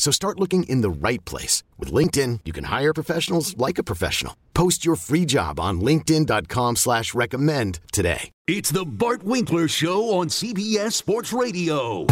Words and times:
So 0.00 0.10
start 0.10 0.40
looking 0.40 0.62
in 0.62 0.80
the 0.80 0.88
right 0.88 1.22
place. 1.26 1.62
With 1.78 1.92
LinkedIn, 1.92 2.40
you 2.46 2.54
can 2.54 2.64
hire 2.64 2.94
professionals 2.94 3.54
like 3.58 3.76
a 3.76 3.82
professional. 3.82 4.34
Post 4.54 4.82
your 4.82 4.96
free 4.96 5.26
job 5.26 5.60
on 5.60 5.82
linkedin.com 5.82 6.76
slash 6.76 7.12
recommend 7.12 7.80
today. 7.92 8.30
It's 8.46 8.70
the 8.70 8.86
Bart 8.86 9.22
Winkler 9.24 9.68
Show 9.68 10.18
on 10.18 10.28
CBS 10.28 10.94
Sports 10.94 11.34
Radio. 11.34 12.06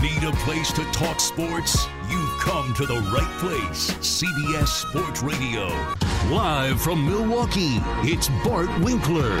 Need 0.00 0.24
a 0.24 0.32
place 0.44 0.72
to 0.72 0.84
talk 0.92 1.20
sports? 1.20 1.88
You've 2.08 2.40
come 2.40 2.72
to 2.74 2.86
the 2.86 3.00
right 3.14 3.38
place. 3.38 3.90
CBS 4.00 4.68
Sports 4.88 5.22
Radio. 5.22 5.66
Live 6.34 6.80
from 6.80 7.04
Milwaukee, 7.04 7.80
it's 8.02 8.30
Bart 8.42 8.70
Winkler. 8.80 9.38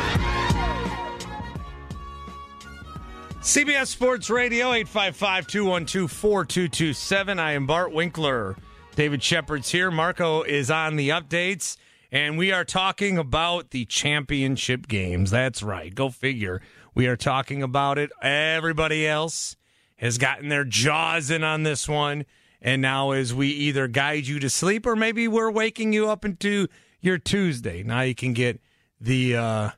CBS 3.44 3.88
Sports 3.88 4.30
Radio, 4.30 4.72
855 4.72 5.46
212 5.46 6.10
4227. 6.10 7.38
I 7.38 7.52
am 7.52 7.66
Bart 7.66 7.92
Winkler. 7.92 8.56
David 8.96 9.22
Shepard's 9.22 9.70
here. 9.70 9.90
Marco 9.90 10.42
is 10.44 10.70
on 10.70 10.96
the 10.96 11.10
updates, 11.10 11.76
and 12.10 12.38
we 12.38 12.52
are 12.52 12.64
talking 12.64 13.18
about 13.18 13.68
the 13.68 13.84
championship 13.84 14.88
games. 14.88 15.30
That's 15.30 15.62
right. 15.62 15.94
Go 15.94 16.08
figure. 16.08 16.62
We 16.94 17.06
are 17.06 17.18
talking 17.18 17.62
about 17.62 17.98
it. 17.98 18.10
Everybody 18.22 19.06
else 19.06 19.56
has 19.96 20.16
gotten 20.16 20.48
their 20.48 20.64
jaws 20.64 21.30
in 21.30 21.44
on 21.44 21.64
this 21.64 21.86
one. 21.86 22.24
And 22.62 22.80
now, 22.80 23.10
as 23.10 23.34
we 23.34 23.48
either 23.48 23.88
guide 23.88 24.26
you 24.26 24.38
to 24.38 24.48
sleep 24.48 24.86
or 24.86 24.96
maybe 24.96 25.28
we're 25.28 25.50
waking 25.50 25.92
you 25.92 26.08
up 26.08 26.24
into 26.24 26.66
your 27.02 27.18
Tuesday, 27.18 27.82
now 27.82 28.00
you 28.00 28.14
can 28.14 28.32
get 28.32 28.58
the 28.98 29.36
uh, 29.36 29.70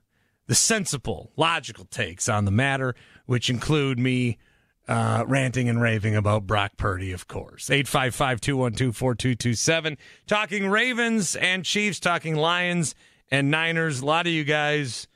the 0.46 0.54
sensible, 0.54 1.32
logical 1.36 1.86
takes 1.86 2.28
on 2.28 2.44
the 2.44 2.52
matter 2.52 2.94
which 3.26 3.50
include 3.50 3.98
me 3.98 4.38
uh, 4.88 5.24
ranting 5.26 5.68
and 5.68 5.80
raving 5.80 6.14
about 6.14 6.46
Brock 6.46 6.72
Purdy, 6.76 7.12
of 7.12 7.26
course. 7.28 7.70
855 7.70 8.40
212 8.40 8.96
4227. 8.96 9.98
Talking 10.26 10.68
Ravens 10.68 11.36
and 11.36 11.64
Chiefs, 11.64 12.00
talking 12.00 12.36
Lions 12.36 12.94
and 13.30 13.50
Niners. 13.50 14.00
A 14.00 14.06
lot 14.06 14.26
of 14.26 14.32
you 14.32 14.44
guys, 14.44 15.08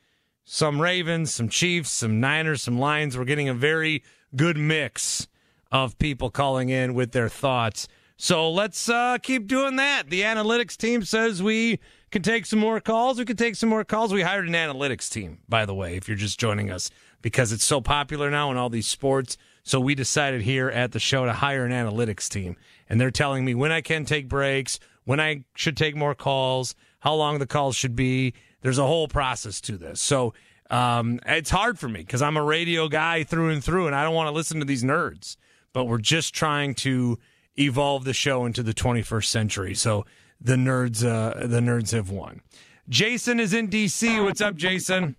some 0.45 0.81
Ravens, 0.81 1.33
some 1.33 1.49
Chiefs, 1.49 1.91
some 1.91 2.21
Niners, 2.21 2.63
some 2.63 2.79
Lions. 2.79 3.17
We're 3.17 3.25
getting 3.25 3.49
a 3.49 3.55
very 3.55 4.03
good 4.35 4.57
mix 4.57 5.29
of 5.71 5.99
people 5.99 6.31
calling 6.31 6.69
in 6.69 6.95
with 6.95 7.13
their 7.13 7.29
thoughts. 7.29 7.87
So 8.17 8.51
let's 8.51 8.89
uh, 8.89 9.19
keep 9.23 9.47
doing 9.47 9.77
that. 9.77 10.11
The 10.11 10.23
analytics 10.23 10.77
team 10.77 11.05
says 11.05 11.43
we 11.43 11.79
can 12.11 12.23
take 12.23 12.45
some 12.45 12.59
more 12.59 12.81
calls. 12.81 13.19
We 13.19 13.25
can 13.25 13.37
take 13.37 13.55
some 13.55 13.69
more 13.69 13.85
calls. 13.85 14.13
We 14.13 14.23
hired 14.23 14.47
an 14.47 14.55
analytics 14.55 15.09
team, 15.09 15.39
by 15.49 15.65
the 15.65 15.75
way, 15.75 15.97
if 15.97 16.09
you're 16.09 16.19
just 16.19 16.39
joining 16.39 16.71
us 16.71 16.91
because 17.23 17.53
it's 17.53 17.65
so 17.65 17.81
popular 17.81 18.31
now 18.31 18.51
in 18.51 18.57
all 18.57 18.71
these 18.71 18.87
sports. 18.87 19.37
So 19.63 19.79
we 19.81 19.95
decided 19.95 20.43
here 20.43 20.69
at 20.69 20.93
the 20.93 20.99
show 20.99 21.25
to 21.27 21.33
hire 21.33 21.65
an 21.65 21.73
analytics 21.73 22.29
team. 22.29 22.57
And 22.89 23.01
they're 23.01 23.11
telling 23.11 23.45
me 23.45 23.55
when 23.55 23.73
I 23.73 23.81
can 23.81 24.05
take 24.05 24.29
breaks, 24.29 24.81
when 25.05 25.21
I 25.21 25.45
should 25.55 25.77
take 25.77 25.97
more 25.97 26.15
calls, 26.15 26.75
how 27.01 27.15
long 27.15 27.39
the 27.39 27.47
calls 27.47 27.77
should 27.77 27.97
be. 27.97 28.35
There's 28.63 28.79
a 28.79 28.87
whole 28.87 29.09
process 29.09 29.61
to 29.63 29.77
this. 29.77 30.01
So 30.01 30.35
um, 30.71 31.21
it's 31.27 31.51
hard 31.51 31.79
for 31.79 31.89
me 31.89 32.01
because 32.01 32.23
I'm 32.23 32.37
a 32.37 32.45
radio 32.45 32.89
guy 32.89 33.25
through 33.25 33.51
and 33.51 33.63
through, 33.63 33.87
and 33.87 33.97
I 33.97 34.05
don't 34.05 34.15
want 34.15 34.29
to 34.29 34.35
listen 34.35 34.61
to 34.61 34.67
these 34.67 34.85
nerds. 34.85 35.37
But 35.73 35.85
we're 35.85 35.99
just 35.99 36.35
trying 36.35 36.75
to 36.77 37.19
evolve 37.59 38.05
the 38.05 38.13
show 38.13 38.45
into 38.45 38.63
the 38.63 38.75
21st 38.75 39.25
century. 39.27 39.75
So 39.75 40.05
the 40.41 40.57
nerds, 40.57 41.05
uh, 41.05 41.47
the 41.47 41.61
nerds 41.61 41.93
have 41.93 42.11
won. 42.11 42.41
Jason 42.89 43.39
is 43.39 43.55
in 43.55 43.69
DC. 43.69 44.23
What's 44.25 44.41
up, 44.41 44.57
Jason? 44.57 45.17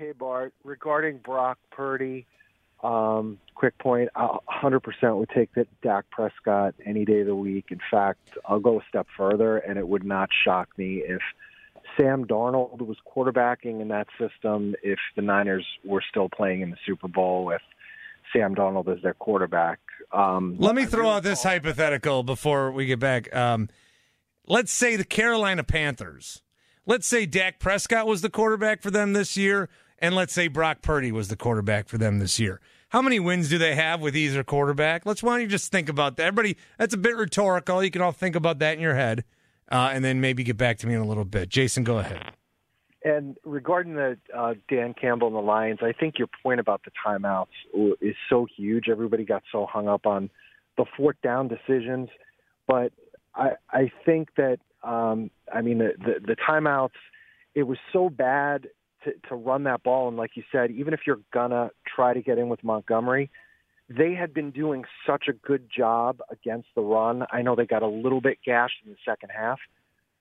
Hey, 0.00 0.12
Bart. 0.12 0.54
Regarding 0.64 1.18
Brock 1.18 1.58
Purdy, 1.70 2.24
um, 2.82 3.38
quick 3.54 3.76
point, 3.76 4.08
I 4.16 4.38
100% 4.48 5.18
would 5.18 5.28
take 5.28 5.52
that 5.56 5.68
Dak 5.82 6.06
Prescott 6.10 6.74
any 6.86 7.04
day 7.04 7.20
of 7.20 7.26
the 7.26 7.34
week. 7.34 7.66
In 7.70 7.80
fact, 7.90 8.38
I'll 8.46 8.60
go 8.60 8.80
a 8.80 8.82
step 8.88 9.06
further, 9.14 9.58
and 9.58 9.78
it 9.78 9.86
would 9.86 10.02
not 10.02 10.30
shock 10.42 10.70
me 10.78 11.02
if 11.06 11.20
Sam 11.98 12.24
Darnold 12.24 12.80
was 12.80 12.96
quarterbacking 13.14 13.82
in 13.82 13.88
that 13.88 14.06
system 14.18 14.74
if 14.82 14.98
the 15.16 15.22
Niners 15.22 15.66
were 15.84 16.02
still 16.08 16.30
playing 16.30 16.62
in 16.62 16.70
the 16.70 16.78
Super 16.86 17.08
Bowl 17.08 17.44
with 17.44 17.60
Sam 18.32 18.54
Darnold 18.54 18.88
as 18.88 19.02
their 19.02 19.12
quarterback. 19.12 19.80
Um, 20.12 20.56
Let 20.58 20.74
me 20.74 20.86
throw 20.86 21.10
out 21.10 21.24
this 21.24 21.42
hypothetical 21.42 22.22
before 22.22 22.72
we 22.72 22.86
get 22.86 23.00
back. 23.00 23.36
Um, 23.36 23.68
let's 24.46 24.72
say 24.72 24.96
the 24.96 25.04
Carolina 25.04 25.62
Panthers. 25.62 26.40
Let's 26.86 27.06
say 27.06 27.26
Dak 27.26 27.60
Prescott 27.60 28.06
was 28.06 28.22
the 28.22 28.30
quarterback 28.30 28.80
for 28.80 28.90
them 28.90 29.12
this 29.12 29.36
year 29.36 29.68
and 30.00 30.14
let's 30.14 30.32
say 30.32 30.48
Brock 30.48 30.82
Purdy 30.82 31.12
was 31.12 31.28
the 31.28 31.36
quarterback 31.36 31.88
for 31.88 31.98
them 31.98 32.18
this 32.18 32.38
year. 32.38 32.60
How 32.90 33.02
many 33.02 33.20
wins 33.20 33.48
do 33.48 33.58
they 33.58 33.74
have 33.76 34.00
with 34.00 34.16
either 34.16 34.42
quarterback? 34.42 35.06
Let's 35.06 35.22
why 35.22 35.34
don't 35.34 35.42
you 35.42 35.46
just 35.46 35.70
think 35.70 35.88
about 35.88 36.16
that. 36.16 36.26
Everybody, 36.26 36.56
that's 36.78 36.94
a 36.94 36.98
bit 36.98 37.16
rhetorical. 37.16 37.84
You 37.84 37.90
can 37.90 38.02
all 38.02 38.12
think 38.12 38.34
about 38.34 38.58
that 38.58 38.74
in 38.74 38.80
your 38.80 38.96
head, 38.96 39.24
uh, 39.70 39.90
and 39.92 40.04
then 40.04 40.20
maybe 40.20 40.42
get 40.42 40.56
back 40.56 40.78
to 40.78 40.86
me 40.86 40.94
in 40.94 41.00
a 41.00 41.06
little 41.06 41.24
bit. 41.24 41.48
Jason, 41.48 41.84
go 41.84 41.98
ahead. 41.98 42.32
And 43.04 43.36
regarding 43.44 43.94
the 43.94 44.18
uh, 44.36 44.54
Dan 44.68 44.94
Campbell 45.00 45.28
and 45.28 45.36
the 45.36 45.40
Lions, 45.40 45.78
I 45.82 45.92
think 45.92 46.18
your 46.18 46.28
point 46.42 46.60
about 46.60 46.82
the 46.84 46.90
timeouts 47.06 47.46
is 48.00 48.14
so 48.28 48.46
huge. 48.56 48.88
Everybody 48.90 49.24
got 49.24 49.42
so 49.50 49.66
hung 49.66 49.88
up 49.88 50.04
on 50.04 50.28
the 50.76 50.84
fourth 50.96 51.16
down 51.22 51.48
decisions, 51.48 52.08
but 52.66 52.92
I, 53.34 53.52
I 53.70 53.92
think 54.04 54.34
that 54.36 54.58
um, 54.82 55.30
I 55.52 55.62
mean 55.62 55.78
the, 55.78 55.92
the 55.98 56.14
the 56.26 56.36
timeouts. 56.36 56.90
It 57.54 57.64
was 57.64 57.78
so 57.92 58.10
bad 58.10 58.68
to, 59.04 59.12
to 59.28 59.34
run 59.34 59.64
that 59.64 59.82
ball. 59.82 60.08
And 60.08 60.16
like 60.16 60.32
you 60.34 60.42
said, 60.52 60.70
even 60.70 60.94
if 60.94 61.00
you're 61.06 61.20
gonna 61.32 61.70
try 61.86 62.14
to 62.14 62.22
get 62.22 62.38
in 62.38 62.48
with 62.48 62.62
Montgomery, 62.62 63.30
they 63.88 64.14
had 64.14 64.32
been 64.32 64.50
doing 64.50 64.84
such 65.06 65.24
a 65.28 65.32
good 65.32 65.68
job 65.74 66.20
against 66.30 66.68
the 66.76 66.82
run. 66.82 67.24
I 67.32 67.42
know 67.42 67.56
they 67.56 67.66
got 67.66 67.82
a 67.82 67.88
little 67.88 68.20
bit 68.20 68.38
gashed 68.44 68.76
in 68.84 68.92
the 68.92 68.98
second 69.04 69.30
half, 69.36 69.58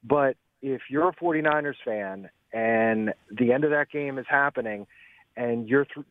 but 0.04 0.36
if 0.62 0.82
you're 0.90 1.10
a 1.10 1.14
49ers 1.14 1.76
fan 1.86 2.30
and 2.52 3.14
the 3.30 3.54
end 3.54 3.64
of 3.64 3.72
that 3.72 3.90
game 3.92 4.18
is 4.18 4.26
happening 4.28 4.88
and 5.38 5.68
you're 5.70 5.86
th- 5.86 6.06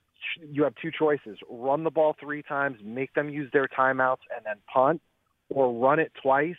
you 0.50 0.64
have 0.64 0.74
two 0.80 0.90
choices 0.96 1.38
run 1.50 1.84
the 1.84 1.90
ball 1.90 2.14
three 2.18 2.42
times 2.42 2.78
make 2.84 3.12
them 3.14 3.28
use 3.28 3.50
their 3.52 3.68
timeouts 3.68 4.24
and 4.34 4.44
then 4.44 4.56
punt 4.72 5.00
or 5.48 5.72
run 5.72 5.98
it 5.98 6.12
twice 6.20 6.56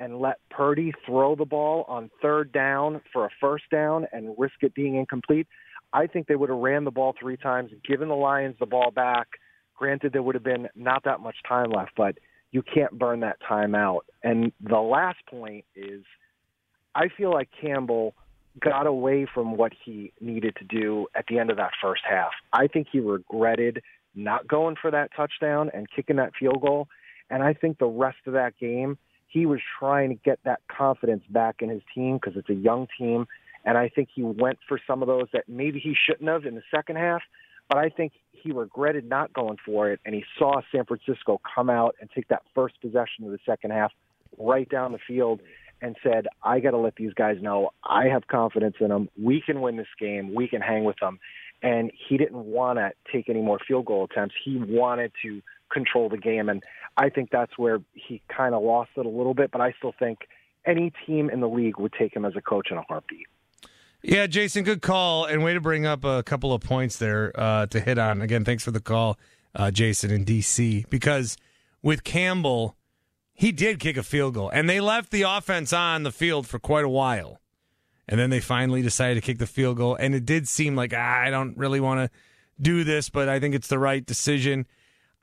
and 0.00 0.18
let 0.18 0.38
Purdy 0.50 0.92
throw 1.06 1.36
the 1.36 1.44
ball 1.44 1.84
on 1.86 2.10
third 2.22 2.50
down 2.50 3.02
for 3.12 3.26
a 3.26 3.30
first 3.38 3.64
down 3.70 4.06
and 4.12 4.34
risk 4.38 4.54
it 4.62 4.74
being 4.74 4.96
incomplete, 4.96 5.46
I 5.92 6.06
think 6.06 6.26
they 6.26 6.36
would 6.36 6.48
have 6.48 6.58
ran 6.58 6.84
the 6.84 6.90
ball 6.90 7.14
three 7.20 7.36
times, 7.36 7.70
given 7.86 8.08
the 8.08 8.16
Lions 8.16 8.56
the 8.58 8.66
ball 8.66 8.90
back. 8.90 9.28
Granted, 9.76 10.12
there 10.12 10.22
would 10.22 10.34
have 10.34 10.42
been 10.42 10.68
not 10.74 11.04
that 11.04 11.20
much 11.20 11.36
time 11.46 11.70
left, 11.70 11.92
but 11.96 12.16
you 12.50 12.62
can't 12.62 12.98
burn 12.98 13.20
that 13.20 13.36
time 13.46 13.74
out. 13.74 14.06
And 14.24 14.52
the 14.60 14.80
last 14.80 15.18
point 15.28 15.66
is 15.76 16.02
I 16.94 17.08
feel 17.08 17.30
like 17.30 17.50
Campbell 17.60 18.14
got 18.58 18.86
away 18.86 19.26
from 19.32 19.56
what 19.56 19.72
he 19.84 20.12
needed 20.20 20.56
to 20.56 20.64
do 20.64 21.06
at 21.14 21.26
the 21.28 21.38
end 21.38 21.50
of 21.50 21.58
that 21.58 21.72
first 21.80 22.02
half. 22.08 22.30
I 22.52 22.66
think 22.66 22.88
he 22.90 23.00
regretted 23.00 23.82
not 24.14 24.48
going 24.48 24.76
for 24.80 24.90
that 24.90 25.10
touchdown 25.14 25.70
and 25.72 25.86
kicking 25.94 26.16
that 26.16 26.32
field 26.38 26.60
goal. 26.62 26.88
And 27.28 27.42
I 27.42 27.52
think 27.52 27.78
the 27.78 27.86
rest 27.86 28.18
of 28.26 28.32
that 28.32 28.56
game– 28.58 28.96
he 29.30 29.46
was 29.46 29.60
trying 29.78 30.10
to 30.10 30.16
get 30.16 30.40
that 30.44 30.60
confidence 30.68 31.22
back 31.30 31.56
in 31.60 31.70
his 31.70 31.82
team 31.94 32.18
because 32.20 32.36
it's 32.36 32.50
a 32.50 32.54
young 32.54 32.88
team. 32.98 33.26
And 33.64 33.78
I 33.78 33.88
think 33.88 34.08
he 34.14 34.22
went 34.22 34.58
for 34.68 34.80
some 34.86 35.02
of 35.02 35.08
those 35.08 35.26
that 35.32 35.48
maybe 35.48 35.78
he 35.78 35.94
shouldn't 35.94 36.28
have 36.28 36.44
in 36.44 36.56
the 36.56 36.62
second 36.74 36.96
half. 36.96 37.22
but 37.68 37.78
I 37.78 37.88
think 37.88 38.12
he 38.32 38.50
regretted 38.50 39.08
not 39.08 39.32
going 39.32 39.56
for 39.64 39.90
it, 39.90 40.00
and 40.04 40.14
he 40.14 40.24
saw 40.38 40.60
San 40.74 40.84
Francisco 40.84 41.40
come 41.54 41.70
out 41.70 41.94
and 42.00 42.10
take 42.12 42.26
that 42.28 42.42
first 42.54 42.80
possession 42.80 43.24
of 43.24 43.30
the 43.30 43.38
second 43.46 43.70
half 43.70 43.92
right 44.38 44.68
down 44.68 44.92
the 44.92 44.98
field 45.06 45.40
and 45.82 45.96
said, 46.02 46.26
I 46.42 46.60
got 46.60 46.72
to 46.72 46.78
let 46.78 46.96
these 46.96 47.14
guys 47.14 47.36
know 47.40 47.70
I 47.84 48.06
have 48.06 48.26
confidence 48.26 48.76
in 48.80 48.88
them. 48.88 49.08
We 49.20 49.40
can 49.44 49.60
win 49.60 49.76
this 49.76 49.86
game. 49.98 50.34
We 50.34 50.48
can 50.48 50.60
hang 50.60 50.84
with 50.84 50.96
them. 51.00 51.20
And 51.62 51.92
he 52.08 52.16
didn't 52.16 52.44
want 52.44 52.78
to 52.78 52.92
take 53.12 53.28
any 53.28 53.40
more 53.40 53.58
field 53.66 53.86
goal 53.86 54.08
attempts. 54.10 54.34
He 54.44 54.56
wanted 54.56 55.12
to 55.22 55.42
control 55.70 56.08
the 56.08 56.18
game. 56.18 56.48
And 56.48 56.62
I 56.96 57.08
think 57.08 57.30
that's 57.30 57.56
where 57.56 57.80
he 57.94 58.22
kind 58.34 58.54
of 58.54 58.62
lost 58.62 58.90
it 58.96 59.06
a 59.06 59.08
little 59.08 59.34
bit. 59.34 59.50
But 59.50 59.60
I 59.60 59.72
still 59.78 59.94
think 59.98 60.20
any 60.66 60.92
team 61.06 61.30
in 61.30 61.40
the 61.40 61.48
league 61.48 61.78
would 61.78 61.92
take 61.92 62.14
him 62.14 62.24
as 62.24 62.34
a 62.36 62.42
coach 62.42 62.68
in 62.70 62.76
a 62.76 62.82
heartbeat. 62.82 63.26
Yeah, 64.02 64.26
Jason, 64.26 64.64
good 64.64 64.82
call. 64.82 65.26
And 65.26 65.42
way 65.42 65.54
to 65.54 65.60
bring 65.60 65.86
up 65.86 66.04
a 66.04 66.22
couple 66.22 66.52
of 66.52 66.62
points 66.62 66.96
there 66.96 67.32
uh, 67.34 67.66
to 67.66 67.80
hit 67.80 67.98
on. 67.98 68.22
Again, 68.22 68.44
thanks 68.44 68.64
for 68.64 68.70
the 68.70 68.80
call, 68.80 69.18
uh, 69.54 69.70
Jason 69.70 70.10
in 70.10 70.24
D.C. 70.24 70.86
Because 70.88 71.36
with 71.82 72.02
Campbell, 72.04 72.76
he 73.34 73.52
did 73.52 73.78
kick 73.78 73.96
a 73.96 74.02
field 74.02 74.34
goal, 74.34 74.50
and 74.50 74.68
they 74.68 74.80
left 74.80 75.10
the 75.10 75.22
offense 75.22 75.72
on 75.72 76.02
the 76.02 76.12
field 76.12 76.46
for 76.46 76.58
quite 76.58 76.84
a 76.84 76.88
while. 76.90 77.40
And 78.08 78.18
then 78.18 78.30
they 78.30 78.40
finally 78.40 78.82
decided 78.82 79.14
to 79.14 79.20
kick 79.20 79.38
the 79.38 79.46
field 79.46 79.76
goal, 79.76 79.94
and 79.94 80.14
it 80.14 80.26
did 80.26 80.48
seem 80.48 80.76
like 80.76 80.92
ah, 80.94 81.20
I 81.20 81.30
don't 81.30 81.56
really 81.56 81.80
want 81.80 82.00
to 82.00 82.18
do 82.60 82.84
this, 82.84 83.08
but 83.08 83.28
I 83.28 83.38
think 83.38 83.54
it's 83.54 83.68
the 83.68 83.78
right 83.78 84.04
decision. 84.04 84.66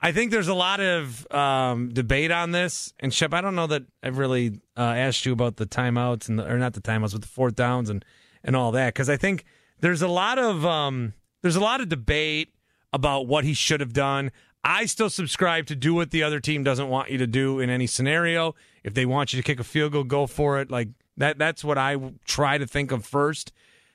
I 0.00 0.12
think 0.12 0.30
there's 0.30 0.48
a 0.48 0.54
lot 0.54 0.80
of 0.80 1.30
um, 1.32 1.88
debate 1.88 2.30
on 2.30 2.52
this, 2.52 2.92
and 3.00 3.12
Shep, 3.12 3.34
I 3.34 3.40
don't 3.40 3.56
know 3.56 3.66
that 3.66 3.82
I've 4.02 4.18
really 4.18 4.60
uh, 4.76 4.80
asked 4.80 5.26
you 5.26 5.32
about 5.32 5.56
the 5.56 5.66
timeouts 5.66 6.28
and 6.28 6.38
the, 6.38 6.48
or 6.48 6.56
not 6.56 6.74
the 6.74 6.80
timeouts, 6.80 7.12
but 7.12 7.22
the 7.22 7.28
fourth 7.28 7.56
downs 7.56 7.90
and 7.90 8.04
and 8.44 8.54
all 8.54 8.70
that 8.72 8.94
because 8.94 9.10
I 9.10 9.16
think 9.16 9.44
there's 9.80 10.02
a 10.02 10.08
lot 10.08 10.38
of 10.38 10.64
um, 10.64 11.14
there's 11.42 11.56
a 11.56 11.60
lot 11.60 11.80
of 11.80 11.88
debate 11.88 12.54
about 12.92 13.26
what 13.26 13.44
he 13.44 13.54
should 13.54 13.80
have 13.80 13.92
done. 13.92 14.30
I 14.64 14.86
still 14.86 15.10
subscribe 15.10 15.66
to 15.66 15.76
do 15.76 15.94
what 15.94 16.10
the 16.10 16.22
other 16.22 16.40
team 16.40 16.62
doesn't 16.62 16.88
want 16.88 17.10
you 17.10 17.18
to 17.18 17.26
do 17.26 17.60
in 17.60 17.70
any 17.70 17.86
scenario. 17.86 18.54
If 18.84 18.94
they 18.94 19.06
want 19.06 19.32
you 19.32 19.40
to 19.40 19.46
kick 19.46 19.60
a 19.60 19.64
field 19.64 19.92
goal, 19.92 20.04
go 20.04 20.26
for 20.26 20.60
it. 20.60 20.70
Like 20.70 20.88
that 21.16 21.38
that's 21.38 21.64
what 21.64 21.78
I 21.78 21.96
try 22.24 22.58
to 22.58 22.66
think 22.66 22.92
of 22.92 23.04
first. 23.04 23.52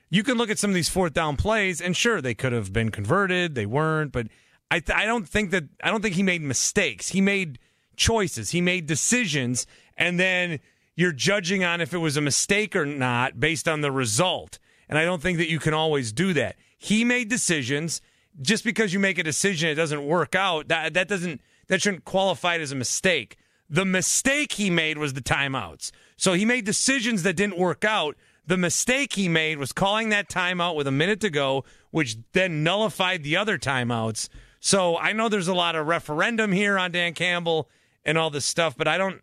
You 0.10 0.24
can 0.24 0.38
look 0.38 0.50
at 0.50 0.60
some 0.60 0.70
of 0.70 0.76
these 0.76 0.90
fourth 0.90 1.14
down 1.14 1.38
plays 1.38 1.82
and 1.82 1.98
sure 1.98 2.22
they 2.22 2.36
could 2.36 2.54
have 2.54 2.72
been 2.72 2.92
converted, 2.92 3.56
they 3.56 3.66
weren't, 3.66 4.12
but 4.12 4.28
I 4.72 4.80
th- 4.80 4.98
I 4.98 5.06
don't 5.06 5.28
think 5.28 5.52
that 5.52 5.66
I 5.84 5.92
don't 5.92 6.02
think 6.02 6.16
he 6.16 6.24
made 6.24 6.42
mistakes. 6.42 7.10
He 7.10 7.22
made 7.22 7.60
choices. 7.96 8.52
He 8.52 8.62
made 8.62 8.88
decisions 8.88 9.68
and 9.98 10.20
then 10.20 10.60
you're 10.96 11.12
judging 11.12 11.64
on 11.64 11.82
if 11.82 11.94
it 11.94 12.00
was 12.00 12.18
a 12.18 12.22
mistake 12.22 12.76
or 12.76 12.86
not 12.86 13.40
based 13.40 13.68
on 13.68 13.82
the 13.82 13.92
result. 13.92 14.60
And 14.90 14.98
I 14.98 15.06
don't 15.06 15.22
think 15.22 15.38
that 15.38 15.50
you 15.50 15.60
can 15.60 15.74
always 15.74 16.12
do 16.12 16.34
that. 16.34 16.56
He 16.78 17.04
made 17.04 17.30
decisions 17.30 18.02
just 18.42 18.64
because 18.64 18.94
you 18.94 19.00
make 19.00 19.18
a 19.18 19.24
decision 19.24 19.70
it 19.70 19.76
doesn't 19.76 20.06
work 20.06 20.36
out 20.36 20.68
that 20.68 20.94
that 20.94 21.08
doesn't 21.08 21.42
that 21.68 21.82
shouldn't 21.82 22.06
qualify 22.06 22.56
it 22.56 22.62
as 22.62 22.72
a 22.72 22.76
mistake 22.76 23.38
the 23.70 23.86
mistake 23.86 24.54
he 24.54 24.70
made 24.70 24.98
was 24.98 25.14
the 25.14 25.22
timeouts 25.22 25.92
so 26.18 26.34
he 26.34 26.46
made 26.46 26.66
decisions 26.66 27.24
that 27.24 27.36
didn't 27.36 27.58
work 27.58 27.86
out 27.86 28.16
the 28.46 28.58
mistake 28.58 29.14
he 29.14 29.30
made 29.30 29.58
was 29.58 29.72
calling 29.72 30.10
that 30.10 30.30
timeout 30.30 30.76
with 30.76 30.88
a 30.88 30.92
minute 30.92 31.20
to 31.20 31.30
go 31.30 31.64
which 31.92 32.18
then 32.34 32.64
nullified 32.64 33.24
the 33.24 33.38
other 33.38 33.58
timeouts 33.58 34.30
so 34.64 34.98
i 34.98 35.12
know 35.12 35.28
there's 35.28 35.50
a 35.50 35.54
lot 35.54 35.76
of 35.76 35.86
referendum 35.86 36.52
here 36.52 36.78
on 36.78 36.92
dan 36.92 37.14
campbell 37.14 37.70
and 38.06 38.18
all 38.18 38.30
this 38.30 38.46
stuff 38.46 38.76
but 38.78 38.88
i 38.88 38.98
don't 38.98 39.22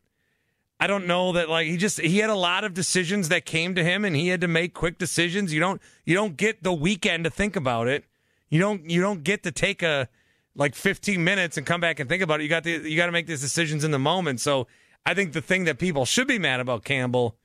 I 0.83 0.87
don't 0.87 1.07
know 1.07 1.33
that 1.33 1.51
like 1.51 1.67
he 1.67 1.77
just 1.77 2.01
he 2.01 2.19
had 2.19 2.31
a 2.31 2.35
lot 2.35 2.65
of 2.65 2.73
decisions 2.73 3.29
that 3.29 3.45
came 3.45 3.75
to 3.75 3.85
him 3.85 4.03
and 4.03 4.17
he 4.17 4.29
had 4.29 4.41
to 4.41 4.49
make 4.49 4.73
quick 4.73 4.97
decisions. 4.97 5.53
You 5.53 5.61
don't 5.61 5.83
you 6.07 6.15
don't 6.15 6.39
get 6.39 6.63
the 6.63 6.73
weekend 6.73 7.25
to 7.25 7.31
think 7.31 7.55
about 7.55 7.87
it. 7.87 8.07
You 8.49 8.61
don't 8.61 8.89
you 8.89 9.03
don't 9.03 9.23
get 9.23 9.43
to 9.43 9.53
take 9.53 9.83
a 9.83 10.09
like 10.55 10.75
15 10.75 11.23
minutes 11.23 11.59
and 11.59 11.67
come 11.67 11.83
back 11.83 12.01
and 12.01 12.09
think 12.09 12.23
about 12.23 12.41
it. 12.41 12.45
You 12.45 12.49
got 12.49 12.65
the 12.65 12.71
you 12.71 12.97
got 12.97 13.07
to 13.07 13.13
make 13.13 13.27
these 13.27 13.43
decisions 13.43 13.85
in 13.85 13.91
the 13.91 13.99
moment. 13.99 14.41
So 14.41 14.69
I 15.05 15.13
think 15.13 15.35
the 15.35 15.43
thing 15.43 15.65
that 15.65 15.79
people 15.79 16.07
should 16.07 16.27
be 16.27 16.39
mad 16.39 16.61
about 16.61 16.83
Campbell 16.83 17.37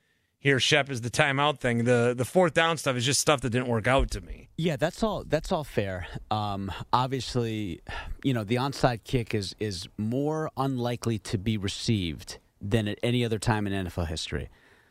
here, 0.45 0.59
Shep, 0.59 0.91
is 0.91 1.01
the 1.01 1.09
timeout 1.09 1.57
thing. 1.57 1.85
The 1.85 2.13
the 2.15 2.23
fourth 2.23 2.53
down 2.53 2.77
stuff 2.77 2.95
is 2.95 3.03
just 3.03 3.19
stuff 3.19 3.41
that 3.41 3.49
didn't 3.49 3.67
work 3.67 3.87
out 3.87 4.11
to 4.11 4.21
me. 4.21 4.47
Yeah, 4.59 4.75
that's 4.75 5.01
all. 5.01 5.23
That's 5.23 5.51
all 5.51 5.63
fair. 5.63 6.05
Um, 6.29 6.71
obviously, 6.93 7.81
you 8.23 8.31
know 8.31 8.43
the 8.43 8.57
onside 8.57 9.03
kick 9.03 9.33
is 9.33 9.55
is 9.59 9.87
more 9.97 10.51
unlikely 10.55 11.17
to 11.17 11.39
be 11.39 11.57
received 11.57 12.37
than 12.61 12.87
at 12.87 12.99
any 13.01 13.25
other 13.25 13.39
time 13.39 13.65
in 13.65 13.87
NFL 13.87 14.05
history. 14.05 14.49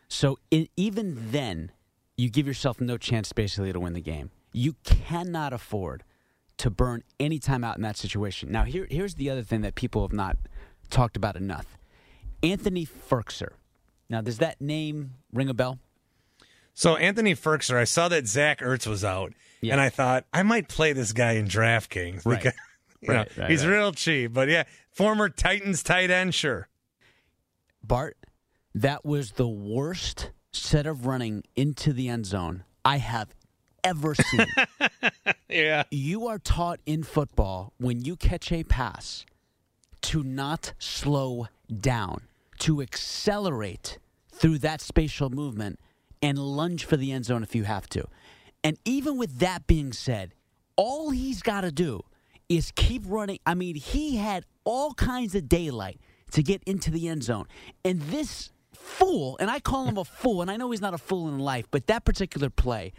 So 0.08 0.40
even 0.50 1.30
then, 1.30 1.70
you 2.16 2.30
give 2.30 2.48
yourself 2.48 2.80
no 2.80 2.96
chance 2.96 3.32
basically 3.32 3.72
to 3.72 3.78
win 3.78 3.92
the 3.92 4.00
game. 4.00 4.32
You 4.52 4.74
cannot 4.82 5.52
afford 5.52 6.02
to 6.56 6.68
burn 6.68 7.04
any 7.20 7.38
time 7.38 7.62
out 7.62 7.76
in 7.76 7.82
that 7.82 7.96
situation. 7.96 8.50
Now, 8.50 8.64
here, 8.64 8.88
here's 8.90 9.14
the 9.14 9.30
other 9.30 9.42
thing 9.42 9.60
that 9.60 9.76
people 9.76 10.02
have 10.02 10.12
not 10.12 10.36
talked 10.90 11.16
about 11.16 11.36
enough 11.36 11.78
Anthony 12.42 12.84
Firkser. 12.84 13.52
Now, 14.08 14.20
does 14.20 14.38
that 14.38 14.60
name 14.60 15.14
ring 15.32 15.48
a 15.48 15.54
bell? 15.54 15.78
So, 16.74 16.96
Anthony 16.96 17.34
Firkser, 17.34 17.76
I 17.76 17.84
saw 17.84 18.08
that 18.08 18.26
Zach 18.26 18.60
Ertz 18.60 18.86
was 18.86 19.04
out, 19.04 19.32
yeah. 19.60 19.72
and 19.72 19.80
I 19.80 19.88
thought 19.88 20.24
I 20.32 20.42
might 20.42 20.68
play 20.68 20.92
this 20.92 21.12
guy 21.12 21.32
in 21.32 21.46
DraftKings. 21.46 22.26
Right. 22.26 22.42
Because, 22.42 22.58
right, 23.06 23.36
right, 23.36 23.50
he's 23.50 23.64
real 23.64 23.92
cheap. 23.92 24.32
But 24.32 24.48
yeah, 24.48 24.64
former 24.90 25.28
Titans 25.28 25.82
tight 25.82 26.10
end, 26.10 26.34
sure. 26.34 26.68
Bart, 27.82 28.16
that 28.74 29.04
was 29.04 29.32
the 29.32 29.48
worst 29.48 30.30
set 30.52 30.86
of 30.86 31.06
running 31.06 31.44
into 31.54 31.92
the 31.92 32.08
end 32.08 32.26
zone 32.26 32.64
I 32.84 32.98
have 32.98 33.34
ever 33.84 34.14
seen. 34.14 34.46
yeah. 35.48 35.84
You 35.90 36.26
are 36.26 36.38
taught 36.38 36.80
in 36.86 37.02
football 37.02 37.72
when 37.78 38.04
you 38.04 38.16
catch 38.16 38.50
a 38.50 38.64
pass 38.64 39.24
to 40.02 40.22
not 40.22 40.72
slow 40.78 41.48
down, 41.80 42.22
to 42.58 42.80
accelerate 42.80 43.98
through 44.32 44.58
that 44.58 44.80
spatial 44.80 45.30
movement 45.30 45.78
and 46.22 46.38
lunge 46.38 46.84
for 46.84 46.96
the 46.96 47.12
end 47.12 47.26
zone 47.26 47.42
if 47.42 47.54
you 47.54 47.64
have 47.64 47.88
to. 47.90 48.04
And 48.62 48.78
even 48.84 49.18
with 49.18 49.38
that 49.40 49.66
being 49.66 49.92
said, 49.92 50.34
all 50.76 51.10
he's 51.10 51.42
got 51.42 51.60
to 51.62 51.70
do 51.70 52.02
is 52.48 52.72
keep 52.74 53.02
running. 53.06 53.38
I 53.46 53.54
mean, 53.54 53.76
he 53.76 54.16
had 54.16 54.44
all 54.64 54.94
kinds 54.94 55.34
of 55.34 55.48
daylight 55.48 56.00
to 56.32 56.42
get 56.42 56.62
into 56.64 56.90
the 56.90 57.08
end 57.08 57.22
zone. 57.22 57.46
And 57.84 58.00
this 58.02 58.50
fool, 58.72 59.36
and 59.38 59.50
I 59.50 59.60
call 59.60 59.86
him 59.86 59.98
a 59.98 60.04
fool, 60.04 60.42
and 60.42 60.50
I 60.50 60.56
know 60.56 60.70
he's 60.70 60.80
not 60.80 60.94
a 60.94 60.98
fool 60.98 61.28
in 61.28 61.38
life, 61.38 61.66
but 61.70 61.86
that 61.86 62.04
particular 62.04 62.50
play 62.50 62.92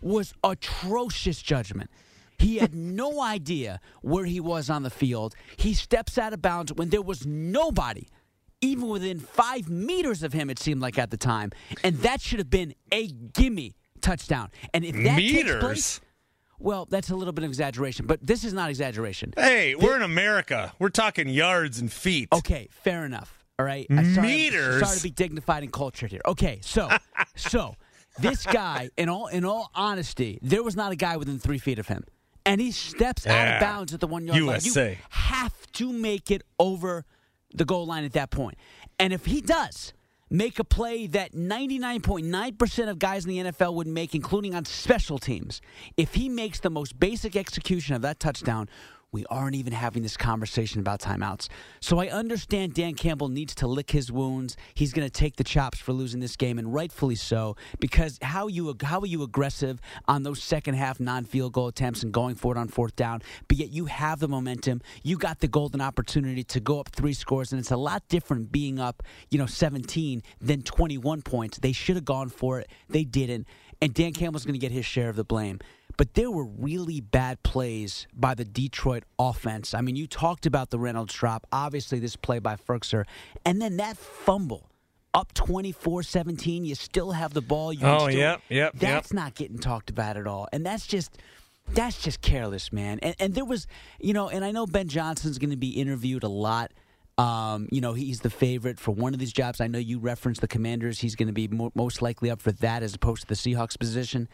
was 0.00 0.34
atrocious 0.44 1.40
judgment. 1.40 1.90
He 2.38 2.58
had 2.58 2.74
no 2.96 3.20
idea 3.20 3.80
where 4.02 4.24
he 4.24 4.40
was 4.40 4.70
on 4.70 4.82
the 4.82 4.90
field. 4.90 5.34
He 5.56 5.74
steps 5.74 6.18
out 6.18 6.32
of 6.32 6.42
bounds 6.42 6.72
when 6.72 6.90
there 6.90 7.02
was 7.02 7.26
nobody, 7.26 8.06
even 8.60 8.88
within 8.88 9.20
five 9.20 9.68
meters 9.68 10.22
of 10.22 10.32
him, 10.32 10.50
it 10.50 10.58
seemed 10.58 10.80
like 10.80 10.98
at 10.98 11.10
the 11.10 11.16
time. 11.16 11.52
And 11.84 11.98
that 11.98 12.20
should 12.20 12.38
have 12.38 12.50
been 12.50 12.74
a 12.92 13.08
gimme 13.08 13.74
touchdown. 14.00 14.50
And 14.72 14.84
if 14.84 14.94
that 14.94 15.16
Meters? 15.16 15.44
takes 15.50 15.60
place, 15.60 16.00
well, 16.58 16.86
that's 16.86 17.10
a 17.10 17.16
little 17.16 17.32
bit 17.32 17.44
of 17.44 17.50
exaggeration, 17.50 18.06
but 18.06 18.24
this 18.26 18.44
is 18.44 18.52
not 18.52 18.70
exaggeration. 18.70 19.34
Hey, 19.36 19.74
we're 19.74 19.96
in 19.96 20.02
America. 20.02 20.72
We're 20.78 20.88
talking 20.88 21.28
yards 21.28 21.78
and 21.80 21.92
feet. 21.92 22.28
Okay, 22.32 22.68
fair 22.70 23.04
enough. 23.04 23.44
All 23.58 23.64
right, 23.64 23.86
I'm 23.88 24.14
sorry, 24.14 24.26
Meters? 24.26 24.80
sorry 24.82 24.96
to 24.98 25.02
be 25.02 25.10
dignified 25.10 25.62
and 25.62 25.72
cultured 25.72 26.10
here. 26.10 26.20
Okay, 26.26 26.60
so 26.62 26.90
so 27.36 27.74
this 28.18 28.44
guy, 28.44 28.90
in 28.98 29.08
all 29.08 29.28
in 29.28 29.46
all 29.46 29.70
honesty, 29.74 30.38
there 30.42 30.62
was 30.62 30.76
not 30.76 30.92
a 30.92 30.96
guy 30.96 31.16
within 31.16 31.38
three 31.38 31.58
feet 31.58 31.78
of 31.78 31.88
him, 31.88 32.04
and 32.44 32.60
he 32.60 32.70
steps 32.70 33.26
out 33.26 33.54
of 33.54 33.60
bounds 33.60 33.94
at 33.94 34.00
the 34.00 34.06
one 34.06 34.26
yard 34.26 34.40
line. 34.42 34.60
USA. 34.62 34.90
You 34.90 34.96
have 35.08 35.72
to 35.72 35.90
make 35.90 36.30
it 36.30 36.42
over 36.58 37.06
the 37.54 37.64
goal 37.64 37.86
line 37.86 38.04
at 38.04 38.12
that 38.12 38.30
point, 38.30 38.56
and 38.98 39.12
if 39.12 39.26
he 39.26 39.40
does 39.40 39.92
make 40.30 40.58
a 40.58 40.64
play 40.64 41.06
that 41.06 41.32
99.9% 41.32 42.88
of 42.88 42.98
guys 42.98 43.24
in 43.24 43.30
the 43.30 43.38
NFL 43.52 43.74
would 43.74 43.86
make, 43.86 44.14
including 44.14 44.54
on 44.54 44.64
special 44.64 45.18
teams, 45.18 45.60
if 45.96 46.14
he 46.14 46.28
makes 46.28 46.60
the 46.60 46.70
most 46.70 46.98
basic 46.98 47.36
execution 47.36 47.94
of 47.94 48.02
that 48.02 48.18
touchdown, 48.18 48.68
we 49.16 49.24
aren't 49.30 49.56
even 49.56 49.72
having 49.72 50.02
this 50.02 50.14
conversation 50.14 50.78
about 50.78 51.00
timeouts. 51.00 51.48
So 51.80 51.98
I 51.98 52.08
understand 52.08 52.74
Dan 52.74 52.92
Campbell 52.92 53.30
needs 53.30 53.54
to 53.54 53.66
lick 53.66 53.90
his 53.90 54.12
wounds. 54.12 54.58
He's 54.74 54.92
going 54.92 55.08
to 55.08 55.10
take 55.10 55.36
the 55.36 55.44
chops 55.44 55.78
for 55.78 55.94
losing 55.94 56.20
this 56.20 56.36
game, 56.36 56.58
and 56.58 56.74
rightfully 56.74 57.14
so, 57.14 57.56
because 57.80 58.18
how 58.20 58.46
you 58.46 58.76
how 58.82 59.00
are 59.00 59.06
you 59.06 59.22
aggressive 59.22 59.80
on 60.06 60.22
those 60.22 60.42
second 60.42 60.74
half 60.74 61.00
non 61.00 61.24
field 61.24 61.54
goal 61.54 61.68
attempts 61.68 62.02
and 62.02 62.12
going 62.12 62.34
for 62.34 62.54
it 62.54 62.58
on 62.58 62.68
fourth 62.68 62.94
down? 62.94 63.22
But 63.48 63.56
yet 63.56 63.70
you 63.70 63.86
have 63.86 64.20
the 64.20 64.28
momentum. 64.28 64.82
You 65.02 65.16
got 65.16 65.40
the 65.40 65.48
golden 65.48 65.80
opportunity 65.80 66.44
to 66.44 66.60
go 66.60 66.78
up 66.78 66.90
three 66.90 67.14
scores, 67.14 67.52
and 67.52 67.58
it's 67.58 67.70
a 67.70 67.76
lot 67.78 68.06
different 68.10 68.52
being 68.52 68.78
up, 68.78 69.02
you 69.30 69.38
know, 69.38 69.46
17 69.46 70.22
than 70.42 70.60
21 70.60 71.22
points. 71.22 71.56
They 71.56 71.72
should 71.72 71.96
have 71.96 72.04
gone 72.04 72.28
for 72.28 72.60
it. 72.60 72.68
They 72.90 73.04
didn't, 73.04 73.46
and 73.80 73.94
Dan 73.94 74.12
Campbell's 74.12 74.44
going 74.44 74.52
to 74.52 74.58
get 74.58 74.72
his 74.72 74.84
share 74.84 75.08
of 75.08 75.16
the 75.16 75.24
blame 75.24 75.58
but 75.96 76.14
there 76.14 76.30
were 76.30 76.44
really 76.44 77.00
bad 77.00 77.42
plays 77.42 78.06
by 78.12 78.34
the 78.34 78.44
Detroit 78.44 79.04
offense. 79.18 79.74
I 79.74 79.80
mean, 79.80 79.96
you 79.96 80.06
talked 80.06 80.46
about 80.46 80.70
the 80.70 80.78
Reynolds 80.78 81.14
drop, 81.14 81.46
obviously, 81.52 81.98
this 81.98 82.16
play 82.16 82.38
by 82.38 82.56
Firkser, 82.56 83.04
and 83.44 83.60
then 83.60 83.76
that 83.78 83.96
fumble. 83.96 84.68
Up 85.14 85.32
24 85.32 86.02
17, 86.02 86.66
you 86.66 86.74
still 86.74 87.12
have 87.12 87.32
the 87.32 87.40
ball. 87.40 87.72
You 87.72 87.86
Oh, 87.86 88.06
yep, 88.08 88.42
yep, 88.50 88.72
That's 88.74 89.10
yep. 89.10 89.14
not 89.14 89.34
getting 89.34 89.58
talked 89.58 89.88
about 89.88 90.18
at 90.18 90.26
all. 90.26 90.46
And 90.52 90.66
that's 90.66 90.86
just, 90.86 91.16
That's 91.72 92.02
just 92.02 92.20
careless, 92.20 92.70
man. 92.72 92.98
And 93.00 93.16
and 93.18 93.34
there 93.34 93.44
was, 93.46 93.66
you 93.98 94.12
know, 94.12 94.28
and 94.28 94.44
I 94.44 94.50
know 94.52 94.66
Ben 94.66 94.88
Johnson's 94.88 95.38
going 95.38 95.50
to 95.50 95.56
be 95.56 95.70
interviewed 95.70 96.22
a 96.22 96.28
lot. 96.28 96.72
Um, 97.18 97.68
you 97.70 97.80
know, 97.80 97.94
he's 97.94 98.20
the 98.20 98.30
favorite 98.30 98.78
for 98.78 98.92
one 98.92 99.14
of 99.14 99.20
these 99.20 99.32
jobs. 99.32 99.60
I 99.60 99.68
know 99.68 99.78
you 99.78 99.98
referenced 99.98 100.42
the 100.42 100.48
Commanders. 100.48 100.98
He's 100.98 101.16
going 101.16 101.28
to 101.28 101.32
be 101.32 101.48
mo- 101.48 101.72
most 101.74 102.02
likely 102.02 102.30
up 102.30 102.42
for 102.42 102.52
that 102.52 102.82
as 102.82 102.94
opposed 102.94 103.22
to 103.22 103.28
the 103.28 103.34
Seahawks 103.34 103.78
position. 103.78 104.28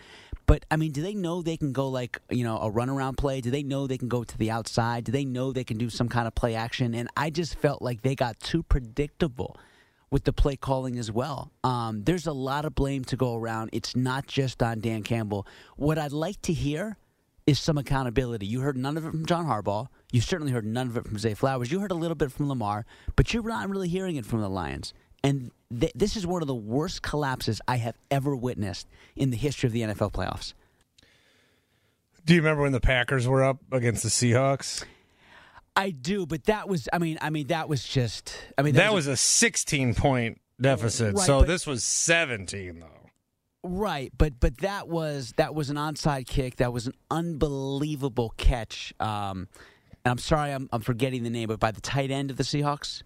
But 0.46 0.66
I 0.70 0.76
mean, 0.76 0.90
do 0.90 1.00
they 1.00 1.14
know 1.14 1.42
they 1.42 1.56
can 1.56 1.72
go 1.72 1.88
like 1.88 2.18
you 2.28 2.42
know 2.42 2.58
a 2.58 2.70
runaround 2.70 3.16
play? 3.16 3.40
Do 3.40 3.50
they 3.50 3.62
know 3.62 3.86
they 3.86 3.98
can 3.98 4.08
go 4.08 4.24
to 4.24 4.38
the 4.38 4.50
outside? 4.50 5.04
Do 5.04 5.12
they 5.12 5.24
know 5.24 5.52
they 5.52 5.62
can 5.62 5.78
do 5.78 5.90
some 5.90 6.08
kind 6.08 6.26
of 6.26 6.34
play 6.34 6.56
action? 6.56 6.94
And 6.94 7.08
I 7.16 7.30
just 7.30 7.54
felt 7.54 7.82
like 7.82 8.02
they 8.02 8.16
got 8.16 8.40
too 8.40 8.64
predictable 8.64 9.56
with 10.10 10.24
the 10.24 10.32
play 10.32 10.56
calling 10.56 10.98
as 10.98 11.10
well. 11.10 11.52
Um, 11.64 12.02
there's 12.02 12.26
a 12.26 12.32
lot 12.32 12.64
of 12.64 12.74
blame 12.74 13.04
to 13.04 13.16
go 13.16 13.34
around. 13.34 13.70
It's 13.72 13.94
not 13.94 14.26
just 14.26 14.62
on 14.62 14.80
Dan 14.80 15.04
Campbell. 15.04 15.46
What 15.76 15.98
I'd 15.98 16.12
like 16.12 16.42
to 16.42 16.52
hear 16.52 16.98
is 17.46 17.58
some 17.58 17.78
accountability. 17.78 18.46
You 18.46 18.60
heard 18.60 18.76
none 18.76 18.96
of 18.96 19.06
it 19.06 19.10
from 19.10 19.26
John 19.26 19.46
Harbaugh. 19.46 19.88
You 20.12 20.20
certainly 20.20 20.52
heard 20.52 20.66
none 20.66 20.86
of 20.86 20.96
it 20.96 21.06
from 21.06 21.18
Zay 21.18 21.34
Flowers. 21.34 21.72
You 21.72 21.80
heard 21.80 21.90
a 21.90 21.94
little 21.94 22.14
bit 22.14 22.30
from 22.30 22.48
Lamar, 22.48 22.84
but 23.16 23.32
you're 23.32 23.42
not 23.42 23.68
really 23.68 23.88
hearing 23.88 24.16
it 24.16 24.26
from 24.26 24.42
the 24.42 24.48
Lions. 24.48 24.92
And 25.24 25.50
th- 25.76 25.92
this 25.94 26.16
is 26.16 26.26
one 26.26 26.42
of 26.42 26.48
the 26.48 26.54
worst 26.54 27.02
collapses 27.02 27.60
I 27.66 27.76
have 27.76 27.96
ever 28.10 28.36
witnessed 28.36 28.86
in 29.16 29.30
the 29.30 29.36
history 29.36 29.68
of 29.68 29.72
the 29.72 29.80
NFL 29.80 30.12
playoffs. 30.12 30.52
Do 32.24 32.34
you 32.34 32.40
remember 32.40 32.62
when 32.62 32.72
the 32.72 32.80
Packers 32.80 33.26
were 33.26 33.42
up 33.42 33.58
against 33.72 34.02
the 34.02 34.10
Seahawks? 34.10 34.84
I 35.74 35.90
do, 35.90 36.26
but 36.26 36.44
that 36.44 36.68
was 36.68 36.88
I 36.92 36.98
mean 36.98 37.18
I 37.22 37.30
mean 37.30 37.46
that 37.46 37.68
was 37.68 37.82
just 37.82 38.36
I 38.58 38.62
mean 38.62 38.74
that, 38.74 38.84
that 38.84 38.94
was, 38.94 39.06
was, 39.06 39.14
a 39.14 39.22
16 39.22 39.94
point 39.94 40.40
deficit. 40.60 41.14
Right, 41.16 41.24
so 41.24 41.40
but, 41.40 41.48
this 41.48 41.66
was 41.66 41.82
17 41.82 42.80
though. 42.80 42.86
Right, 43.64 44.12
but 44.16 44.38
but 44.38 44.58
that 44.58 44.88
was 44.88 45.32
that 45.36 45.54
was 45.54 45.70
an 45.70 45.76
onside 45.76 46.26
kick. 46.26 46.56
That 46.56 46.72
was 46.72 46.86
an 46.86 46.94
unbelievable 47.10 48.34
catch. 48.36 48.92
Um, 49.00 49.48
and 50.04 50.10
I'm 50.10 50.18
sorry, 50.18 50.52
I'm, 50.52 50.68
I'm 50.72 50.80
forgetting 50.80 51.22
the 51.22 51.30
name, 51.30 51.48
but 51.48 51.60
by 51.60 51.70
the 51.70 51.80
tight 51.80 52.10
end 52.10 52.30
of 52.30 52.36
the 52.36 52.42
Seahawks. 52.42 53.02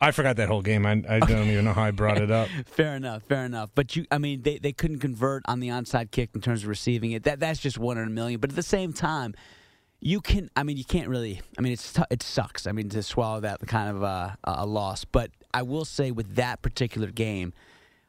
I 0.00 0.12
forgot 0.12 0.36
that 0.36 0.48
whole 0.48 0.62
game. 0.62 0.86
I, 0.86 1.02
I 1.08 1.18
don't 1.18 1.48
even 1.48 1.64
know 1.64 1.72
how 1.72 1.82
I 1.82 1.90
brought 1.90 2.18
it 2.18 2.30
up. 2.30 2.48
fair 2.66 2.94
enough, 2.94 3.24
fair 3.24 3.44
enough. 3.44 3.70
But 3.74 3.96
you, 3.96 4.06
I 4.12 4.18
mean, 4.18 4.42
they, 4.42 4.58
they 4.58 4.72
couldn't 4.72 5.00
convert 5.00 5.42
on 5.46 5.58
the 5.58 5.68
onside 5.68 6.12
kick 6.12 6.30
in 6.34 6.40
terms 6.40 6.62
of 6.62 6.68
receiving 6.68 7.10
it. 7.12 7.24
That 7.24 7.40
that's 7.40 7.58
just 7.58 7.78
one 7.78 7.98
in 7.98 8.06
a 8.06 8.10
million. 8.10 8.38
But 8.38 8.50
at 8.50 8.56
the 8.56 8.62
same 8.62 8.92
time, 8.92 9.34
you 10.00 10.20
can. 10.20 10.50
I 10.54 10.62
mean, 10.62 10.76
you 10.76 10.84
can't 10.84 11.08
really. 11.08 11.40
I 11.58 11.62
mean, 11.62 11.72
it's 11.72 11.98
it 12.10 12.22
sucks. 12.22 12.68
I 12.68 12.72
mean, 12.72 12.88
to 12.90 13.02
swallow 13.02 13.40
that 13.40 13.58
kind 13.66 13.96
of 13.96 14.04
uh, 14.04 14.36
a 14.44 14.66
loss. 14.66 15.04
But 15.04 15.32
I 15.52 15.62
will 15.62 15.84
say, 15.84 16.12
with 16.12 16.36
that 16.36 16.62
particular 16.62 17.08
game, 17.10 17.52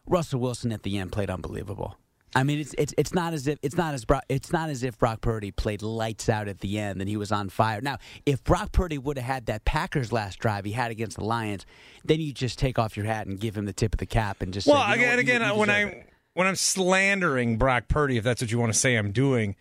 Russell 0.06 0.40
Wilson 0.40 0.72
at 0.72 0.84
the 0.84 1.00
end 1.00 1.12
played 1.12 1.32
unbelievable. 1.32 1.98
I 2.36 2.44
mean, 2.44 2.60
it's 2.60 2.76
it's 2.78 2.94
it's 2.98 3.14
not 3.14 3.34
as 3.34 3.48
if 3.48 3.58
it's 3.64 3.76
not 3.76 3.94
as 3.94 4.06
Brock, 4.06 4.24
it's 4.30 4.52
not 4.52 4.70
as 4.70 4.84
if 4.84 4.98
Brock 4.98 5.22
Purdy 5.22 5.52
played 5.52 5.82
lights 5.82 6.30
out 6.30 6.48
at 6.48 6.60
the 6.60 6.78
end 6.78 7.02
and 7.02 7.10
he 7.10 7.18
was 7.18 7.32
on 7.32 7.50
fire. 7.50 7.82
Now, 7.82 7.98
if 8.26 8.44
Brock 8.44 8.72
Purdy 8.72 8.98
would 8.98 9.18
have 9.18 9.26
had 9.26 9.46
that 9.48 9.66
Packers 9.66 10.12
last 10.12 10.38
drive 10.40 10.66
he 10.66 10.72
had 10.72 10.92
against 10.92 11.18
the 11.18 11.24
Lions, 11.24 11.66
then 12.06 12.20
you 12.20 12.32
just 12.32 12.60
take 12.60 12.78
off 12.78 12.96
your 12.96 13.08
hat 13.08 13.26
and 13.26 13.40
give 13.40 13.58
him 13.58 13.66
the 13.66 13.74
tip 13.74 13.94
of 13.94 14.00
the 14.00 14.06
cap 14.06 14.42
and 14.42 14.54
just 14.54 14.68
well 14.68 14.82
say, 14.84 14.90
you 14.90 14.94
again, 14.94 15.20
again 15.20 15.42
you, 15.42 15.48
you 15.48 15.56
when 15.56 15.70
I 15.70 15.82
it. 15.82 16.10
when 16.34 16.48
I'm 16.48 16.56
slandering 16.56 17.58
Brock 17.58 17.88
Purdy, 17.88 18.18
if 18.18 18.24
that's 18.24 18.42
what 18.42 18.52
you 18.52 18.60
want 18.60 18.74
to 18.74 18.80
say, 18.80 18.96
I'm 18.96 19.12
doing. 19.12 19.56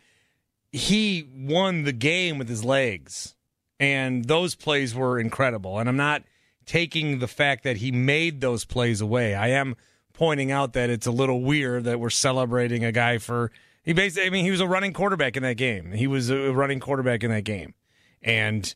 He 0.70 1.26
won 1.34 1.84
the 1.84 1.92
game 1.92 2.36
with 2.36 2.50
his 2.50 2.62
legs, 2.62 3.34
and 3.80 4.26
those 4.26 4.54
plays 4.54 4.94
were 4.94 5.18
incredible. 5.18 5.78
And 5.78 5.88
I'm 5.88 5.96
not 5.96 6.24
taking 6.66 7.18
the 7.18 7.28
fact 7.28 7.64
that 7.64 7.78
he 7.78 7.90
made 7.90 8.42
those 8.42 8.66
plays 8.66 9.00
away. 9.00 9.34
I 9.34 9.48
am 9.48 9.74
pointing 10.18 10.50
out 10.50 10.72
that 10.72 10.90
it's 10.90 11.06
a 11.06 11.12
little 11.12 11.42
weird 11.42 11.84
that 11.84 12.00
we're 12.00 12.10
celebrating 12.10 12.84
a 12.84 12.90
guy 12.90 13.18
for 13.18 13.52
he 13.84 13.92
basically 13.92 14.26
I 14.26 14.30
mean 14.30 14.44
he 14.44 14.50
was 14.50 14.60
a 14.60 14.66
running 14.66 14.92
quarterback 14.92 15.36
in 15.36 15.44
that 15.44 15.56
game. 15.56 15.92
He 15.92 16.08
was 16.08 16.28
a 16.28 16.52
running 16.52 16.80
quarterback 16.80 17.22
in 17.22 17.30
that 17.30 17.44
game. 17.44 17.74
And 18.20 18.74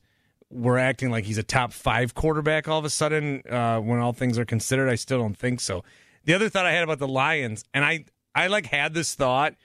we're 0.50 0.78
acting 0.78 1.11
like 1.11 1.25
he's 1.25 1.38
a 1.38 1.42
top 1.42 1.72
5 1.72 2.14
quarterback 2.14 2.68
all 2.68 2.78
of 2.78 2.84
a 2.84 2.90
sudden 2.90 3.42
uh, 3.50 3.80
when 3.80 3.99
all 3.99 4.12
things 4.12 4.38
are 4.38 4.44
considered. 4.44 4.88
I 4.88 4.94
still 4.94 5.18
don't 5.18 5.37
think 5.37 5.58
so. 5.58 5.82
The 6.25 6.34
other 6.34 6.49
thought 6.49 6.64
I 6.64 6.70
had 6.70 6.84
about 6.84 7.00
the 7.00 7.08
Lions 7.08 7.64
and 7.75 7.84
I 7.84 8.04
I 8.37 8.46
like 8.46 8.66
had 8.66 8.94
this 8.94 9.16
thought 9.16 9.56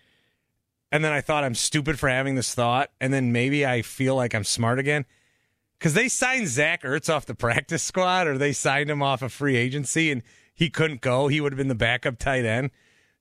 and 0.92 1.06
then 1.06 1.12
I 1.12 1.22
thought 1.22 1.44
I'm 1.44 1.54
stupid 1.54 2.00
for 2.00 2.10
having 2.10 2.34
this 2.34 2.56
thought 2.56 2.90
and 3.00 3.14
then 3.14 3.32
maybe 3.32 3.68
I 3.68 3.84
feel 3.84 4.16
like 4.16 4.34
I'm 4.34 4.44
smart 4.44 4.80
again 4.80 5.06
because 5.78 5.94
they 5.94 6.08
signed 6.08 6.48
Zach 6.48 6.82
Ertz 6.82 7.08
off 7.14 7.28
the 7.28 7.36
practice 7.36 7.84
squad 7.84 8.26
or 8.26 8.40
they 8.40 8.52
signed 8.52 8.90
him 8.90 9.04
off 9.04 9.22
a 9.22 9.26
of 9.26 9.32
free 9.32 9.56
agency 9.56 10.12
and 10.12 10.24
he 10.58 10.72
couldn't 10.72 11.02
go. 11.02 11.28
He 11.28 11.40
would 11.40 11.54
have 11.54 11.58
been 11.58 11.68
the 11.68 11.76
backup 11.76 12.18
tight 12.18 12.44
end. 12.44 12.72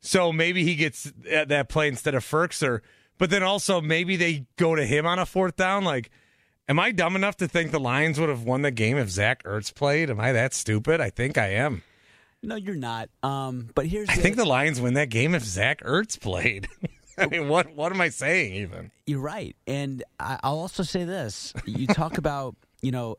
So 0.00 0.32
maybe 0.32 0.64
he 0.64 0.74
gets 0.74 1.12
that 1.22 1.68
play 1.68 1.86
instead 1.86 2.14
of 2.14 2.24
Firkser. 2.24 2.80
But 3.18 3.28
then 3.28 3.42
also 3.42 3.80
maybe 3.80 4.16
they 4.16 4.46
go 4.56 4.74
to 4.74 4.84
him 4.84 5.06
on 5.06 5.18
a 5.18 5.26
fourth 5.26 5.56
down. 5.56 5.84
Like, 5.84 6.10
am 6.66 6.80
I 6.80 6.92
dumb 6.92 7.14
enough 7.14 7.36
to 7.36 7.48
think 7.48 7.72
the 7.72 7.80
Lions 7.80 8.18
would 8.18 8.30
have 8.30 8.42
won 8.42 8.62
the 8.62 8.70
game 8.70 8.96
if 8.96 9.10
Zach 9.10 9.42
Ertz 9.44 9.74
played? 9.74 10.08
Am 10.08 10.18
I 10.18 10.32
that 10.32 10.54
stupid? 10.54 11.00
I 11.00 11.10
think 11.10 11.36
I 11.36 11.48
am. 11.48 11.82
No, 12.42 12.56
you're 12.56 12.74
not. 12.74 13.10
Um, 13.22 13.68
but 13.74 13.86
here's 13.86 14.08
I 14.08 14.14
think 14.14 14.36
the 14.36 14.46
Lions 14.46 14.80
win 14.80 14.94
that 14.94 15.10
game 15.10 15.34
if 15.34 15.44
Zach 15.44 15.82
Ertz 15.82 16.18
played. 16.18 16.68
I 17.18 17.26
mean, 17.26 17.48
what 17.48 17.74
what 17.74 17.92
am 17.92 18.00
I 18.00 18.08
saying? 18.08 18.54
Even 18.54 18.90
you're 19.06 19.20
right, 19.20 19.56
and 19.66 20.02
I'll 20.20 20.58
also 20.58 20.82
say 20.82 21.04
this: 21.04 21.52
you 21.64 21.86
talk 21.86 22.18
about 22.18 22.56
you 22.82 22.92
know 22.92 23.16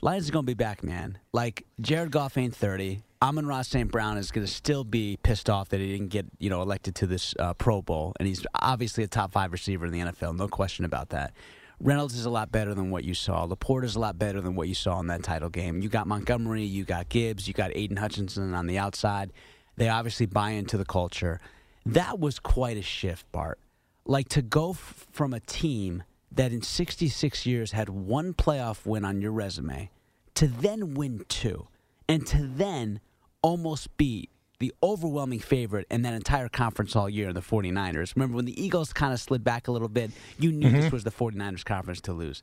Lions 0.00 0.24
is 0.24 0.30
going 0.30 0.44
to 0.44 0.50
be 0.50 0.54
back, 0.54 0.84
man. 0.84 1.18
Like 1.32 1.66
Jared 1.80 2.10
Goff 2.10 2.38
ain't 2.38 2.54
thirty. 2.54 3.02
Amon-Ra 3.20 3.62
St. 3.62 3.90
Brown 3.90 4.16
is 4.16 4.30
going 4.30 4.46
to 4.46 4.52
still 4.52 4.84
be 4.84 5.18
pissed 5.24 5.50
off 5.50 5.70
that 5.70 5.80
he 5.80 5.90
didn't 5.90 6.10
get 6.10 6.26
you 6.38 6.50
know 6.50 6.62
elected 6.62 6.94
to 6.96 7.06
this 7.06 7.34
uh, 7.38 7.52
Pro 7.54 7.82
Bowl, 7.82 8.12
and 8.18 8.28
he's 8.28 8.46
obviously 8.54 9.02
a 9.02 9.08
top 9.08 9.32
five 9.32 9.50
receiver 9.50 9.86
in 9.86 9.92
the 9.92 9.98
NFL, 10.00 10.36
no 10.36 10.46
question 10.46 10.84
about 10.84 11.08
that. 11.10 11.32
Reynolds 11.80 12.16
is 12.16 12.24
a 12.24 12.30
lot 12.30 12.50
better 12.50 12.74
than 12.74 12.90
what 12.90 13.04
you 13.04 13.14
saw. 13.14 13.46
LaPorta 13.46 13.84
is 13.84 13.94
a 13.96 14.00
lot 14.00 14.18
better 14.18 14.40
than 14.40 14.56
what 14.56 14.68
you 14.68 14.74
saw 14.74 14.98
in 15.00 15.06
that 15.08 15.22
title 15.22 15.48
game. 15.48 15.80
You 15.80 15.88
got 15.88 16.06
Montgomery, 16.08 16.64
you 16.64 16.84
got 16.84 17.08
Gibbs, 17.08 17.46
you 17.46 17.54
got 17.54 17.70
Aidan 17.74 17.96
Hutchinson 17.96 18.54
on 18.54 18.66
the 18.66 18.78
outside. 18.78 19.32
They 19.76 19.88
obviously 19.88 20.26
buy 20.26 20.50
into 20.50 20.76
the 20.76 20.84
culture. 20.84 21.40
That 21.86 22.18
was 22.18 22.40
quite 22.40 22.76
a 22.76 22.82
shift, 22.82 23.30
Bart. 23.30 23.60
Like 24.04 24.28
to 24.30 24.42
go 24.42 24.70
f- 24.70 25.06
from 25.12 25.32
a 25.32 25.40
team 25.40 26.02
that 26.32 26.52
in 26.52 26.62
66 26.62 27.46
years 27.46 27.72
had 27.72 27.88
one 27.88 28.34
playoff 28.34 28.86
win 28.86 29.04
on 29.04 29.20
your 29.20 29.32
resume 29.32 29.90
to 30.34 30.46
then 30.46 30.94
win 30.94 31.24
two 31.28 31.66
and 32.08 32.26
to 32.26 32.46
then 32.46 33.00
almost 33.42 33.96
beat 33.96 34.30
the 34.58 34.72
overwhelming 34.82 35.38
favorite 35.38 35.86
in 35.90 36.02
that 36.02 36.14
entire 36.14 36.48
conference 36.48 36.96
all 36.96 37.08
year, 37.08 37.28
in 37.28 37.34
the 37.34 37.40
49ers. 37.40 38.16
Remember 38.16 38.36
when 38.36 38.44
the 38.44 38.60
Eagles 38.60 38.92
kind 38.92 39.12
of 39.12 39.20
slid 39.20 39.44
back 39.44 39.68
a 39.68 39.72
little 39.72 39.88
bit, 39.88 40.10
you 40.38 40.50
knew 40.50 40.66
mm-hmm. 40.66 40.80
this 40.80 40.92
was 40.92 41.04
the 41.04 41.10
49ers 41.10 41.64
conference 41.64 42.00
to 42.02 42.12
lose. 42.12 42.42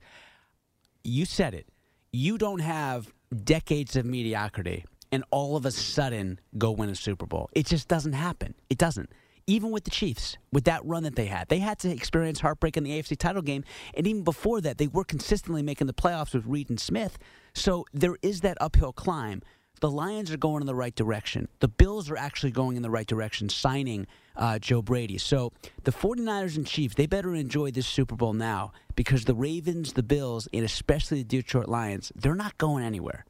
You 1.03 1.25
said 1.25 1.53
it. 1.53 1.67
You 2.11 2.37
don't 2.37 2.59
have 2.59 3.13
decades 3.43 3.95
of 3.95 4.05
mediocrity 4.05 4.85
and 5.11 5.23
all 5.31 5.55
of 5.57 5.65
a 5.65 5.71
sudden 5.71 6.39
go 6.57 6.71
win 6.71 6.89
a 6.89 6.95
Super 6.95 7.25
Bowl. 7.25 7.49
It 7.53 7.65
just 7.65 7.87
doesn't 7.87 8.13
happen. 8.13 8.55
It 8.69 8.77
doesn't 8.77 9.09
even 9.47 9.71
with 9.71 9.83
the 9.83 9.91
Chiefs, 9.91 10.37
with 10.51 10.63
that 10.63 10.83
run 10.85 11.03
that 11.03 11.15
they 11.15 11.27
had. 11.27 11.49
They 11.49 11.59
had 11.59 11.79
to 11.79 11.89
experience 11.89 12.39
heartbreak 12.39 12.77
in 12.77 12.83
the 12.83 12.91
AFC 12.91 13.17
title 13.17 13.41
game. 13.41 13.63
And 13.93 14.07
even 14.07 14.23
before 14.23 14.61
that, 14.61 14.77
they 14.77 14.87
were 14.87 15.03
consistently 15.03 15.61
making 15.61 15.87
the 15.87 15.93
playoffs 15.93 16.33
with 16.33 16.45
Reid 16.45 16.69
and 16.69 16.79
Smith. 16.79 17.17
So 17.53 17.85
there 17.93 18.17
is 18.21 18.41
that 18.41 18.57
uphill 18.59 18.93
climb. 18.93 19.41
The 19.81 19.91
Lions 19.91 20.31
are 20.31 20.37
going 20.37 20.61
in 20.61 20.67
the 20.67 20.75
right 20.75 20.95
direction. 20.95 21.47
The 21.59 21.67
Bills 21.67 22.09
are 22.09 22.17
actually 22.17 22.51
going 22.51 22.77
in 22.77 22.81
the 22.81 22.89
right 22.89 23.05
direction, 23.05 23.49
signing 23.49 24.07
uh, 24.35 24.57
Joe 24.57 24.81
Brady. 24.81 25.17
So 25.17 25.51
the 25.83 25.91
49ers 25.91 26.55
and 26.55 26.65
Chiefs, 26.65 26.95
they 26.95 27.05
better 27.05 27.35
enjoy 27.35 27.71
this 27.71 27.85
Super 27.85 28.15
Bowl 28.15 28.33
now 28.33 28.71
because 28.95 29.25
the 29.25 29.35
Ravens, 29.35 29.93
the 29.93 30.03
Bills, 30.03 30.47
and 30.53 30.63
especially 30.63 31.19
the 31.19 31.41
Detroit 31.41 31.67
Lions, 31.67 32.11
they're 32.15 32.35
not 32.35 32.57
going 32.57 32.83
anywhere. 32.83 33.25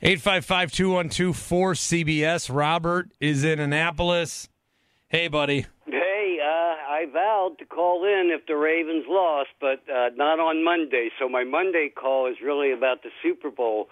855 0.00 0.72
212 0.72 1.36
4CBS. 1.36 2.52
Robert 2.52 3.10
is 3.20 3.44
in 3.44 3.60
Annapolis. 3.60 4.48
Hey, 5.12 5.28
buddy. 5.28 5.66
Hey, 5.84 6.38
uh, 6.42 6.90
I 6.90 7.04
vowed 7.12 7.56
to 7.58 7.66
call 7.66 8.02
in 8.02 8.30
if 8.32 8.46
the 8.46 8.56
Ravens 8.56 9.04
lost, 9.06 9.50
but 9.60 9.82
uh, 9.86 10.08
not 10.16 10.40
on 10.40 10.64
Monday. 10.64 11.10
So 11.18 11.28
my 11.28 11.44
Monday 11.44 11.92
call 11.94 12.28
is 12.28 12.36
really 12.42 12.72
about 12.72 13.02
the 13.02 13.10
Super 13.22 13.50
Bowl 13.50 13.90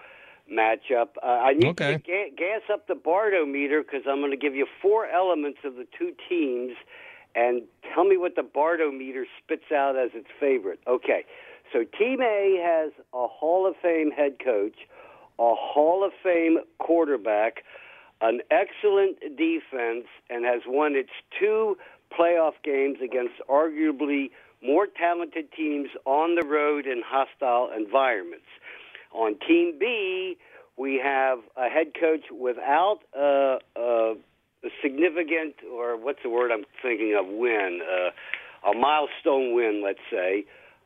matchup. 0.50 1.09
Uh, 1.23 1.27
I 1.27 1.53
need 1.53 1.79
okay. 1.79 1.99
to 1.99 1.99
ga- 1.99 2.33
gas 2.35 2.62
up 2.73 2.89
the 2.89 2.95
Bartometer 2.95 3.83
because 3.83 4.07
I'm 4.09 4.21
going 4.21 4.31
to 4.31 4.39
give 4.39 4.55
you 4.55 4.67
four 4.81 5.09
elements 5.09 5.59
of 5.62 5.75
the 5.75 5.87
two 5.99 6.12
teams 6.27 6.73
and 7.35 7.65
tell 7.95 8.05
me 8.05 8.17
what 8.17 8.35
the 8.35 8.41
Bartometer 8.41 9.25
spits 9.45 9.71
out 9.71 9.97
as 9.97 10.12
its 10.15 10.29
favorite. 10.41 10.81
Okay, 10.89 11.27
so 11.71 11.85
Team 11.99 12.23
A 12.23 12.57
has 12.65 12.93
a 13.12 13.27
Hall 13.27 13.69
of 13.69 13.75
Fame 13.83 14.11
head 14.11 14.37
coach, 14.43 14.89
a 15.39 15.53
Hall 15.55 16.03
of 16.03 16.12
Fame 16.23 16.61
quarterback, 16.79 17.62
an 18.21 18.41
excellent 18.50 19.19
defense 19.37 20.07
and 20.29 20.45
has 20.45 20.62
won 20.67 20.95
its 20.95 21.11
two 21.39 21.77
playoff 22.17 22.55
games 22.62 22.99
against 23.03 23.35
arguably 23.49 24.31
more 24.62 24.87
talented 24.87 25.50
teams 25.53 25.89
on 26.05 26.35
the 26.35 26.47
road 26.47 26.87
in 26.87 27.03
hostile 27.05 27.71
environments. 27.75 28.47
On 29.12 29.37
Team 29.47 29.77
B, 29.79 30.37
we 30.77 31.00
have 31.03 31.39
a 31.57 31.69
head 31.69 31.93
coach 31.99 32.25
without 32.31 33.00
uh, 33.17 33.59
a 33.77 34.15
significant, 34.83 35.55
or 35.73 35.97
what's 35.97 36.23
the 36.23 36.29
word 36.29 36.50
I'm 36.53 36.65
thinking 36.83 37.17
of, 37.19 37.27
win. 37.27 37.81
Uh, 37.83 38.11
a 38.71 38.75
milestone 38.75 39.55
win, 39.55 39.83
let's 39.85 40.00
say. 40.11 40.45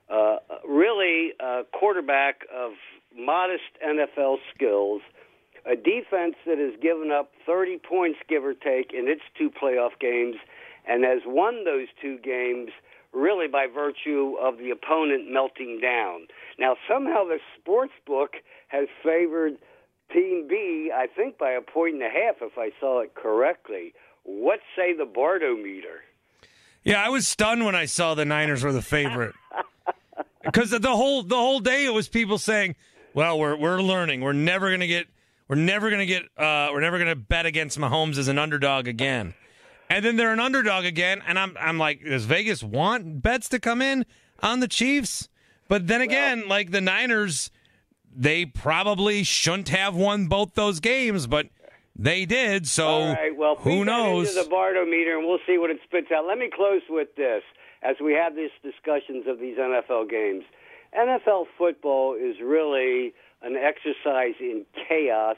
Uh, 0.08 0.36
really, 0.66 1.32
a 1.40 1.62
quarterback 1.72 2.42
of 2.54 2.72
modest 3.16 3.62
NFL 3.84 4.36
skills, 4.54 5.02
a 5.66 5.76
defense 5.76 6.36
that 6.46 6.58
has 6.58 6.74
given 6.80 7.10
up 7.10 7.32
30 7.46 7.78
points, 7.78 8.18
give 8.28 8.44
or 8.44 8.54
take, 8.54 8.92
in 8.92 9.08
its 9.08 9.22
two 9.36 9.50
playoff 9.50 9.98
games, 10.00 10.36
and 10.86 11.04
has 11.04 11.22
won 11.26 11.64
those 11.64 11.88
two 12.00 12.18
games 12.18 12.70
really 13.12 13.46
by 13.46 13.66
virtue 13.72 14.34
of 14.40 14.58
the 14.58 14.70
opponent 14.70 15.30
melting 15.30 15.80
down. 15.80 16.26
Now, 16.58 16.76
somehow 16.88 17.24
the 17.24 17.38
sports 17.58 17.92
book 18.06 18.34
has 18.68 18.88
favored 19.02 19.54
Team 20.12 20.46
B, 20.48 20.90
I 20.94 21.06
think 21.06 21.38
by 21.38 21.52
a 21.52 21.60
point 21.60 21.94
and 21.94 22.02
a 22.02 22.10
half, 22.10 22.36
if 22.42 22.58
I 22.58 22.70
saw 22.78 23.00
it 23.00 23.14
correctly. 23.14 23.94
What 24.24 24.60
say 24.76 24.94
the 24.94 25.04
Bartometer? 25.04 26.00
Yeah, 26.82 27.02
I 27.02 27.08
was 27.08 27.26
stunned 27.26 27.64
when 27.64 27.74
I 27.74 27.86
saw 27.86 28.14
the 28.14 28.24
Niners 28.24 28.62
were 28.62 28.72
the 28.72 28.82
favorite. 28.82 29.34
Because 30.44 30.70
the 30.70 30.94
whole 30.94 31.22
the 31.22 31.36
whole 31.36 31.58
day 31.58 31.86
it 31.86 31.94
was 31.94 32.06
people 32.06 32.36
saying, 32.36 32.76
"Well, 33.14 33.38
we're 33.38 33.56
we're 33.56 33.80
learning. 33.80 34.20
We're 34.20 34.34
never 34.34 34.70
gonna 34.70 34.86
get 34.86 35.06
we're 35.48 35.56
never 35.56 35.90
gonna 35.90 36.06
get 36.06 36.24
uh, 36.36 36.70
we're 36.72 36.80
never 36.80 36.98
gonna 36.98 37.16
bet 37.16 37.46
against 37.46 37.78
Mahomes 37.78 38.18
as 38.18 38.28
an 38.28 38.38
underdog 38.38 38.88
again." 38.88 39.34
And 39.90 40.04
then 40.04 40.16
they're 40.16 40.32
an 40.32 40.40
underdog 40.40 40.84
again, 40.84 41.22
and 41.26 41.38
I'm 41.38 41.56
I'm 41.60 41.78
like, 41.78 42.04
does 42.04 42.24
Vegas 42.24 42.62
want 42.62 43.22
bets 43.22 43.48
to 43.50 43.60
come 43.60 43.82
in 43.82 44.06
on 44.42 44.60
the 44.60 44.68
Chiefs? 44.68 45.28
But 45.68 45.86
then 45.86 46.00
again, 46.00 46.40
well, 46.40 46.48
like 46.48 46.70
the 46.70 46.80
Niners, 46.80 47.50
they 48.14 48.46
probably 48.46 49.22
shouldn't 49.24 49.68
have 49.70 49.94
won 49.94 50.26
both 50.26 50.54
those 50.54 50.80
games, 50.80 51.26
but 51.26 51.48
they 51.96 52.24
did. 52.24 52.66
So 52.66 52.86
All 52.86 53.12
right, 53.12 53.36
well, 53.36 53.56
who 53.56 53.84
knows? 53.84 54.30
Into 54.30 54.48
the 54.48 54.54
Bartometer, 54.54 55.16
and 55.18 55.26
we'll 55.26 55.38
see 55.46 55.58
what 55.58 55.70
it 55.70 55.78
spits 55.84 56.08
out. 56.14 56.26
Let 56.26 56.38
me 56.38 56.50
close 56.54 56.82
with 56.88 57.14
this 57.16 57.42
as 57.82 57.96
we 58.02 58.12
have 58.14 58.34
these 58.34 58.50
discussions 58.62 59.26
of 59.28 59.38
these 59.38 59.58
NFL 59.58 60.10
games. 60.10 60.44
NFL 60.98 61.46
football 61.58 62.14
is 62.14 62.36
really 62.42 63.14
an 63.44 63.56
exercise 63.56 64.34
in 64.40 64.64
chaos 64.88 65.36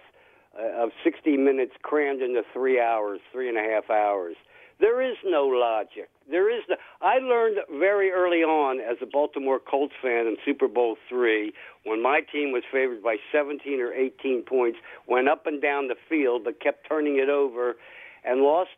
uh, 0.58 0.84
of 0.84 0.90
60 1.04 1.36
minutes 1.36 1.72
crammed 1.82 2.22
into 2.22 2.42
three 2.52 2.80
hours, 2.80 3.20
three 3.32 3.48
and 3.48 3.58
a 3.58 3.62
half 3.62 3.90
hours. 3.90 4.36
There 4.78 5.00
is 5.00 5.16
no 5.24 5.46
logic. 5.46 6.10
There 6.30 6.54
is 6.54 6.62
the. 6.68 6.76
I 7.00 7.18
learned 7.18 7.58
very 7.78 8.10
early 8.10 8.42
on 8.42 8.78
as 8.80 8.98
a 9.00 9.06
Baltimore 9.06 9.58
Colts 9.58 9.94
fan 10.02 10.26
in 10.26 10.36
Super 10.44 10.68
Bowl 10.68 10.96
three 11.08 11.52
when 11.84 12.02
my 12.02 12.20
team 12.20 12.52
was 12.52 12.62
favored 12.70 13.02
by 13.02 13.16
17 13.32 13.80
or 13.80 13.92
18 13.92 14.42
points, 14.42 14.78
went 15.08 15.28
up 15.28 15.46
and 15.46 15.62
down 15.62 15.88
the 15.88 15.96
field 16.08 16.44
but 16.44 16.60
kept 16.60 16.86
turning 16.86 17.16
it 17.18 17.30
over, 17.30 17.76
and 18.24 18.42
lost 18.42 18.76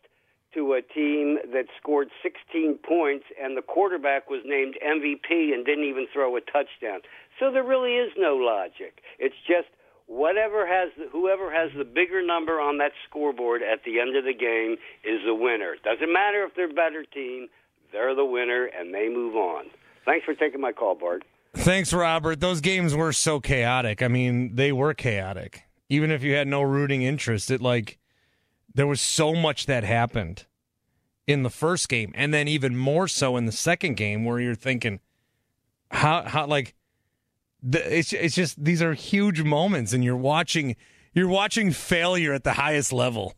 to 0.54 0.74
a 0.74 0.82
team 0.82 1.38
that 1.52 1.66
scored 1.80 2.08
16 2.22 2.78
points 2.86 3.26
and 3.42 3.56
the 3.56 3.62
quarterback 3.62 4.30
was 4.30 4.42
named 4.44 4.76
MVP 4.84 5.52
and 5.52 5.64
didn't 5.64 5.84
even 5.84 6.06
throw 6.12 6.36
a 6.36 6.40
touchdown. 6.40 7.00
So 7.38 7.52
there 7.52 7.64
really 7.64 7.96
is 7.96 8.12
no 8.16 8.36
logic. 8.36 9.02
It's 9.18 9.36
just 9.46 9.68
whatever 10.06 10.66
has 10.66 10.90
the, 10.96 11.08
whoever 11.10 11.52
has 11.52 11.70
the 11.76 11.84
bigger 11.84 12.24
number 12.24 12.60
on 12.60 12.78
that 12.78 12.92
scoreboard 13.08 13.62
at 13.62 13.84
the 13.84 14.00
end 14.00 14.16
of 14.16 14.24
the 14.24 14.34
game 14.34 14.76
is 15.04 15.20
the 15.24 15.34
winner. 15.34 15.76
Doesn't 15.84 16.12
matter 16.12 16.44
if 16.44 16.54
they're 16.56 16.70
a 16.70 16.74
better 16.74 17.04
team, 17.04 17.48
they're 17.92 18.14
the 18.14 18.24
winner 18.24 18.64
and 18.66 18.94
they 18.94 19.08
move 19.08 19.36
on. 19.36 19.66
Thanks 20.04 20.24
for 20.24 20.34
taking 20.34 20.60
my 20.60 20.72
call, 20.72 20.94
Bart. 20.94 21.24
Thanks, 21.54 21.92
Robert. 21.92 22.40
Those 22.40 22.60
games 22.60 22.94
were 22.94 23.12
so 23.12 23.40
chaotic. 23.40 24.02
I 24.02 24.08
mean, 24.08 24.54
they 24.54 24.72
were 24.72 24.94
chaotic. 24.94 25.64
Even 25.88 26.10
if 26.10 26.22
you 26.22 26.34
had 26.34 26.46
no 26.46 26.62
rooting 26.62 27.02
interest, 27.02 27.50
it 27.50 27.60
like 27.60 27.98
there 28.74 28.86
was 28.86 29.00
so 29.00 29.34
much 29.34 29.66
that 29.66 29.84
happened 29.84 30.46
in 31.26 31.42
the 31.42 31.50
first 31.50 31.88
game, 31.88 32.12
and 32.14 32.32
then 32.32 32.48
even 32.48 32.76
more 32.76 33.06
so 33.08 33.36
in 33.36 33.46
the 33.46 33.52
second 33.52 33.96
game, 33.96 34.24
where 34.24 34.40
you're 34.40 34.54
thinking, 34.54 35.00
how 35.90 36.22
how 36.22 36.46
like 36.46 36.74
the, 37.62 37.98
it's 37.98 38.12
it's 38.12 38.34
just 38.34 38.62
these 38.62 38.82
are 38.82 38.94
huge 38.94 39.42
moments, 39.42 39.92
and 39.92 40.04
you're 40.04 40.16
watching 40.16 40.76
you're 41.12 41.28
watching 41.28 41.70
failure 41.70 42.32
at 42.32 42.44
the 42.44 42.54
highest 42.54 42.92
level, 42.92 43.34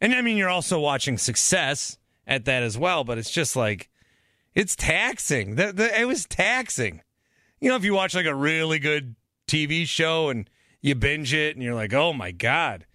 and 0.00 0.14
I 0.14 0.22
mean 0.22 0.36
you're 0.36 0.48
also 0.48 0.78
watching 0.78 1.18
success 1.18 1.98
at 2.26 2.44
that 2.44 2.62
as 2.62 2.76
well. 2.76 3.04
But 3.04 3.18
it's 3.18 3.30
just 3.30 3.56
like 3.56 3.88
it's 4.54 4.74
taxing. 4.74 5.56
The, 5.56 5.72
the, 5.72 6.00
it 6.00 6.06
was 6.06 6.26
taxing. 6.26 7.02
You 7.60 7.70
know, 7.70 7.76
if 7.76 7.84
you 7.84 7.94
watch 7.94 8.14
like 8.14 8.26
a 8.26 8.34
really 8.34 8.78
good 8.78 9.16
TV 9.46 9.86
show 9.86 10.28
and 10.28 10.48
you 10.80 10.94
binge 10.94 11.32
it, 11.32 11.56
and 11.56 11.62
you're 11.62 11.74
like, 11.74 11.94
oh 11.94 12.12
my 12.12 12.30
god, 12.30 12.86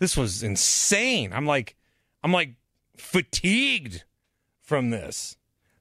this 0.00 0.16
was 0.16 0.42
insane. 0.42 1.32
I'm 1.32 1.46
like, 1.46 1.76
I'm 2.24 2.32
like 2.32 2.54
fatigued 2.96 4.02
from 4.62 4.90
this. 4.90 5.36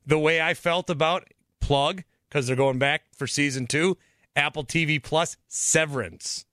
The 0.06 0.20
way 0.20 0.42
I 0.42 0.54
felt 0.54 0.90
about 0.90 1.28
plug 1.60 2.04
because 2.28 2.46
they're 2.46 2.56
going 2.56 2.78
back 2.78 3.04
for 3.16 3.26
season 3.26 3.66
two 3.66 3.98
Apple 4.36 4.64
TV 4.64 5.02
Plus, 5.02 5.38
Severance. 5.48 6.46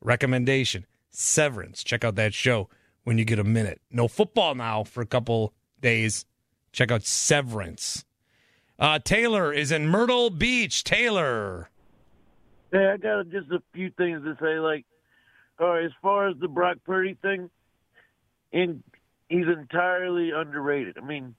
Recommendation 0.00 0.86
Severance. 1.08 1.82
Check 1.82 2.04
out 2.04 2.16
that 2.16 2.34
show 2.34 2.68
when 3.04 3.16
you 3.16 3.24
get 3.24 3.38
a 3.38 3.44
minute. 3.44 3.80
No 3.90 4.08
football 4.08 4.54
now 4.54 4.84
for 4.84 5.00
a 5.00 5.06
couple 5.06 5.54
days. 5.80 6.26
Check 6.72 6.90
out 6.90 7.04
Severance. 7.04 8.04
Uh, 8.78 8.98
Taylor 8.98 9.52
is 9.52 9.72
in 9.72 9.88
Myrtle 9.88 10.30
Beach. 10.30 10.84
Taylor. 10.84 11.70
Hey, 12.70 12.86
I 12.86 12.96
got 12.96 13.28
just 13.30 13.50
a 13.50 13.62
few 13.72 13.90
things 13.96 14.22
to 14.24 14.36
say. 14.40 14.58
Like, 14.58 14.84
right, 15.66 15.84
as 15.84 15.92
far 16.00 16.28
as 16.28 16.36
the 16.38 16.48
Brock 16.48 16.78
Purdy 16.84 17.16
thing, 17.20 17.50
and 18.52 18.82
he's 19.28 19.46
entirely 19.46 20.30
underrated. 20.30 20.96
I 20.98 21.04
mean, 21.04 21.34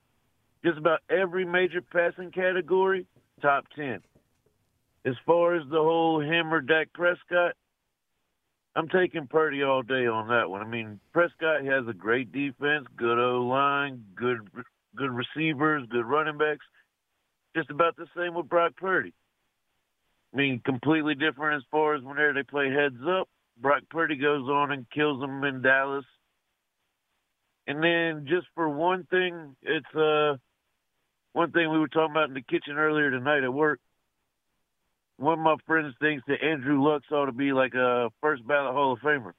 just 0.63 0.77
about 0.77 0.99
every 1.09 1.45
major 1.45 1.81
passing 1.81 2.31
category, 2.31 3.05
top 3.41 3.65
ten. 3.75 4.01
As 5.05 5.15
far 5.25 5.55
as 5.55 5.63
the 5.69 5.77
whole 5.77 6.21
hammer 6.21 6.59
Dak 6.59 6.91
Prescott, 6.93 7.53
I'm 8.75 8.89
taking 8.89 9.27
Purdy 9.27 9.63
all 9.63 9.81
day 9.81 10.07
on 10.07 10.27
that 10.27 10.49
one. 10.49 10.61
I 10.61 10.65
mean, 10.65 10.99
Prescott 11.13 11.63
has 11.65 11.87
a 11.87 11.93
great 11.93 12.31
defense, 12.31 12.85
good 12.97 13.17
O 13.17 13.41
line, 13.41 14.03
good 14.15 14.39
good 14.95 15.11
receivers, 15.11 15.87
good 15.89 16.05
running 16.05 16.37
backs. 16.37 16.65
Just 17.55 17.69
about 17.69 17.95
the 17.95 18.05
same 18.15 18.35
with 18.35 18.49
Brock 18.49 18.73
Purdy. 18.75 19.13
I 20.33 20.37
mean, 20.37 20.61
completely 20.63 21.15
different 21.15 21.57
as 21.57 21.63
far 21.71 21.95
as 21.95 22.03
whenever 22.03 22.33
they 22.33 22.43
play 22.43 22.69
heads 22.69 23.01
up. 23.07 23.27
Brock 23.59 23.83
Purdy 23.89 24.15
goes 24.15 24.47
on 24.47 24.71
and 24.71 24.89
kills 24.89 25.23
him 25.23 25.43
in 25.43 25.61
Dallas. 25.61 26.05
And 27.67 27.83
then 27.83 28.25
just 28.27 28.47
for 28.55 28.69
one 28.69 29.05
thing, 29.05 29.55
it's 29.61 29.95
uh 29.95 30.37
one 31.33 31.51
thing 31.51 31.69
we 31.71 31.79
were 31.79 31.87
talking 31.87 32.11
about 32.11 32.29
in 32.29 32.33
the 32.33 32.41
kitchen 32.41 32.77
earlier 32.77 33.11
tonight 33.11 33.43
at 33.43 33.53
work 33.53 33.79
one 35.19 35.33
of 35.33 35.39
my 35.39 35.55
friends 35.67 35.93
thinks 35.99 36.23
that 36.27 36.41
Andrew 36.41 36.81
Luck 36.81 37.03
ought 37.11 37.25
to 37.25 37.33
be 37.33 37.51
like 37.51 37.73
a 37.73 38.09
first 38.21 38.47
ballot 38.47 38.73
Hall 38.73 38.93
of 38.93 38.99
Famer. 38.99 39.33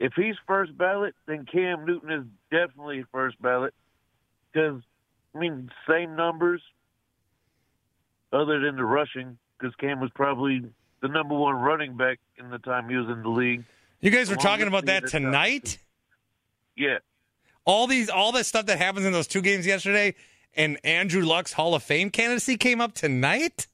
If 0.00 0.12
he's 0.16 0.34
first 0.46 0.76
ballot, 0.76 1.14
then 1.26 1.46
Cam 1.50 1.86
Newton 1.86 2.10
is 2.10 2.24
definitely 2.50 3.04
first 3.12 3.40
ballot 3.40 3.72
because 4.52 4.82
I 5.34 5.38
mean 5.38 5.70
same 5.88 6.16
numbers, 6.16 6.60
other 8.32 8.58
than 8.58 8.74
the 8.76 8.84
rushing, 8.84 9.38
because 9.58 9.74
Cam 9.76 10.00
was 10.00 10.10
probably 10.16 10.62
the 11.04 11.08
number 11.08 11.34
one 11.34 11.56
running 11.56 11.98
back 11.98 12.18
in 12.38 12.48
the 12.48 12.58
time 12.58 12.88
he 12.88 12.96
was 12.96 13.10
in 13.10 13.22
the 13.22 13.28
league. 13.28 13.62
You 14.00 14.10
guys 14.10 14.30
were 14.30 14.36
talking 14.36 14.66
about 14.66 14.86
that 14.86 15.06
tonight. 15.06 15.76
Yeah. 16.76 16.96
All 17.66 17.86
these, 17.86 18.08
all 18.08 18.32
that 18.32 18.46
stuff 18.46 18.64
that 18.66 18.78
happens 18.78 19.04
in 19.04 19.12
those 19.12 19.26
two 19.26 19.42
games 19.42 19.66
yesterday, 19.66 20.14
and 20.54 20.78
Andrew 20.82 21.22
Luck's 21.22 21.52
Hall 21.52 21.74
of 21.74 21.82
Fame 21.82 22.08
candidacy 22.08 22.56
came 22.56 22.80
up 22.80 22.94
tonight. 22.94 23.66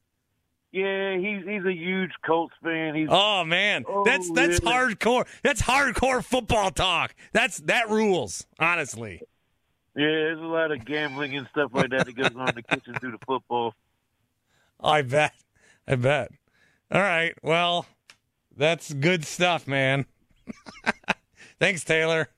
Yeah, 0.73 1.19
he's 1.19 1.45
he's 1.47 1.65
a 1.65 1.73
huge 1.73 2.11
Colts 2.25 2.55
fan. 2.65 2.97
He's 2.97 3.09
oh 3.11 3.45
man, 3.45 3.85
oh, 3.89 4.05
that's 4.05 4.31
that's 4.33 4.61
really? 4.61 4.95
hardcore. 4.95 5.27
That's 5.43 5.63
hardcore 5.63 6.25
football 6.25 6.71
talk. 6.71 7.15
That's 7.33 7.59
that 7.63 7.91
rules. 7.91 8.47
Honestly. 8.59 9.23
Yeah, 9.97 10.07
there's 10.07 10.39
a 10.39 10.43
lot 10.43 10.71
of 10.71 10.85
gambling 10.85 11.37
and 11.37 11.47
stuff 11.49 11.71
like 11.75 11.91
that 11.91 12.07
that 12.07 12.17
goes 12.17 12.31
on 12.37 12.49
in 12.51 12.55
the 12.55 12.63
kitchen 12.63 12.95
through 13.01 13.13
the 13.13 13.25
football. 13.25 13.75
I 14.81 15.03
bet. 15.03 15.35
I 15.89 15.97
bet. 15.97 16.31
All 16.91 17.01
right. 17.01 17.35
Well, 17.43 17.87
that's 18.57 18.93
good 18.93 19.25
stuff, 19.25 19.67
man. 19.67 20.07
Thanks, 21.61 21.85
Taylor. 21.85 22.29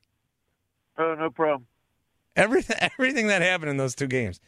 Oh, 0.99 1.15
no 1.15 1.31
problem. 1.31 1.67
Everything 2.37 2.77
everything 2.99 3.27
that 3.29 3.43
happened 3.43 3.71
in 3.71 3.77
those 3.77 3.95
two 3.95 4.07
games. 4.07 4.41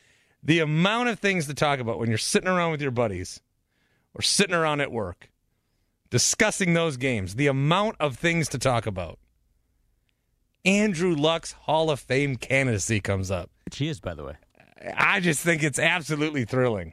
The 0.43 0.61
amount 0.61 1.09
of 1.09 1.19
things 1.19 1.47
to 1.47 1.55
talk 1.55 1.79
about 1.79 1.99
when 1.99 2.09
you're 2.09 2.19
sitting 2.19 2.49
around 2.49 2.71
with 2.71 2.83
your 2.83 2.91
buddies 2.91 3.41
or 4.15 4.21
sitting 4.21 4.55
around 4.55 4.81
at 4.81 4.93
work 4.93 5.31
discussing 6.15 6.75
those 6.75 6.97
games, 6.97 7.35
the 7.35 7.49
amount 7.49 7.97
of 7.99 8.17
things 8.17 8.49
to 8.49 8.57
talk 8.57 8.87
about. 8.87 9.19
Andrew 10.65 11.13
Luck's 11.13 11.51
Hall 11.53 11.91
of 11.91 11.99
Fame 11.99 12.37
candidacy 12.37 13.01
comes 13.01 13.33
up. 13.33 13.51
Which 13.65 13.79
he 13.79 13.89
is, 13.89 13.99
by 14.01 14.15
the 14.15 14.23
way. 14.23 14.35
I 14.97 15.19
just 15.19 15.41
think 15.41 15.65
it's 15.65 15.79
absolutely 15.79 16.45
thrilling. 16.45 16.93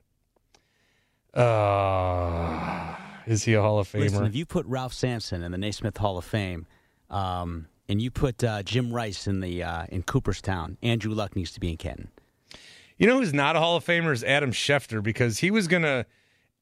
Uh, 1.33 2.95
is 3.25 3.43
he 3.43 3.53
a 3.53 3.61
Hall 3.61 3.79
of 3.79 3.87
Famer? 3.87 3.99
Listen, 4.01 4.25
if 4.25 4.35
you 4.35 4.45
put 4.45 4.65
Ralph 4.65 4.93
Sampson 4.93 5.43
in 5.43 5.51
the 5.51 5.57
Naismith 5.57 5.97
Hall 5.97 6.17
of 6.17 6.25
Fame, 6.25 6.67
um, 7.09 7.67
and 7.87 8.01
you 8.01 8.11
put 8.11 8.43
uh, 8.43 8.63
Jim 8.63 8.91
Rice 8.91 9.27
in 9.27 9.39
the 9.39 9.63
uh, 9.63 9.85
in 9.89 10.03
Cooperstown, 10.03 10.77
Andrew 10.81 11.13
Luck 11.13 11.35
needs 11.35 11.51
to 11.53 11.59
be 11.59 11.69
in 11.69 11.77
Canton. 11.77 12.09
You 12.97 13.07
know 13.07 13.19
who's 13.19 13.33
not 13.33 13.55
a 13.55 13.59
Hall 13.59 13.75
of 13.77 13.85
Famer 13.85 14.13
is 14.13 14.23
Adam 14.23 14.51
Schefter 14.51 15.01
because 15.01 15.39
he 15.39 15.51
was 15.51 15.67
going 15.67 15.83
to. 15.83 16.05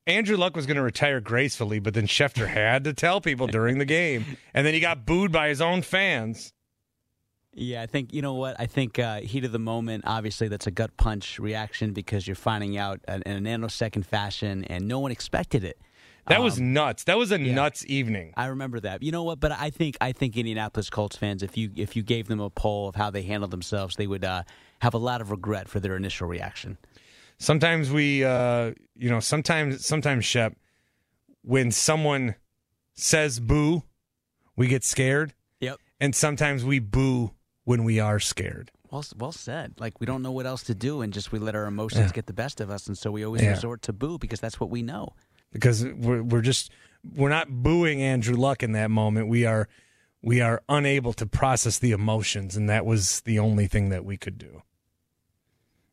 Andrew 0.07 0.37
Luck 0.37 0.55
was 0.55 0.65
going 0.65 0.77
to 0.77 0.81
retire 0.81 1.19
gracefully, 1.19 1.79
but 1.79 1.93
then 1.93 2.07
Schefter 2.07 2.47
had 2.47 2.83
to 2.85 2.93
tell 2.93 3.21
people 3.21 3.45
during 3.45 3.77
the 3.77 3.85
game, 3.85 4.25
and 4.55 4.65
then 4.65 4.73
he 4.73 4.79
got 4.79 5.05
booed 5.05 5.31
by 5.31 5.49
his 5.49 5.61
own 5.61 5.83
fans. 5.83 6.53
Yeah, 7.53 7.81
I 7.81 7.87
think 7.87 8.13
you 8.13 8.21
know 8.21 8.35
what. 8.35 8.55
I 8.59 8.67
think 8.67 8.99
uh, 8.99 9.21
heat 9.21 9.43
of 9.43 9.51
the 9.51 9.59
moment. 9.59 10.03
Obviously, 10.05 10.47
that's 10.47 10.67
a 10.67 10.71
gut 10.71 10.95
punch 10.97 11.39
reaction 11.39 11.93
because 11.93 12.27
you're 12.27 12.35
finding 12.35 12.77
out 12.77 12.99
in 13.07 13.21
a 13.25 13.39
nanosecond 13.39 14.05
fashion, 14.05 14.63
and 14.65 14.87
no 14.87 14.99
one 14.99 15.11
expected 15.11 15.63
it. 15.63 15.79
That 16.27 16.43
was 16.43 16.59
um, 16.59 16.73
nuts. 16.73 17.05
That 17.05 17.17
was 17.17 17.31
a 17.31 17.39
yeah, 17.39 17.55
nuts 17.55 17.83
evening. 17.87 18.33
I 18.37 18.47
remember 18.47 18.79
that. 18.81 19.01
You 19.01 19.11
know 19.11 19.23
what? 19.23 19.39
But 19.39 19.51
I 19.51 19.71
think 19.71 19.97
I 19.99 20.11
think 20.11 20.37
Indianapolis 20.37 20.89
Colts 20.89 21.17
fans, 21.17 21.41
if 21.41 21.57
you 21.57 21.71
if 21.75 21.95
you 21.95 22.03
gave 22.03 22.27
them 22.27 22.39
a 22.39 22.51
poll 22.51 22.87
of 22.87 22.95
how 22.95 23.09
they 23.09 23.23
handled 23.23 23.51
themselves, 23.51 23.95
they 23.95 24.05
would 24.05 24.23
uh, 24.23 24.43
have 24.81 24.93
a 24.93 24.99
lot 24.99 25.21
of 25.21 25.31
regret 25.31 25.67
for 25.67 25.79
their 25.79 25.95
initial 25.95 26.27
reaction. 26.27 26.77
Sometimes 27.39 27.89
we, 27.89 28.23
uh, 28.23 28.73
you 28.95 29.09
know, 29.09 29.19
sometimes 29.19 29.85
sometimes 29.85 30.23
Shep, 30.23 30.55
when 31.41 31.71
someone 31.71 32.35
says 32.93 33.39
boo, 33.39 33.83
we 34.55 34.67
get 34.67 34.83
scared. 34.83 35.33
Yep. 35.61 35.79
And 35.99 36.15
sometimes 36.15 36.63
we 36.63 36.79
boo 36.79 37.31
when 37.69 37.83
we 37.83 37.99
are 37.99 38.19
scared. 38.19 38.71
Well, 38.89 39.05
well 39.15 39.31
said. 39.31 39.75
Like 39.77 39.99
we 39.99 40.07
don't 40.07 40.23
know 40.23 40.31
what 40.31 40.47
else 40.47 40.63
to 40.63 40.73
do, 40.73 41.01
and 41.01 41.13
just 41.13 41.31
we 41.31 41.37
let 41.37 41.53
our 41.53 41.67
emotions 41.67 42.07
yeah. 42.07 42.13
get 42.13 42.25
the 42.25 42.33
best 42.33 42.59
of 42.61 42.71
us, 42.71 42.87
and 42.87 42.97
so 42.97 43.11
we 43.11 43.23
always 43.23 43.43
yeah. 43.43 43.51
resort 43.51 43.83
to 43.83 43.93
boo 43.93 44.17
because 44.17 44.39
that's 44.39 44.59
what 44.59 44.71
we 44.71 44.81
know 44.81 45.13
because 45.51 45.85
we're 45.85 46.23
we're 46.23 46.41
just 46.41 46.71
we're 47.15 47.29
not 47.29 47.47
booing 47.47 48.01
Andrew 48.01 48.35
Luck 48.35 48.63
in 48.63 48.71
that 48.71 48.89
moment. 48.89 49.27
We 49.27 49.45
are 49.45 49.69
we 50.23 50.41
are 50.41 50.63
unable 50.67 51.13
to 51.13 51.27
process 51.27 51.77
the 51.77 51.91
emotions, 51.91 52.57
and 52.57 52.67
that 52.71 52.87
was 52.87 53.21
the 53.21 53.37
only 53.37 53.67
thing 53.67 53.89
that 53.89 54.03
we 54.03 54.17
could 54.17 54.39
do. 54.39 54.63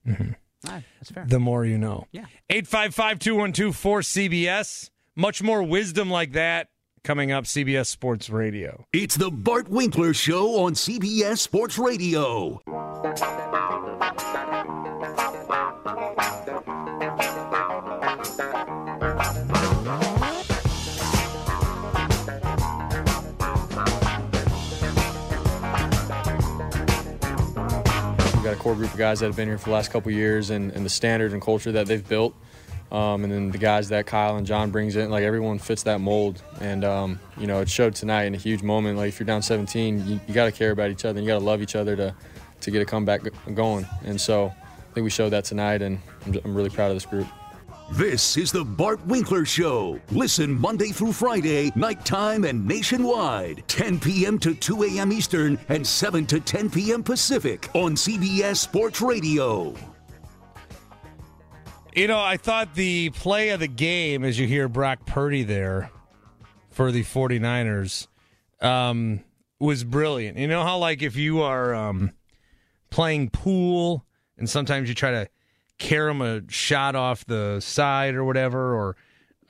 Mm-hmm. 0.06 0.30
That's 0.62 1.10
fair. 1.12 1.26
The 1.28 1.38
more 1.38 1.66
you 1.66 1.76
know. 1.76 2.06
Yeah. 2.10 2.24
855 2.48 3.18
212 3.18 3.76
4CBS. 3.76 4.88
Much 5.14 5.42
more 5.42 5.62
wisdom 5.62 6.08
like 6.08 6.32
that 6.32 6.68
coming 7.06 7.30
up 7.30 7.44
CBS 7.44 7.86
Sports 7.86 8.28
Radio. 8.28 8.84
It's 8.92 9.16
the 9.16 9.30
Bart 9.30 9.68
Winkler 9.68 10.12
Show 10.12 10.64
on 10.64 10.74
CBS 10.74 11.38
Sports 11.38 11.78
Radio. 11.78 12.60
We've 12.66 13.14
got 28.42 28.52
a 28.52 28.56
core 28.58 28.74
group 28.74 28.92
of 28.92 28.98
guys 28.98 29.20
that 29.20 29.26
have 29.26 29.36
been 29.36 29.46
here 29.46 29.58
for 29.58 29.66
the 29.66 29.74
last 29.74 29.92
couple 29.92 30.10
years 30.10 30.50
and, 30.50 30.72
and 30.72 30.84
the 30.84 30.90
standard 30.90 31.32
and 31.32 31.40
culture 31.40 31.70
that 31.70 31.86
they've 31.86 32.08
built. 32.08 32.34
Um, 32.92 33.24
and 33.24 33.32
then 33.32 33.50
the 33.50 33.58
guys 33.58 33.88
that 33.88 34.06
Kyle 34.06 34.36
and 34.36 34.46
John 34.46 34.70
brings 34.70 34.96
in, 34.96 35.10
like 35.10 35.24
everyone 35.24 35.58
fits 35.58 35.82
that 35.84 36.00
mold. 36.00 36.42
And 36.60 36.84
um, 36.84 37.20
you 37.36 37.46
know, 37.46 37.60
it 37.60 37.68
showed 37.68 37.94
tonight 37.94 38.24
in 38.24 38.34
a 38.34 38.38
huge 38.38 38.62
moment. 38.62 38.96
Like 38.96 39.08
if 39.08 39.18
you're 39.18 39.26
down 39.26 39.42
17, 39.42 40.06
you, 40.06 40.20
you 40.26 40.34
got 40.34 40.44
to 40.44 40.52
care 40.52 40.70
about 40.70 40.90
each 40.90 41.04
other 41.04 41.18
and 41.18 41.26
you 41.26 41.32
got 41.32 41.38
to 41.38 41.44
love 41.44 41.62
each 41.62 41.76
other 41.76 41.96
to 41.96 42.14
to 42.60 42.70
get 42.70 42.82
a 42.82 42.84
comeback 42.84 43.22
going. 43.54 43.86
And 44.04 44.20
so 44.20 44.46
I 44.46 44.94
think 44.94 45.04
we 45.04 45.10
showed 45.10 45.30
that 45.30 45.44
tonight, 45.44 45.82
and 45.82 45.98
I'm, 46.24 46.40
I'm 46.44 46.54
really 46.54 46.70
proud 46.70 46.90
of 46.90 46.96
this 46.96 47.06
group. 47.06 47.26
This 47.92 48.36
is 48.36 48.50
the 48.50 48.64
Bart 48.64 49.04
Winkler 49.06 49.44
Show. 49.44 50.00
Listen 50.10 50.58
Monday 50.58 50.88
through 50.88 51.12
Friday, 51.12 51.70
nighttime 51.76 52.44
and 52.44 52.66
nationwide, 52.66 53.62
10 53.68 54.00
p.m. 54.00 54.40
to 54.40 54.54
2 54.54 54.82
a.m. 54.84 55.12
Eastern 55.12 55.56
and 55.68 55.86
7 55.86 56.26
to 56.26 56.40
10 56.40 56.70
p.m. 56.70 57.04
Pacific 57.04 57.70
on 57.74 57.94
CBS 57.94 58.56
Sports 58.56 59.00
Radio. 59.00 59.72
You 61.96 62.06
know, 62.08 62.20
I 62.20 62.36
thought 62.36 62.74
the 62.74 63.08
play 63.08 63.48
of 63.48 63.60
the 63.60 63.66
game, 63.66 64.22
as 64.22 64.38
you 64.38 64.46
hear 64.46 64.68
Brock 64.68 65.06
Purdy 65.06 65.44
there 65.44 65.90
for 66.68 66.92
the 66.92 67.02
49ers, 67.02 68.06
um, 68.60 69.24
was 69.58 69.82
brilliant. 69.82 70.36
You 70.36 70.46
know 70.46 70.62
how, 70.62 70.76
like, 70.76 71.00
if 71.00 71.16
you 71.16 71.40
are 71.40 71.74
um, 71.74 72.12
playing 72.90 73.30
pool 73.30 74.04
and 74.36 74.46
sometimes 74.46 74.90
you 74.90 74.94
try 74.94 75.10
to 75.12 75.30
carry 75.78 76.10
him 76.10 76.20
a 76.20 76.42
shot 76.50 76.96
off 76.96 77.24
the 77.24 77.60
side 77.60 78.14
or 78.14 78.24
whatever, 78.26 78.74
or 78.74 78.96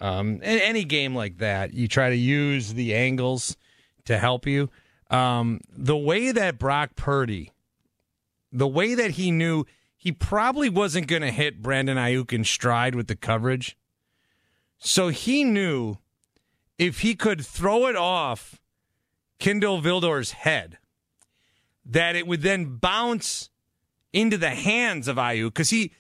um, 0.01 0.39
any 0.45 0.85
game 0.85 1.17
like 1.17 1.39
that, 1.39 1.75
you 1.75 1.89
try 1.89 2.11
to 2.11 2.17
use 2.17 2.75
the 2.75 2.95
angles 2.95 3.57
to 4.05 4.19
help 4.19 4.47
you. 4.47 4.71
Um, 5.11 5.63
the 5.77 5.97
way 5.97 6.31
that 6.31 6.61
Brock 6.61 6.95
Purdy, 6.95 7.51
the 8.53 8.69
way 8.69 8.95
that 8.95 9.11
he 9.11 9.33
knew 9.33 9.65
he 10.07 10.13
probably 10.13 10.69
wasn't 10.69 11.09
going 11.09 11.23
to 11.23 11.33
hit 11.33 11.61
Brandon 11.61 11.97
Aiyuk 11.97 12.33
in 12.33 12.45
stride 12.45 12.95
with 12.95 13.09
the 13.09 13.17
coverage, 13.17 13.77
so 14.79 15.09
he 15.09 15.43
knew 15.43 15.99
if 16.79 17.01
he 17.01 17.17
could 17.17 17.45
throw 17.45 17.89
it 17.89 17.97
off 17.97 18.61
Kindle 19.41 19.81
Vildor's 19.81 20.31
head, 20.31 20.79
that 21.85 22.15
it 22.15 22.25
would 22.25 22.43
then 22.43 22.77
bounce 22.77 23.51
into 24.13 24.39
the 24.39 24.51
hands 24.51 25.09
of 25.09 25.17
Aiyuk 25.17 25.47
because 25.47 25.71
he 25.71 25.91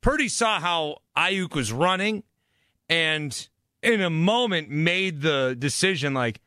Purdy 0.00 0.28
saw 0.28 0.58
how 0.58 1.02
Aiyuk 1.14 1.54
was 1.54 1.70
running 1.70 2.22
and 2.88 3.46
in 3.82 4.00
a 4.00 4.08
moment 4.08 4.70
made 4.70 5.20
the 5.20 5.54
decision 5.58 6.14
like, 6.14 6.40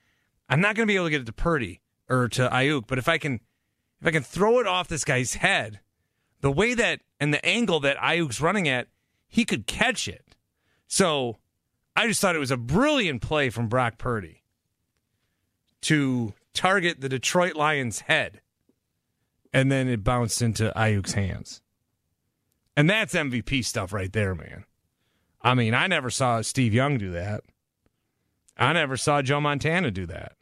I'm 0.49 0.61
not 0.61 0.75
going 0.75 0.87
to 0.87 0.91
be 0.91 0.95
able 0.95 1.05
to 1.05 1.11
get 1.11 1.21
it 1.21 1.27
to 1.27 1.31
Purdy 1.31 1.79
or 2.09 2.27
to 2.29 2.49
Aiyuk, 2.49 2.85
but 2.87 2.97
if 2.97 3.07
I 3.07 3.19
can, 3.19 3.39
if 4.01 4.07
I 4.07 4.09
can 4.09 4.23
throw 4.23 4.57
it 4.57 4.65
off 4.65 4.87
this 4.87 5.03
guy's 5.03 5.35
head, 5.35 5.79
the 6.43 6.51
way 6.51 6.73
that 6.73 6.99
and 7.21 7.33
the 7.33 7.43
angle 7.45 7.79
that 7.79 7.95
Aiyuk's 7.97 8.41
running 8.41 8.67
at, 8.67 8.89
he 9.29 9.45
could 9.45 9.65
catch 9.65 10.09
it. 10.09 10.35
So 10.87 11.37
I 11.95 12.05
just 12.05 12.19
thought 12.19 12.35
it 12.35 12.39
was 12.39 12.51
a 12.51 12.57
brilliant 12.57 13.21
play 13.21 13.49
from 13.49 13.69
Brock 13.69 13.97
Purdy 13.97 14.43
to 15.83 16.33
target 16.53 16.99
the 16.99 17.07
Detroit 17.07 17.55
Lions' 17.55 18.01
head, 18.01 18.41
and 19.53 19.71
then 19.71 19.87
it 19.87 20.03
bounced 20.03 20.41
into 20.41 20.73
Aiyuk's 20.75 21.13
hands. 21.13 21.61
And 22.75 22.89
that's 22.89 23.13
MVP 23.13 23.63
stuff 23.63 23.93
right 23.93 24.11
there, 24.11 24.35
man. 24.35 24.65
I 25.41 25.53
mean, 25.53 25.73
I 25.73 25.87
never 25.87 26.09
saw 26.09 26.41
Steve 26.41 26.73
Young 26.73 26.97
do 26.97 27.11
that. 27.11 27.45
I 28.57 28.73
never 28.73 28.97
saw 28.97 29.21
Joe 29.21 29.39
Montana 29.39 29.91
do 29.91 30.05
that. 30.07 30.33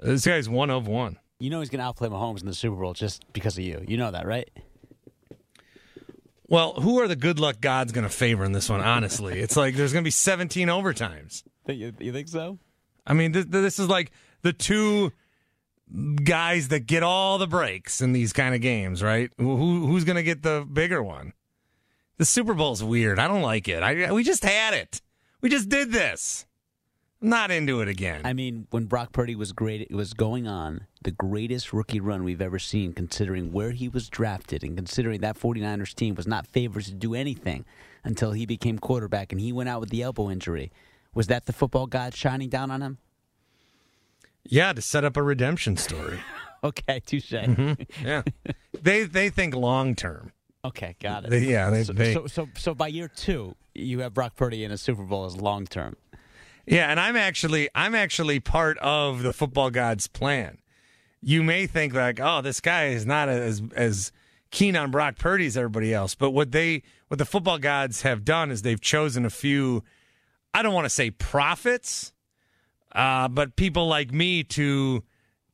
This 0.00 0.26
guy's 0.26 0.48
one 0.48 0.70
of 0.70 0.88
one. 0.88 1.16
You 1.38 1.48
know 1.48 1.60
he's 1.60 1.70
going 1.70 1.78
to 1.78 1.84
outplay 1.84 2.08
Mahomes 2.08 2.40
in 2.40 2.46
the 2.46 2.54
Super 2.54 2.74
Bowl 2.74 2.92
just 2.92 3.24
because 3.32 3.56
of 3.56 3.62
you. 3.62 3.84
You 3.86 3.96
know 3.96 4.10
that, 4.10 4.26
right? 4.26 4.50
Well, 6.50 6.74
who 6.74 7.00
are 7.00 7.06
the 7.06 7.16
good 7.16 7.38
luck 7.38 7.60
gods 7.60 7.92
going 7.92 8.02
to 8.02 8.10
favor 8.10 8.44
in 8.44 8.50
this 8.50 8.68
one? 8.68 8.80
Honestly, 8.80 9.38
it's 9.38 9.56
like 9.56 9.76
there's 9.76 9.92
going 9.92 10.02
to 10.02 10.06
be 10.06 10.10
17 10.10 10.66
overtimes. 10.66 11.44
You, 11.68 11.92
you 12.00 12.12
think 12.12 12.26
so? 12.26 12.58
I 13.06 13.14
mean, 13.14 13.30
this, 13.30 13.46
this 13.46 13.78
is 13.78 13.88
like 13.88 14.10
the 14.42 14.52
two 14.52 15.12
guys 16.24 16.68
that 16.68 16.86
get 16.86 17.04
all 17.04 17.38
the 17.38 17.46
breaks 17.46 18.00
in 18.00 18.12
these 18.12 18.32
kind 18.32 18.56
of 18.56 18.60
games, 18.60 19.00
right? 19.00 19.30
Who 19.38 19.86
who's 19.86 20.02
going 20.02 20.16
to 20.16 20.24
get 20.24 20.42
the 20.42 20.66
bigger 20.70 21.00
one? 21.02 21.32
The 22.18 22.24
Super 22.24 22.52
Bowl's 22.52 22.82
weird. 22.82 23.20
I 23.20 23.28
don't 23.28 23.42
like 23.42 23.68
it. 23.68 23.84
I 23.84 24.12
we 24.12 24.24
just 24.24 24.44
had 24.44 24.74
it. 24.74 25.00
We 25.40 25.48
just 25.48 25.68
did 25.68 25.92
this. 25.92 26.46
Not 27.22 27.50
into 27.50 27.82
it 27.82 27.88
again. 27.88 28.22
I 28.24 28.32
mean, 28.32 28.66
when 28.70 28.86
Brock 28.86 29.12
Purdy 29.12 29.34
was 29.34 29.52
great, 29.52 29.82
it 29.82 29.94
was 29.94 30.14
going 30.14 30.48
on 30.48 30.86
the 31.02 31.10
greatest 31.10 31.70
rookie 31.72 32.00
run 32.00 32.24
we've 32.24 32.40
ever 32.40 32.58
seen, 32.58 32.94
considering 32.94 33.52
where 33.52 33.72
he 33.72 33.88
was 33.88 34.08
drafted 34.08 34.64
and 34.64 34.74
considering 34.74 35.20
that 35.20 35.38
49ers 35.38 35.94
team 35.94 36.14
was 36.14 36.26
not 36.26 36.46
favored 36.46 36.84
to 36.84 36.94
do 36.94 37.14
anything 37.14 37.66
until 38.04 38.32
he 38.32 38.46
became 38.46 38.78
quarterback 38.78 39.32
and 39.32 39.40
he 39.40 39.52
went 39.52 39.68
out 39.68 39.80
with 39.80 39.90
the 39.90 40.02
elbow 40.02 40.30
injury. 40.30 40.72
Was 41.12 41.26
that 41.26 41.44
the 41.44 41.52
football 41.52 41.86
god 41.86 42.14
shining 42.14 42.48
down 42.48 42.70
on 42.70 42.80
him? 42.80 42.98
Yeah, 44.44 44.72
to 44.72 44.80
set 44.80 45.04
up 45.04 45.18
a 45.18 45.22
redemption 45.22 45.76
story. 45.76 46.20
okay, 46.64 47.00
touche. 47.00 47.32
Mm-hmm. 47.32 48.06
Yeah, 48.06 48.22
they 48.80 49.04
they 49.04 49.28
think 49.28 49.54
long 49.54 49.94
term. 49.94 50.32
Okay, 50.64 50.96
got 51.00 51.24
it. 51.24 51.30
They, 51.30 51.40
yeah, 51.40 51.68
they, 51.68 51.84
so, 51.84 51.92
they, 51.92 52.14
so, 52.14 52.26
so 52.26 52.48
so 52.56 52.74
by 52.74 52.88
year 52.88 53.08
two, 53.08 53.54
you 53.74 54.00
have 54.00 54.14
Brock 54.14 54.36
Purdy 54.36 54.64
in 54.64 54.70
a 54.70 54.78
Super 54.78 55.02
Bowl 55.02 55.26
as 55.26 55.36
long 55.36 55.66
term. 55.66 55.96
Yeah, 56.66 56.90
and 56.90 57.00
I'm 57.00 57.16
actually 57.16 57.68
I'm 57.74 57.94
actually 57.94 58.40
part 58.40 58.78
of 58.78 59.22
the 59.22 59.32
football 59.32 59.70
gods 59.70 60.06
plan. 60.06 60.58
You 61.22 61.42
may 61.42 61.66
think 61.66 61.94
like, 61.94 62.20
oh, 62.20 62.40
this 62.40 62.60
guy 62.60 62.88
is 62.88 63.04
not 63.06 63.28
as 63.28 63.62
as 63.74 64.12
keen 64.50 64.76
on 64.76 64.90
Brock 64.90 65.16
Purdy 65.18 65.46
as 65.46 65.56
everybody 65.56 65.92
else, 65.92 66.14
but 66.14 66.30
what 66.30 66.52
they 66.52 66.82
what 67.08 67.18
the 67.18 67.24
football 67.24 67.58
gods 67.58 68.02
have 68.02 68.24
done 68.24 68.50
is 68.50 68.62
they've 68.62 68.80
chosen 68.80 69.24
a 69.24 69.30
few. 69.30 69.82
I 70.54 70.62
don't 70.62 70.74
want 70.74 70.84
to 70.86 70.90
say 70.90 71.10
prophets, 71.10 72.12
uh, 72.92 73.28
but 73.28 73.56
people 73.56 73.86
like 73.86 74.12
me 74.12 74.42
to 74.44 75.04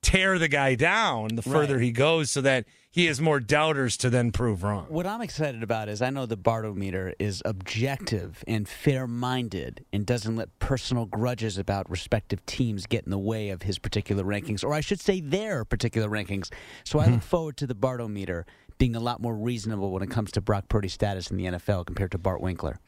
tear 0.03 0.39
the 0.39 0.49
guy 0.49 0.75
down 0.75 1.35
the 1.35 1.43
further 1.43 1.75
Right. 1.77 1.85
he 1.85 1.93
goes 1.93 2.31
so 2.31 2.41
that 2.43 2.65
he 2.97 3.05
has 3.05 3.21
more 3.21 3.41
doubters 3.41 3.99
to 3.99 4.09
then 4.09 4.33
prove 4.33 4.63
wrong. 4.63 4.87
What 4.89 5.07
I'm 5.07 5.21
excited 5.21 5.63
about 5.63 5.91
is 5.91 6.01
I 6.01 6.09
know 6.09 6.25
the 6.25 6.35
Bartometer 6.35 7.13
is 7.19 7.43
objective 7.45 8.43
and 8.49 8.67
fair 8.67 9.07
minded 9.07 9.85
and 9.93 10.07
doesn't 10.07 10.35
let 10.35 10.59
personal 10.61 11.05
grudges 11.05 11.59
about 11.59 11.91
respective 11.91 12.47
teams 12.47 12.87
get 12.87 13.05
in 13.05 13.11
the 13.11 13.19
way 13.19 13.51
of 13.51 13.61
his 13.61 13.79
particular 13.79 14.25
rankings, 14.25 14.65
or 14.65 14.73
I 14.73 14.81
should 14.81 14.99
say 14.99 15.21
their 15.21 15.67
particular 15.67 16.09
rankings. 16.09 16.51
So 16.85 16.99
I 16.99 17.09
look 17.09 17.23
forward 17.35 17.59
to 17.59 17.67
the 17.67 17.75
Bartometer 17.75 18.45
being 18.79 18.97
a 18.97 19.01
lot 19.01 19.21
more 19.21 19.37
reasonable 19.37 19.93
when 19.93 20.03
it 20.03 20.11
comes 20.11 20.33
to 20.33 20.41
Brock 20.41 20.71
Purdy's 20.71 20.95
status 20.95 21.31
in 21.31 21.37
the 21.37 21.45
NFL 21.45 21.85
compared 21.85 22.13
to 22.13 22.19
Bart 22.19 22.41
Winkler. 22.41 22.81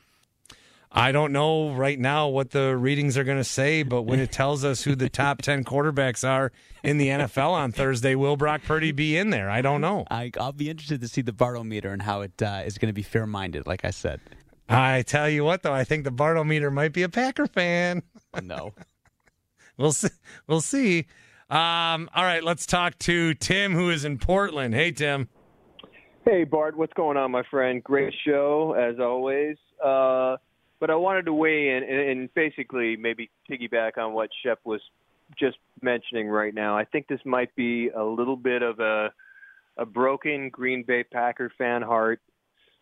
I 0.90 1.12
don't 1.12 1.32
know 1.32 1.74
right 1.74 1.98
now 1.98 2.28
what 2.28 2.50
the 2.50 2.76
readings 2.76 3.18
are 3.18 3.24
going 3.24 3.38
to 3.38 3.44
say, 3.44 3.82
but 3.82 4.02
when 4.02 4.20
it 4.20 4.32
tells 4.32 4.64
us 4.64 4.82
who 4.82 4.94
the 4.94 5.08
top 5.10 5.42
10 5.42 5.64
quarterbacks 5.64 6.26
are 6.26 6.50
in 6.82 6.98
the 6.98 7.08
NFL 7.08 7.50
on 7.50 7.72
Thursday, 7.72 8.14
will 8.14 8.36
Brock 8.36 8.62
Purdy 8.64 8.92
be 8.92 9.16
in 9.16 9.30
there? 9.30 9.50
I 9.50 9.60
don't 9.60 9.80
know. 9.80 10.06
I, 10.10 10.30
I'll 10.40 10.52
be 10.52 10.70
interested 10.70 11.00
to 11.02 11.08
see 11.08 11.20
the 11.20 11.32
Bartometer 11.32 11.92
and 11.92 12.02
how 12.02 12.22
it 12.22 12.42
uh, 12.42 12.62
is 12.64 12.78
going 12.78 12.88
to 12.88 12.94
be 12.94 13.02
fair 13.02 13.26
minded, 13.26 13.66
like 13.66 13.84
I 13.84 13.90
said. 13.90 14.20
I 14.68 15.02
tell 15.02 15.28
you 15.28 15.44
what, 15.44 15.62
though, 15.62 15.72
I 15.72 15.84
think 15.84 16.04
the 16.04 16.10
Bartometer 16.10 16.72
might 16.72 16.92
be 16.92 17.02
a 17.02 17.08
Packer 17.08 17.46
fan. 17.46 18.02
No. 18.42 18.74
We'll 19.78 19.92
see. 19.92 20.08
We'll 20.48 20.60
see. 20.60 21.06
Um, 21.48 22.10
all 22.12 22.24
right, 22.24 22.42
let's 22.42 22.66
talk 22.66 22.98
to 22.98 23.32
Tim, 23.34 23.74
who 23.74 23.90
is 23.90 24.04
in 24.04 24.18
Portland. 24.18 24.74
Hey, 24.74 24.90
Tim. 24.90 25.28
Hey, 26.24 26.42
Bart, 26.42 26.76
what's 26.76 26.92
going 26.94 27.16
on, 27.16 27.30
my 27.30 27.44
friend? 27.48 27.82
Great 27.84 28.12
show, 28.26 28.74
as 28.76 28.98
always. 28.98 29.56
Uh, 29.82 30.36
but 30.80 30.90
I 30.90 30.94
wanted 30.94 31.26
to 31.26 31.32
weigh 31.32 31.70
in 31.76 31.82
and, 31.82 32.10
and 32.10 32.34
basically 32.34 32.96
maybe 32.96 33.30
piggyback 33.50 33.98
on 33.98 34.12
what 34.12 34.30
Shep 34.44 34.60
was 34.64 34.80
just 35.38 35.58
mentioning 35.82 36.28
right 36.28 36.54
now. 36.54 36.76
I 36.76 36.84
think 36.84 37.06
this 37.06 37.20
might 37.24 37.54
be 37.54 37.88
a 37.88 38.02
little 38.02 38.36
bit 38.36 38.62
of 38.62 38.80
a 38.80 39.12
a 39.76 39.86
broken 39.86 40.50
Green 40.50 40.82
Bay 40.82 41.04
Packer 41.04 41.52
fan 41.56 41.82
heart 41.82 42.20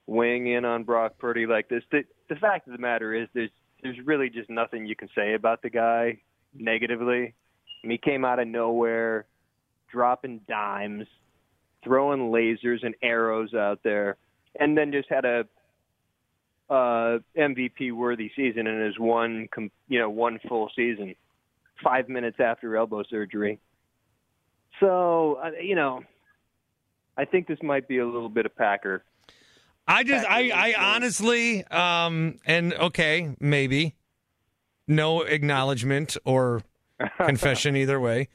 weighing 0.06 0.46
in 0.46 0.64
on 0.64 0.84
Brock 0.84 1.18
Purdy 1.18 1.46
like 1.46 1.68
this. 1.68 1.82
The, 1.92 2.04
the 2.28 2.36
fact 2.36 2.66
of 2.66 2.72
the 2.72 2.78
matter 2.78 3.14
is, 3.14 3.28
there's 3.34 3.50
there's 3.82 3.98
really 4.04 4.30
just 4.30 4.48
nothing 4.48 4.86
you 4.86 4.96
can 4.96 5.08
say 5.14 5.34
about 5.34 5.62
the 5.62 5.70
guy 5.70 6.18
negatively. 6.54 7.34
He 7.82 7.98
came 7.98 8.24
out 8.24 8.38
of 8.38 8.48
nowhere, 8.48 9.26
dropping 9.92 10.40
dimes, 10.48 11.06
throwing 11.84 12.32
lasers 12.32 12.78
and 12.82 12.94
arrows 13.02 13.54
out 13.54 13.80
there, 13.84 14.16
and 14.58 14.76
then 14.76 14.90
just 14.90 15.08
had 15.10 15.24
a 15.24 15.44
uh, 16.68 17.18
MVP 17.36 17.92
worthy 17.92 18.30
season 18.34 18.66
in 18.66 18.80
his 18.84 18.98
one, 18.98 19.48
com- 19.54 19.70
you 19.88 19.98
know, 19.98 20.10
one 20.10 20.38
full 20.48 20.70
season, 20.74 21.14
five 21.82 22.08
minutes 22.08 22.38
after 22.40 22.76
elbow 22.76 23.02
surgery. 23.08 23.60
So, 24.80 25.38
uh, 25.42 25.50
you 25.62 25.74
know, 25.74 26.02
I 27.16 27.24
think 27.24 27.46
this 27.46 27.58
might 27.62 27.88
be 27.88 27.98
a 27.98 28.06
little 28.06 28.28
bit 28.28 28.46
of 28.46 28.54
Packer. 28.56 29.02
I 29.88 30.02
just, 30.04 30.26
I, 30.26 30.48
Packer 30.48 30.58
I 30.58 30.68
influence. 30.68 30.76
honestly, 30.96 31.64
um, 31.66 32.38
and 32.44 32.74
okay, 32.74 33.34
maybe 33.40 33.94
no 34.88 35.22
acknowledgement 35.22 36.16
or 36.24 36.62
confession 37.18 37.76
either 37.76 38.00
way, 38.00 38.28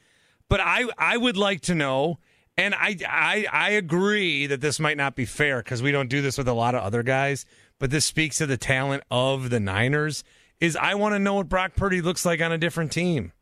but 0.48 0.60
I, 0.60 0.84
I 0.98 1.16
would 1.16 1.36
like 1.36 1.60
to 1.62 1.74
know, 1.74 2.18
and 2.56 2.74
I, 2.74 2.96
I, 3.08 3.46
I 3.52 3.70
agree 3.70 4.46
that 4.46 4.60
this 4.60 4.80
might 4.80 4.96
not 4.96 5.14
be 5.14 5.26
fair 5.26 5.58
because 5.62 5.82
we 5.82 5.92
don't 5.92 6.08
do 6.08 6.22
this 6.22 6.38
with 6.38 6.48
a 6.48 6.52
lot 6.52 6.74
of 6.74 6.82
other 6.82 7.02
guys, 7.02 7.44
but 7.82 7.90
this 7.90 8.04
speaks 8.04 8.38
to 8.38 8.46
the 8.46 8.56
talent 8.56 9.02
of 9.10 9.50
the 9.50 9.58
Niners. 9.58 10.22
Is 10.60 10.76
I 10.76 10.94
want 10.94 11.16
to 11.16 11.18
know 11.18 11.34
what 11.34 11.48
Brock 11.48 11.72
Purdy 11.74 12.00
looks 12.00 12.24
like 12.24 12.40
on 12.40 12.52
a 12.52 12.56
different 12.56 12.92
team. 12.92 13.32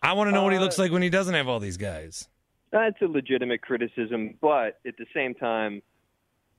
I 0.00 0.14
want 0.14 0.28
to 0.28 0.32
know 0.32 0.44
what 0.44 0.54
he 0.54 0.58
Uh, 0.58 0.62
looks 0.62 0.78
like 0.78 0.90
when 0.90 1.02
he 1.02 1.10
doesn't 1.10 1.34
have 1.34 1.46
all 1.46 1.60
these 1.60 1.76
guys. 1.76 2.26
That's 2.70 2.96
a 3.02 3.04
legitimate 3.04 3.60
criticism, 3.60 4.38
but 4.40 4.80
at 4.86 4.96
the 4.96 5.04
same 5.12 5.34
time, 5.34 5.82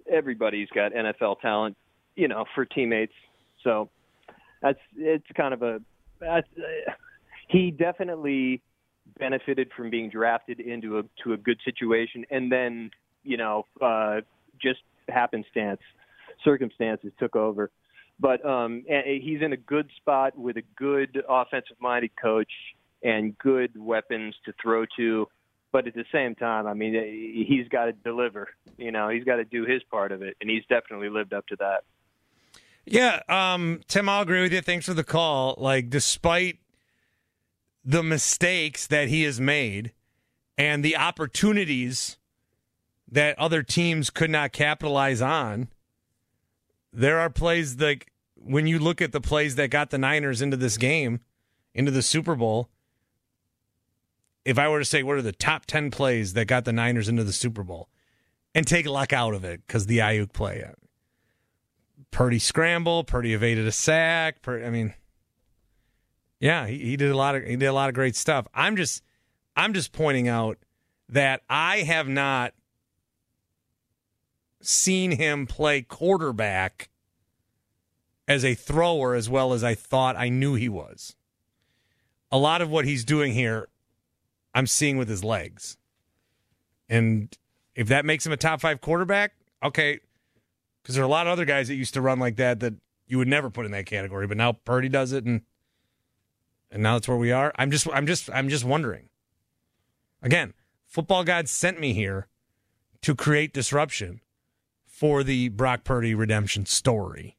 everybody's 0.07 0.69
got 0.69 0.93
NFL 0.93 1.41
talent, 1.41 1.75
you 2.15 2.27
know, 2.27 2.45
for 2.53 2.65
teammates. 2.65 3.13
So 3.63 3.89
that's 4.61 4.77
it's 4.95 5.25
kind 5.35 5.55
of 5.55 5.63
a 5.63 5.81
that's, 6.19 6.47
uh, 6.55 6.91
he 7.47 7.71
definitely 7.71 8.61
benefited 9.17 9.71
from 9.75 9.89
being 9.89 10.11
drafted 10.11 10.59
into 10.59 10.99
a 10.99 11.03
to 11.23 11.33
a 11.33 11.37
good 11.37 11.59
situation, 11.65 12.25
and 12.29 12.51
then 12.51 12.91
you 13.23 13.37
know 13.37 13.65
uh, 13.81 14.21
just 14.61 14.81
happenstance, 15.09 15.81
circumstances 16.43 17.11
took 17.19 17.35
over. 17.35 17.71
But 18.19 18.45
um, 18.45 18.85
he's 18.87 19.41
in 19.41 19.53
a 19.53 19.57
good 19.57 19.89
spot 19.97 20.37
with 20.37 20.57
a 20.57 20.63
good 20.77 21.21
offensive-minded 21.27 22.11
coach 22.21 22.51
and 23.03 23.37
good 23.37 23.71
weapons 23.77 24.35
to 24.45 24.53
throw 24.61 24.85
to 24.97 25.27
but 25.75 25.87
at 25.87 25.93
the 25.93 26.05
same 26.09 26.35
time, 26.35 26.67
I 26.67 26.73
mean, 26.73 27.45
he's 27.49 27.67
got 27.67 27.87
to 27.87 27.91
deliver. 27.91 28.47
You 28.77 28.93
know, 28.93 29.09
he's 29.09 29.25
got 29.25 29.35
to 29.35 29.43
do 29.43 29.65
his 29.65 29.83
part 29.91 30.13
of 30.13 30.21
it, 30.21 30.37
and 30.39 30.49
he's 30.49 30.63
definitely 30.69 31.09
lived 31.09 31.33
up 31.33 31.45
to 31.47 31.57
that. 31.57 31.83
Yeah, 32.85 33.19
um, 33.27 33.81
Tim, 33.89 34.07
I'll 34.07 34.21
agree 34.21 34.41
with 34.41 34.53
you. 34.53 34.61
Thanks 34.61 34.85
for 34.85 34.93
the 34.93 35.03
call. 35.03 35.55
Like, 35.57 35.89
despite 35.89 36.59
the 37.83 38.01
mistakes 38.01 38.87
that 38.87 39.09
he 39.09 39.23
has 39.23 39.41
made 39.41 39.91
and 40.57 40.81
the 40.81 40.95
opportunities 40.95 42.19
that 43.11 43.37
other 43.37 43.61
teams 43.61 44.09
could 44.09 44.29
not 44.29 44.53
capitalize 44.53 45.21
on, 45.21 45.67
there 46.95 47.19
are 47.19 47.29
plays 47.29 47.79
like 47.79 48.11
when 48.35 48.67
you 48.67 48.79
look 48.79 49.01
at 49.01 49.11
the 49.11 49.21
plays 49.21 49.55
that 49.55 49.69
got 49.69 49.89
the 49.89 49.97
Niners 49.97 50.41
into 50.41 50.57
this 50.57 50.77
game, 50.77 51.19
into 51.73 51.91
the 51.91 52.01
Super 52.01 52.35
Bowl. 52.35 52.69
If 54.43 54.59
I 54.59 54.69
were 54.69 54.79
to 54.79 54.85
say 54.85 55.01
what 55.01 55.17
are 55.17 55.23
the 55.23 55.31
top 55.31 55.65
10 55.65 55.89
plays 55.89 56.33
that 56.33 56.45
got 56.45 56.65
the 56.65 56.73
Niners 56.73 57.09
into 57.09 57.23
the 57.23 57.33
Super 57.33 57.63
Bowl 57.63 57.89
and 58.53 58.67
take 58.67 58.87
luck 58.87 59.11
out 59.11 59.33
of 59.33 59.43
it 59.43 59.61
because 59.65 59.87
the 59.87 59.97
Aiyuk 59.97 60.33
play, 60.33 60.63
uh, 60.63 60.73
Purdy 62.11 62.39
scramble, 62.39 63.03
Purdy 63.03 63.33
evaded 63.33 63.67
a 63.67 63.71
sack. 63.71 64.41
Pur- 64.41 64.63
I 64.63 64.69
mean, 64.69 64.93
yeah, 66.39 66.67
he, 66.67 66.77
he 66.77 66.97
did 66.97 67.11
a 67.11 67.17
lot 67.17 67.35
of 67.35 67.43
he 67.43 67.55
did 67.55 67.65
a 67.65 67.73
lot 67.73 67.89
of 67.89 67.95
great 67.95 68.15
stuff. 68.15 68.47
I'm 68.53 68.75
just 68.75 69.01
I'm 69.55 69.73
just 69.73 69.91
pointing 69.91 70.27
out 70.27 70.59
that 71.09 71.41
I 71.49 71.79
have 71.79 72.07
not 72.07 72.53
seen 74.67 75.11
him 75.11 75.45
play 75.47 75.81
quarterback 75.81 76.89
as 78.27 78.43
a 78.43 78.55
thrower 78.55 79.13
as 79.15 79.29
well 79.29 79.53
as 79.53 79.63
I 79.63 79.75
thought 79.75 80.15
I 80.15 80.29
knew 80.29 80.55
he 80.55 80.69
was. 80.69 81.15
A 82.31 82.37
lot 82.37 82.61
of 82.61 82.69
what 82.69 82.85
he's 82.85 83.05
doing 83.05 83.33
here, 83.33 83.67
I'm 84.53 84.67
seeing 84.67 84.97
with 84.97 85.07
his 85.07 85.23
legs. 85.23 85.77
And 86.89 87.35
if 87.75 87.87
that 87.87 88.05
makes 88.05 88.25
him 88.25 88.31
a 88.31 88.37
top 88.37 88.61
five 88.61 88.81
quarterback, 88.81 89.33
okay, 89.63 89.99
because 90.81 90.95
there 90.95 91.03
are 91.03 91.07
a 91.07 91.09
lot 91.09 91.27
of 91.27 91.31
other 91.31 91.45
guys 91.45 91.67
that 91.67 91.75
used 91.75 91.93
to 91.93 92.01
run 92.01 92.19
like 92.19 92.35
that 92.37 92.59
that 92.59 92.73
you 93.07 93.17
would 93.17 93.27
never 93.27 93.49
put 93.49 93.65
in 93.65 93.71
that 93.71 93.85
category, 93.85 94.27
but 94.27 94.37
now 94.37 94.53
Purdy 94.53 94.89
does 94.89 95.11
it, 95.11 95.25
and 95.25 95.41
and 96.71 96.81
now 96.81 96.93
that's 96.93 97.07
where 97.07 97.17
we 97.17 97.31
are. 97.31 97.53
I'm 97.55 97.71
just 97.71 97.87
I'm 97.93 98.07
just 98.07 98.29
I'm 98.31 98.49
just 98.49 98.65
wondering. 98.65 99.09
Again, 100.21 100.53
football 100.87 101.23
gods 101.23 101.51
sent 101.51 101.79
me 101.79 101.93
here 101.93 102.27
to 103.01 103.15
create 103.15 103.53
disruption 103.53 104.21
for 104.95 105.25
the 105.25 105.49
Brock 105.49 105.83
Purdy 105.83 106.15
redemption 106.15 106.65
story. 106.65 107.35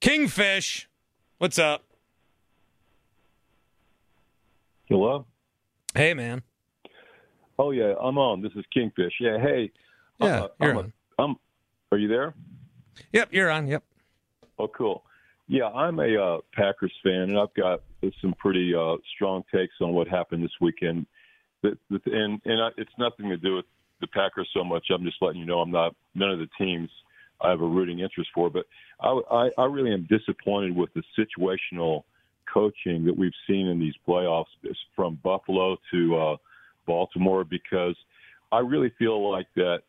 Kingfish, 0.00 0.88
what's 1.38 1.60
up? 1.60 1.84
Hello. 4.86 5.26
Hey, 5.94 6.12
man. 6.12 6.42
Oh 7.56 7.70
yeah, 7.70 7.94
I'm 8.02 8.18
on. 8.18 8.42
This 8.42 8.50
is 8.56 8.64
Kingfish. 8.74 9.12
Yeah. 9.20 9.38
Hey. 9.38 9.70
Yeah, 10.20 10.26
uh, 10.26 10.48
you're 10.60 10.70
I'm 10.70 10.78
on. 10.78 10.92
I'm. 11.20 11.36
Are 11.92 11.98
you 11.98 12.08
there? 12.08 12.34
Yep, 13.12 13.28
you're 13.30 13.50
on. 13.50 13.68
Yep. 13.68 13.84
Oh, 14.58 14.66
cool. 14.66 15.04
Yeah, 15.46 15.66
I'm 15.66 16.00
a 16.00 16.16
uh, 16.16 16.38
Packers 16.52 16.92
fan, 17.04 17.30
and 17.30 17.38
I've 17.38 17.54
got 17.54 17.82
some 18.20 18.34
pretty 18.38 18.74
uh, 18.74 18.96
strong 19.14 19.44
takes 19.54 19.74
on 19.80 19.92
what 19.92 20.08
happened 20.08 20.42
this 20.42 20.50
weekend. 20.60 21.06
And 21.62 22.40
and 22.44 22.60
I, 22.60 22.70
it's 22.76 22.90
nothing 22.98 23.28
to 23.28 23.36
do 23.36 23.54
with 23.54 23.66
the 24.00 24.06
Packers 24.08 24.48
so 24.54 24.64
much. 24.64 24.86
I'm 24.90 25.04
just 25.04 25.18
letting 25.20 25.40
you 25.40 25.46
know 25.46 25.60
I'm 25.60 25.70
not 25.70 25.94
none 26.14 26.30
of 26.30 26.38
the 26.38 26.48
teams 26.58 26.88
I 27.40 27.50
have 27.50 27.60
a 27.60 27.66
rooting 27.66 28.00
interest 28.00 28.30
for. 28.34 28.50
But 28.50 28.66
I, 29.00 29.20
I, 29.30 29.50
I 29.58 29.64
really 29.64 29.92
am 29.92 30.06
disappointed 30.10 30.76
with 30.76 30.90
the 30.94 31.02
situational 31.18 32.04
coaching 32.52 33.04
that 33.04 33.16
we've 33.16 33.32
seen 33.46 33.66
in 33.66 33.78
these 33.78 33.94
playoffs, 34.06 34.46
from 34.96 35.18
Buffalo 35.22 35.76
to 35.92 36.16
uh, 36.16 36.36
Baltimore, 36.86 37.44
because 37.44 37.96
I 38.52 38.58
really 38.58 38.92
feel 38.98 39.30
like 39.30 39.46
that 39.56 39.82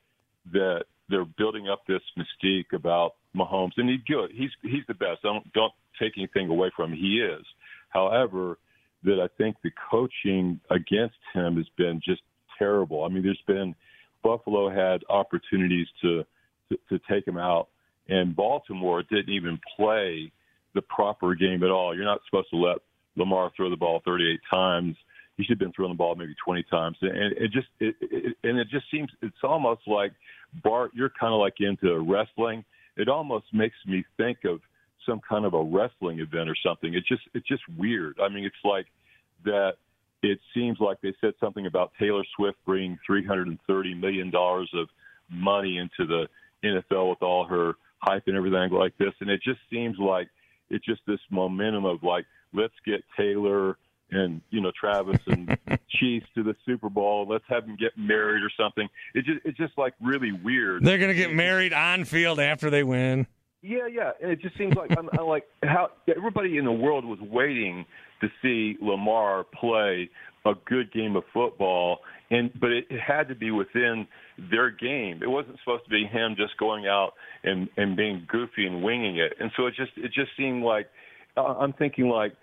that 0.54 0.86
they're 1.10 1.26
building 1.26 1.70
up 1.70 1.82
this 1.88 2.02
mystique 2.18 2.74
about 2.74 3.16
Mahomes, 3.36 3.72
and 3.78 3.90
he's 3.90 4.00
good. 4.08 4.32
He's 4.34 4.52
he's 4.62 4.86
the 4.88 4.94
best. 4.94 5.20
I 5.24 5.28
Don't 5.28 5.54
don't 5.54 5.74
take 6.00 6.14
anything 6.18 6.50
away 6.50 6.72
from 6.76 6.92
him. 6.92 6.98
He 6.98 7.22
is. 7.22 7.46
However, 7.90 8.58
that 9.04 9.20
I 9.20 9.28
think 9.38 9.58
the 9.64 9.72
coaching 9.90 10.60
against 10.70 11.18
him 11.34 11.58
has 11.58 11.68
been 11.78 12.02
just 12.04 12.22
terrible. 12.58 13.04
I 13.04 13.10
mean, 13.10 13.24
there's 13.24 13.42
been 13.48 13.76
Buffalo 14.24 14.70
had 14.70 15.02
opportunities 15.10 15.88
to 16.02 16.24
to, 16.70 16.78
to 16.90 17.00
take 17.10 17.28
him 17.28 17.38
out, 17.38 17.68
and 18.08 18.36
Baltimore 18.36 19.04
didn't 19.04 19.34
even 19.34 19.60
play 19.76 20.32
the 20.74 20.82
proper 20.84 21.36
game 21.36 21.64
at 21.64 21.70
all. 21.70 21.94
You're 21.96 22.06
not 22.06 22.22
supposed 22.30 22.50
to 22.52 22.58
let 22.58 22.78
Lamar 23.18 23.52
throw 23.58 23.70
the 23.70 23.76
ball 23.76 24.02
38 24.06 24.40
times 24.50 24.96
he 25.42 25.44
should 25.44 25.54
have 25.54 25.60
been 25.60 25.74
throwing 25.74 25.92
the 25.92 25.98
ball 25.98 26.16
maybe 26.16 26.36
20 26.44 26.64
times. 26.64 26.98
And 27.02 27.34
it 27.34 27.52
just 27.52 27.68
it, 27.80 27.96
it, 28.00 28.38
and 28.44 28.60
it 28.60 28.68
just 28.70 28.86
seems 28.92 29.10
it's 29.22 29.36
almost 29.44 29.82
like 29.88 30.14
Bart, 30.64 30.92
you're 30.94 31.12
kind 31.20 31.34
of 31.34 31.40
like 31.40 31.56
into 31.60 32.00
wrestling. 32.00 32.64
It 32.98 33.08
almost 33.08 33.46
makes 33.54 33.76
me 33.88 34.04
think 34.18 34.40
of 34.46 34.60
some 35.06 35.22
kind 35.28 35.46
of 35.46 35.54
a 35.54 35.64
wrestling 35.64 36.20
event 36.20 36.50
or 36.50 36.56
something. 36.64 36.94
It's 36.94 37.08
just 37.08 37.24
it's 37.34 37.48
just 37.48 37.64
weird. 37.78 38.20
I 38.22 38.30
mean, 38.30 38.46
it's 38.46 38.56
like 38.64 38.86
that. 39.46 39.74
It 40.24 40.40
seems 40.54 40.80
like 40.80 41.02
they 41.02 41.14
said 41.20 41.34
something 41.40 41.66
about 41.66 41.92
Taylor 42.00 42.24
Swift 42.36 42.58
bringing 42.66 42.98
330 43.06 43.94
million 43.96 44.30
dollars 44.30 44.70
of 44.76 44.88
money 45.30 45.78
into 45.78 46.06
the 46.06 46.28
NFL 46.64 47.10
with 47.10 47.22
all 47.22 47.46
her 47.46 47.74
hype 48.00 48.24
and 48.28 48.36
everything 48.36 48.72
like 48.72 48.98
this, 48.98 49.14
and 49.20 49.30
it 49.30 49.42
just 49.44 49.60
seems 49.70 49.98
like 49.98 50.28
it's 50.70 50.86
just 50.86 51.02
this 51.08 51.20
momentum 51.30 51.86
of 51.86 52.04
like 52.04 52.26
let's 52.54 52.74
get 52.86 53.02
Taylor 53.18 53.78
and 54.12 54.42
you 54.50 54.62
know 54.62 54.72
Travis 54.80 55.20
and 55.28 55.58
Chiefs 56.00 56.28
to 56.36 56.44
the 56.44 56.56
Super 56.66 56.90
Bowl. 56.90 57.26
Let's 57.28 57.46
have 57.48 57.66
them 57.66 57.78
get 57.80 57.92
married 57.98 58.44
or 58.44 58.52
something. 58.58 58.88
It 59.14 59.26
just 59.26 59.40
it's 59.46 59.58
just 59.58 59.78
like 59.78 59.94
really 60.02 60.32
weird. 60.32 60.84
They're 60.84 60.98
gonna 60.98 61.14
get 61.14 61.34
married 61.34 61.74
on 61.74 62.06
field 62.06 62.40
after 62.40 62.70
they 62.70 62.84
win. 62.84 63.28
Yeah, 63.64 63.88
yeah, 63.88 64.12
and 64.22 64.32
it 64.32 64.42
just 64.42 64.58
seems 64.58 64.74
like 64.76 64.92
I'm, 64.98 65.08
I'm 65.18 65.28
like 65.28 65.46
how 65.64 65.92
everybody 66.14 66.58
in 66.58 66.66
the 66.66 66.72
world 66.72 67.06
was 67.06 67.20
waiting 67.22 67.86
to 68.22 68.28
see 68.42 68.78
Lamar 68.82 69.46
play 69.60 70.10
a 70.46 70.54
good 70.66 70.92
game 70.92 71.16
of 71.16 71.24
football, 71.34 72.00
and 72.30 72.52
but 72.60 72.72
it, 72.72 72.86
it 72.90 73.00
had 73.00 73.28
to 73.28 73.36
be 73.36 73.52
within 73.52 74.08
their 74.50 74.72
game. 74.72 75.22
It 75.22 75.30
wasn't 75.30 75.58
supposed 75.60 75.84
to 75.84 75.90
be 75.90 76.06
him 76.06 76.36
just 76.38 76.58
going 76.58 76.88
out 76.88 77.14
and 77.44 77.70
and 77.78 77.96
being 77.96 78.26
goofy 78.28 78.66
and 78.66 78.84
winging 78.84 79.18
it. 79.18 79.34
And 79.40 79.52
so 79.56 79.68
it 79.68 79.74
just 79.76 79.92
it 79.98 80.12
just 80.14 80.32
seemed 80.38 80.64
like 80.64 80.88
I'm 81.38 81.74
thinking 81.74 82.08
like 82.08 82.34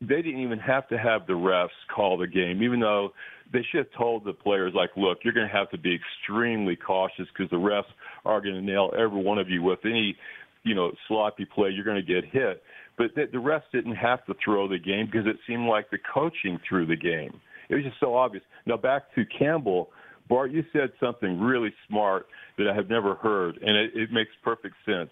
they 0.00 0.22
didn't 0.22 0.40
even 0.40 0.58
have 0.58 0.88
to 0.88 0.98
have 0.98 1.26
the 1.26 1.32
refs 1.32 1.68
call 1.94 2.18
the 2.18 2.26
game, 2.26 2.62
even 2.62 2.80
though 2.80 3.10
they 3.52 3.64
should 3.70 3.78
have 3.78 3.92
told 3.96 4.24
the 4.24 4.32
players, 4.32 4.72
like, 4.74 4.90
look, 4.96 5.18
you're 5.22 5.32
going 5.32 5.48
to 5.48 5.54
have 5.54 5.70
to 5.70 5.78
be 5.78 5.94
extremely 5.96 6.76
cautious 6.76 7.26
because 7.32 7.50
the 7.50 7.56
refs 7.56 7.84
are 8.24 8.40
going 8.40 8.54
to 8.54 8.60
nail 8.60 8.90
every 8.98 9.22
one 9.22 9.38
of 9.38 9.48
you 9.48 9.62
with 9.62 9.78
any, 9.84 10.16
you 10.64 10.74
know, 10.74 10.92
sloppy 11.08 11.44
play. 11.44 11.70
You're 11.70 11.84
going 11.84 12.04
to 12.04 12.20
get 12.20 12.30
hit. 12.30 12.62
But 12.98 13.14
the, 13.14 13.26
the 13.30 13.38
refs 13.38 13.62
didn't 13.72 13.96
have 13.96 14.24
to 14.26 14.34
throw 14.42 14.68
the 14.68 14.78
game 14.78 15.06
because 15.06 15.26
it 15.26 15.36
seemed 15.46 15.66
like 15.66 15.90
the 15.90 15.98
coaching 16.12 16.58
threw 16.68 16.86
the 16.86 16.96
game. 16.96 17.40
It 17.68 17.74
was 17.74 17.84
just 17.84 18.00
so 18.00 18.14
obvious. 18.14 18.44
Now 18.64 18.76
back 18.76 19.14
to 19.14 19.24
Campbell. 19.38 19.90
Bart, 20.28 20.50
you 20.50 20.64
said 20.72 20.90
something 20.98 21.40
really 21.40 21.72
smart 21.88 22.26
that 22.58 22.68
I 22.68 22.74
have 22.74 22.88
never 22.88 23.14
heard, 23.14 23.58
and 23.58 23.76
it, 23.76 23.90
it 23.94 24.10
makes 24.12 24.30
perfect 24.42 24.74
sense 24.84 25.10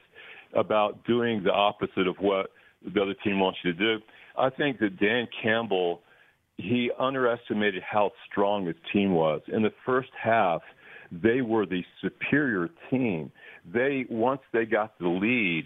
about 0.56 1.04
doing 1.04 1.42
the 1.44 1.52
opposite 1.52 2.08
of 2.08 2.16
what 2.18 2.50
the 2.82 3.00
other 3.00 3.14
team 3.22 3.38
wants 3.38 3.58
you 3.64 3.72
to 3.72 3.78
do. 3.78 4.04
I 4.36 4.50
think 4.50 4.80
that 4.80 4.98
Dan 4.98 5.28
Campbell 5.40 6.00
he 6.56 6.90
underestimated 6.98 7.82
how 7.82 8.12
strong 8.30 8.66
his 8.66 8.76
team 8.92 9.12
was. 9.12 9.40
In 9.48 9.62
the 9.62 9.72
first 9.84 10.10
half, 10.20 10.62
they 11.10 11.40
were 11.40 11.66
the 11.66 11.82
superior 12.00 12.68
team. 12.90 13.30
They 13.72 14.06
once 14.10 14.40
they 14.52 14.66
got 14.66 14.98
the 14.98 15.08
lead, 15.08 15.64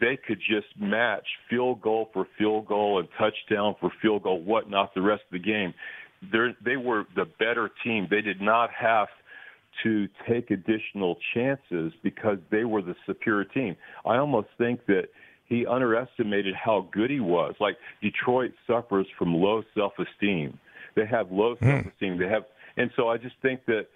they 0.00 0.16
could 0.16 0.38
just 0.38 0.68
match 0.78 1.26
field 1.48 1.80
goal 1.80 2.10
for 2.12 2.26
field 2.38 2.66
goal 2.66 2.98
and 2.98 3.08
touchdown 3.18 3.76
for 3.80 3.90
field 4.02 4.24
goal, 4.24 4.42
whatnot, 4.42 4.94
the 4.94 5.02
rest 5.02 5.22
of 5.26 5.32
the 5.32 5.38
game. 5.38 5.72
They're, 6.32 6.54
they 6.62 6.76
were 6.76 7.04
the 7.16 7.24
better 7.38 7.70
team. 7.82 8.06
They 8.10 8.20
did 8.20 8.42
not 8.42 8.68
have 8.78 9.08
to 9.82 10.08
take 10.28 10.50
additional 10.50 11.16
chances 11.32 11.92
because 12.02 12.38
they 12.50 12.64
were 12.64 12.82
the 12.82 12.94
superior 13.06 13.44
team. 13.44 13.76
I 14.04 14.16
almost 14.16 14.48
think 14.58 14.84
that 14.86 15.04
he 15.46 15.66
underestimated 15.66 16.54
how 16.54 16.88
good 16.92 17.10
he 17.10 17.20
was. 17.20 17.54
Like 17.60 17.76
Detroit 18.02 18.52
suffers 18.66 19.06
from 19.18 19.34
low 19.34 19.62
self-esteem. 19.74 20.58
They 20.94 21.06
have 21.06 21.30
low 21.30 21.54
hmm. 21.54 21.64
self-esteem. 21.66 22.18
They 22.18 22.28
have, 22.28 22.44
and 22.76 22.90
so 22.96 23.08
I 23.08 23.16
just 23.16 23.36
think 23.42 23.64
that 23.66 23.86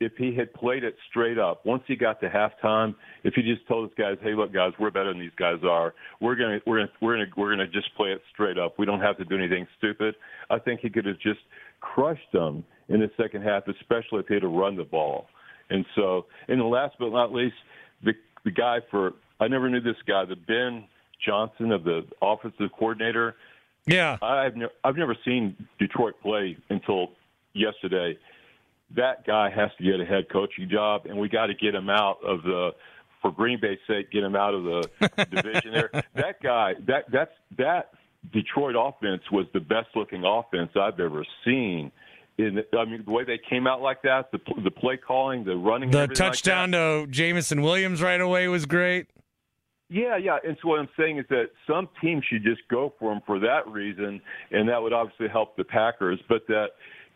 if 0.00 0.12
he 0.16 0.34
had 0.34 0.52
played 0.52 0.84
it 0.84 0.94
straight 1.08 1.38
up, 1.38 1.64
once 1.64 1.82
he 1.86 1.96
got 1.96 2.20
to 2.20 2.28
halftime, 2.28 2.94
if 3.24 3.34
he 3.34 3.42
just 3.42 3.66
told 3.66 3.88
his 3.88 3.96
guys, 3.96 4.18
"Hey, 4.22 4.34
look, 4.34 4.52
guys, 4.52 4.72
we're 4.78 4.90
better 4.90 5.12
than 5.12 5.20
these 5.20 5.34
guys 5.36 5.58
are. 5.64 5.94
We're 6.20 6.34
gonna, 6.34 6.60
we're 6.66 6.78
gonna, 6.78 6.92
we're 7.00 7.16
gonna, 7.16 7.30
we're 7.36 7.50
gonna 7.50 7.68
just 7.68 7.94
play 7.96 8.10
it 8.10 8.20
straight 8.32 8.58
up. 8.58 8.78
We 8.78 8.86
don't 8.86 9.00
have 9.00 9.16
to 9.18 9.24
do 9.24 9.36
anything 9.36 9.66
stupid." 9.78 10.14
I 10.50 10.58
think 10.58 10.80
he 10.80 10.90
could 10.90 11.06
have 11.06 11.18
just 11.18 11.40
crushed 11.80 12.30
them 12.32 12.64
in 12.88 13.00
the 13.00 13.10
second 13.16 13.42
half, 13.42 13.66
especially 13.68 14.20
if 14.20 14.26
he 14.28 14.34
had 14.34 14.44
run 14.44 14.76
the 14.76 14.84
ball. 14.84 15.26
And 15.70 15.84
so, 15.94 16.26
and 16.48 16.60
the 16.60 16.64
last 16.64 16.96
but 16.98 17.10
not 17.10 17.32
least, 17.32 17.56
the 18.02 18.12
the 18.44 18.50
guy 18.50 18.80
for 18.90 19.14
I 19.40 19.48
never 19.48 19.68
knew 19.68 19.80
this 19.80 19.96
guy, 20.06 20.24
the 20.24 20.36
Ben 20.36 20.84
Johnson 21.24 21.72
of 21.72 21.84
the 21.84 22.06
offensive 22.22 22.70
coordinator. 22.78 23.36
Yeah, 23.86 24.18
I've 24.20 24.56
ne- 24.56 24.66
I've 24.84 24.96
never 24.96 25.16
seen 25.24 25.56
Detroit 25.78 26.14
play 26.22 26.56
until 26.70 27.12
yesterday. 27.54 28.18
That 28.94 29.26
guy 29.26 29.50
has 29.50 29.70
to 29.78 29.84
get 29.84 30.00
a 30.00 30.04
head 30.04 30.28
coaching 30.30 30.68
job, 30.70 31.06
and 31.06 31.18
we 31.18 31.28
got 31.28 31.46
to 31.46 31.54
get 31.54 31.74
him 31.74 31.90
out 31.90 32.18
of 32.24 32.42
the 32.42 32.70
for 33.22 33.32
Green 33.32 33.58
Bay's 33.60 33.78
sake, 33.86 34.10
get 34.12 34.22
him 34.22 34.36
out 34.36 34.54
of 34.54 34.64
the 34.64 35.26
division 35.30 35.72
there. 35.72 35.90
That 36.14 36.40
guy, 36.42 36.74
that 36.86 37.04
that's 37.12 37.32
that 37.58 37.90
Detroit 38.32 38.76
offense 38.78 39.22
was 39.32 39.46
the 39.52 39.60
best 39.60 39.88
looking 39.94 40.24
offense 40.24 40.70
I've 40.80 41.00
ever 41.00 41.24
seen. 41.44 41.90
In 42.38 42.62
I 42.78 42.84
mean, 42.84 43.02
the 43.04 43.10
way 43.10 43.24
they 43.24 43.40
came 43.48 43.66
out 43.66 43.80
like 43.80 44.02
that, 44.02 44.30
the 44.30 44.38
the 44.62 44.70
play 44.70 44.96
calling, 44.96 45.44
the 45.44 45.56
running, 45.56 45.90
the 45.90 46.06
touchdown 46.06 46.70
like 46.70 47.06
to 47.06 47.06
Jameson 47.10 47.62
Williams 47.62 48.02
right 48.02 48.20
away 48.20 48.46
was 48.48 48.66
great. 48.66 49.08
Yeah, 49.88 50.16
yeah. 50.16 50.38
And 50.44 50.56
so 50.60 50.68
what 50.68 50.80
I'm 50.80 50.88
saying 50.98 51.18
is 51.18 51.24
that 51.30 51.46
some 51.66 51.88
teams 52.02 52.24
should 52.28 52.42
just 52.42 52.62
go 52.68 52.92
for 52.98 53.12
him 53.12 53.20
for 53.24 53.38
that 53.38 53.68
reason, 53.68 54.20
and 54.50 54.68
that 54.68 54.82
would 54.82 54.92
obviously 54.92 55.28
help 55.28 55.56
the 55.56 55.64
Packers. 55.64 56.18
But 56.28 56.46
that 56.48 56.70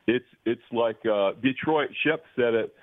it's 0.06 0.24
it's 0.44 0.62
like 0.72 0.98
uh, 1.06 1.32
Detroit. 1.42 1.90
Shep 2.04 2.22
said 2.36 2.54
it 2.54 2.74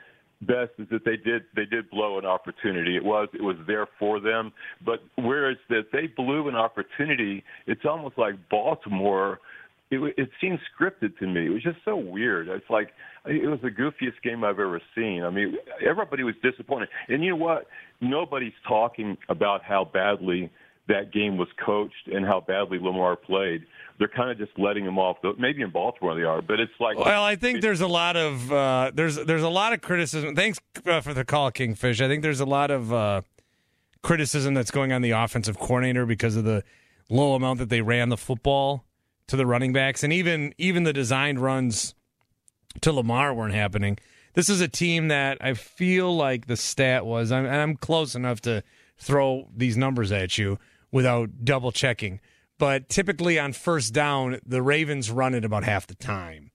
best 0.42 0.72
is 0.78 0.88
that 0.92 1.04
they 1.04 1.18
did 1.18 1.44
they 1.56 1.66
did 1.66 1.90
blow 1.90 2.20
an 2.20 2.26
opportunity. 2.26 2.96
It 2.96 3.04
was 3.04 3.28
it 3.34 3.42
was 3.42 3.58
there 3.66 3.88
for 4.00 4.20
them. 4.20 4.52
But 4.86 5.00
whereas 5.16 5.58
that 5.70 5.88
they 5.92 6.08
blew 6.08 6.48
an 6.48 6.56
opportunity, 6.56 7.44
it's 7.66 7.86
almost 7.86 8.18
like 8.18 8.36
Baltimore 8.50 9.40
it, 9.90 10.14
it 10.18 10.30
seemed 10.42 10.60
scripted 10.76 11.18
to 11.20 11.28
me. 11.28 11.46
It 11.46 11.50
was 11.50 11.64
just 11.64 11.78
so 11.86 11.96
weird. 11.96 12.48
It's 12.50 12.70
like 12.70 12.90
it 13.26 13.50
was 13.50 13.60
the 13.62 13.70
goofiest 13.70 14.22
game 14.24 14.44
I've 14.44 14.60
ever 14.60 14.82
seen. 14.96 15.24
I 15.24 15.30
mean, 15.30 15.56
everybody 15.88 16.24
was 16.24 16.36
disappointed, 16.44 16.90
and 17.08 17.24
you 17.24 17.32
know 17.32 17.38
what? 17.38 17.68
Nobody's 18.02 18.54
talking 18.68 19.18
about 19.30 19.64
how 19.64 19.90
badly 19.92 20.52
that 20.88 21.12
game 21.12 21.38
was 21.38 21.48
coached 21.64 22.08
and 22.08 22.26
how 22.26 22.40
badly 22.40 22.80
Lamar 22.80 23.16
played. 23.16 23.66
They're 24.00 24.08
kind 24.08 24.30
of 24.30 24.38
just 24.38 24.58
letting 24.58 24.86
him 24.86 24.98
off. 24.98 25.18
Maybe 25.38 25.62
in 25.62 25.72
Baltimore 25.72 26.16
they 26.16 26.24
are, 26.24 26.42
but 26.42 26.60
it's 26.60 26.72
like. 26.80 26.98
Well, 26.98 27.24
I 27.24 27.36
think 27.36 27.62
there's 27.62 27.82
a 27.82 27.88
lot 27.88 28.16
of 28.16 28.52
uh, 28.52 28.92
there's 28.94 29.16
there's 29.16 29.44
a 29.44 29.50
lot 29.50 29.74
of 29.74 29.82
criticism. 29.82 30.36
Thanks 30.36 30.60
uh, 30.86 31.02
for 31.02 31.14
the 31.14 31.26
call, 31.26 31.52
Kingfish. 31.52 32.00
I 32.00 32.08
think 32.08 32.22
there's 32.22 32.40
a 32.40 32.46
lot 32.46 32.70
of 32.72 32.94
uh, 32.94 33.22
criticism 34.04 34.54
that's 34.54 34.72
going 34.72 34.94
on 34.94 35.02
the 35.02 35.12
offensive 35.12 35.58
coordinator 35.58 36.06
because 36.06 36.36
of 36.36 36.44
the 36.44 36.64
low 37.10 37.34
amount 37.34 37.60
that 37.60 37.70
they 37.70 37.82
ran 37.82 38.10
the 38.10 38.18
football 38.18 38.86
to 39.28 39.36
the 39.36 39.46
running 39.46 39.74
backs, 39.74 40.04
and 40.04 40.14
even 40.14 40.54
even 40.58 40.84
the 40.84 40.94
designed 40.94 41.40
runs 41.40 41.96
to 42.82 42.94
Lamar 42.94 43.34
weren't 43.34 43.56
happening. 43.56 43.98
This 44.36 44.50
is 44.50 44.62
a 44.62 44.68
team 44.68 45.08
that 45.08 45.40
I 45.42 45.56
feel 45.56 46.16
like 46.16 46.46
the 46.46 46.56
stat 46.56 47.04
was, 47.04 47.32
and 47.32 47.48
I'm 47.48 47.76
close 47.76 48.14
enough 48.14 48.42
to 48.42 48.64
throw 49.00 49.48
these 49.56 49.76
numbers 49.76 50.12
at 50.12 50.38
you 50.38 50.60
without 50.92 51.46
double 51.46 51.72
checking. 51.72 52.20
But 52.58 52.90
typically 52.90 53.38
on 53.38 53.54
first 53.54 53.94
down, 53.94 54.40
the 54.46 54.62
Ravens 54.62 55.12
run 55.12 55.34
it 55.34 55.46
about 55.46 55.64
half 55.64 55.88
the 55.88 55.96
time. 55.96 56.52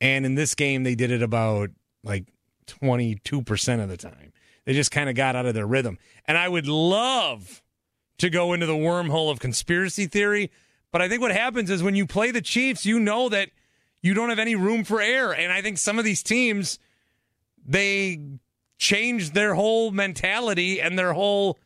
And 0.00 0.26
in 0.26 0.34
this 0.34 0.54
game, 0.54 0.84
they 0.84 0.94
did 0.94 1.10
it 1.10 1.22
about 1.22 1.70
like 2.04 2.26
22% 2.66 3.82
of 3.82 3.88
the 3.88 3.96
time. 3.96 4.32
They 4.64 4.74
just 4.74 4.90
kind 4.90 5.08
of 5.08 5.14
got 5.14 5.34
out 5.34 5.46
of 5.46 5.54
their 5.54 5.66
rhythm. 5.66 5.98
And 6.26 6.36
I 6.36 6.48
would 6.48 6.66
love 6.66 7.62
to 8.18 8.28
go 8.28 8.52
into 8.52 8.66
the 8.66 8.74
wormhole 8.74 9.30
of 9.30 9.38
conspiracy 9.38 10.06
theory 10.06 10.50
but 10.90 11.02
I 11.02 11.08
think 11.08 11.20
what 11.20 11.32
happens 11.32 11.70
is 11.70 11.82
when 11.82 11.96
you 11.96 12.06
play 12.06 12.30
the 12.30 12.40
Chiefs, 12.40 12.86
you 12.86 12.98
know 12.98 13.28
that 13.28 13.50
you 14.00 14.14
don't 14.14 14.30
have 14.30 14.38
any 14.38 14.54
room 14.54 14.84
for 14.84 15.00
error. 15.00 15.34
And 15.34 15.52
I 15.52 15.60
think 15.60 15.78
some 15.78 15.98
of 15.98 16.04
these 16.04 16.22
teams, 16.22 16.78
they 17.64 18.20
change 18.78 19.32
their 19.32 19.54
whole 19.54 19.90
mentality 19.90 20.80
and 20.80 20.98
their 20.98 21.12
whole 21.12 21.58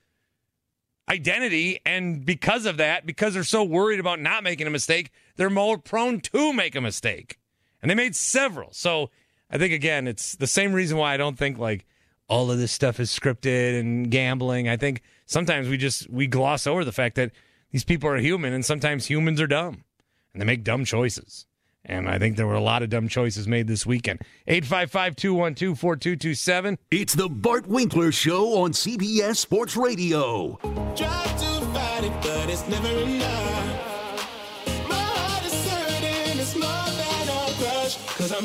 identity. 1.08 1.80
And 1.84 2.24
because 2.24 2.66
of 2.66 2.76
that, 2.78 3.06
because 3.06 3.34
they're 3.34 3.44
so 3.44 3.64
worried 3.64 4.00
about 4.00 4.20
not 4.20 4.44
making 4.44 4.66
a 4.66 4.70
mistake, 4.70 5.10
they're 5.36 5.50
more 5.50 5.78
prone 5.78 6.20
to 6.20 6.52
make 6.52 6.74
a 6.74 6.80
mistake. 6.80 7.38
And 7.80 7.90
they 7.90 7.94
made 7.94 8.14
several. 8.14 8.72
So 8.72 9.10
I 9.50 9.58
think, 9.58 9.72
again, 9.72 10.06
it's 10.06 10.36
the 10.36 10.46
same 10.46 10.72
reason 10.72 10.96
why 10.96 11.14
I 11.14 11.16
don't 11.16 11.38
think 11.38 11.58
like 11.58 11.84
all 12.28 12.50
of 12.50 12.58
this 12.58 12.72
stuff 12.72 13.00
is 13.00 13.10
scripted 13.10 13.78
and 13.78 14.10
gambling. 14.10 14.68
I 14.68 14.76
think 14.76 15.02
sometimes 15.26 15.68
we 15.68 15.76
just 15.76 16.08
we 16.08 16.26
gloss 16.26 16.66
over 16.66 16.84
the 16.84 16.92
fact 16.92 17.16
that 17.16 17.32
these 17.72 17.84
people 17.84 18.08
are 18.08 18.18
human, 18.18 18.52
and 18.52 18.64
sometimes 18.64 19.06
humans 19.06 19.40
are 19.40 19.46
dumb, 19.46 19.84
and 20.32 20.40
they 20.40 20.46
make 20.46 20.64
dumb 20.64 20.84
choices. 20.84 21.46
And 21.84 22.08
I 22.08 22.18
think 22.18 22.36
there 22.36 22.46
were 22.46 22.54
a 22.54 22.60
lot 22.60 22.82
of 22.82 22.90
dumb 22.90 23.08
choices 23.08 23.48
made 23.48 23.66
this 23.66 23.84
weekend. 23.84 24.20
855 24.46 25.16
212 25.16 25.78
4227. 25.78 26.78
It's 26.90 27.14
the 27.14 27.28
Bart 27.28 27.66
Winkler 27.66 28.12
Show 28.12 28.62
on 28.62 28.72
CBS 28.72 29.36
Sports 29.36 29.76
Radio. 29.76 30.58
Try 30.62 31.24
to 31.24 31.66
fight 31.72 32.04
it, 32.04 32.12
but 32.22 32.48
it's 32.48 32.66
never 32.68 32.88
enough. 32.88 34.86
My 34.88 34.94
heart 34.94 35.44
is 35.44 35.70
hurting, 35.70 36.38
it's 36.38 36.54
more 36.54 36.62
than 36.62 37.28
a 37.28 37.52
cry. 37.58 37.88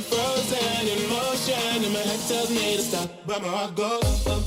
frozen 0.02 0.88
in 0.88 1.08
motion, 1.10 1.84
and 1.84 1.94
my 1.94 2.00
head 2.00 2.20
tells 2.28 2.50
me 2.50 2.76
to 2.76 2.82
stop, 2.82 3.10
but 3.28 3.42
my 3.44 3.50
heart 3.50 3.76
goes. 3.76 4.47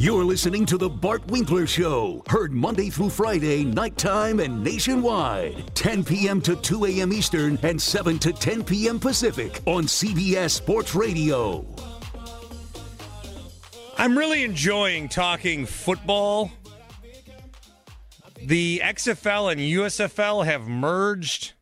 You're 0.00 0.24
listening 0.24 0.64
to 0.64 0.78
The 0.78 0.88
Bart 0.88 1.26
Winkler 1.26 1.66
Show, 1.66 2.22
heard 2.26 2.52
Monday 2.52 2.88
through 2.88 3.10
Friday, 3.10 3.64
nighttime 3.64 4.40
and 4.40 4.64
nationwide, 4.64 5.74
10 5.74 6.04
p.m. 6.04 6.40
to 6.40 6.56
2 6.56 6.86
a.m. 6.86 7.12
Eastern 7.12 7.58
and 7.62 7.80
7 7.80 8.18
to 8.20 8.32
10 8.32 8.64
p.m. 8.64 8.98
Pacific 8.98 9.60
on 9.66 9.84
CBS 9.84 10.52
Sports 10.52 10.94
Radio. 10.94 11.66
I'm 13.98 14.16
really 14.16 14.42
enjoying 14.42 15.10
talking 15.10 15.66
football. 15.66 16.50
The 18.42 18.80
XFL 18.82 19.52
and 19.52 19.60
USFL 19.60 20.46
have 20.46 20.66
merged. 20.66 21.52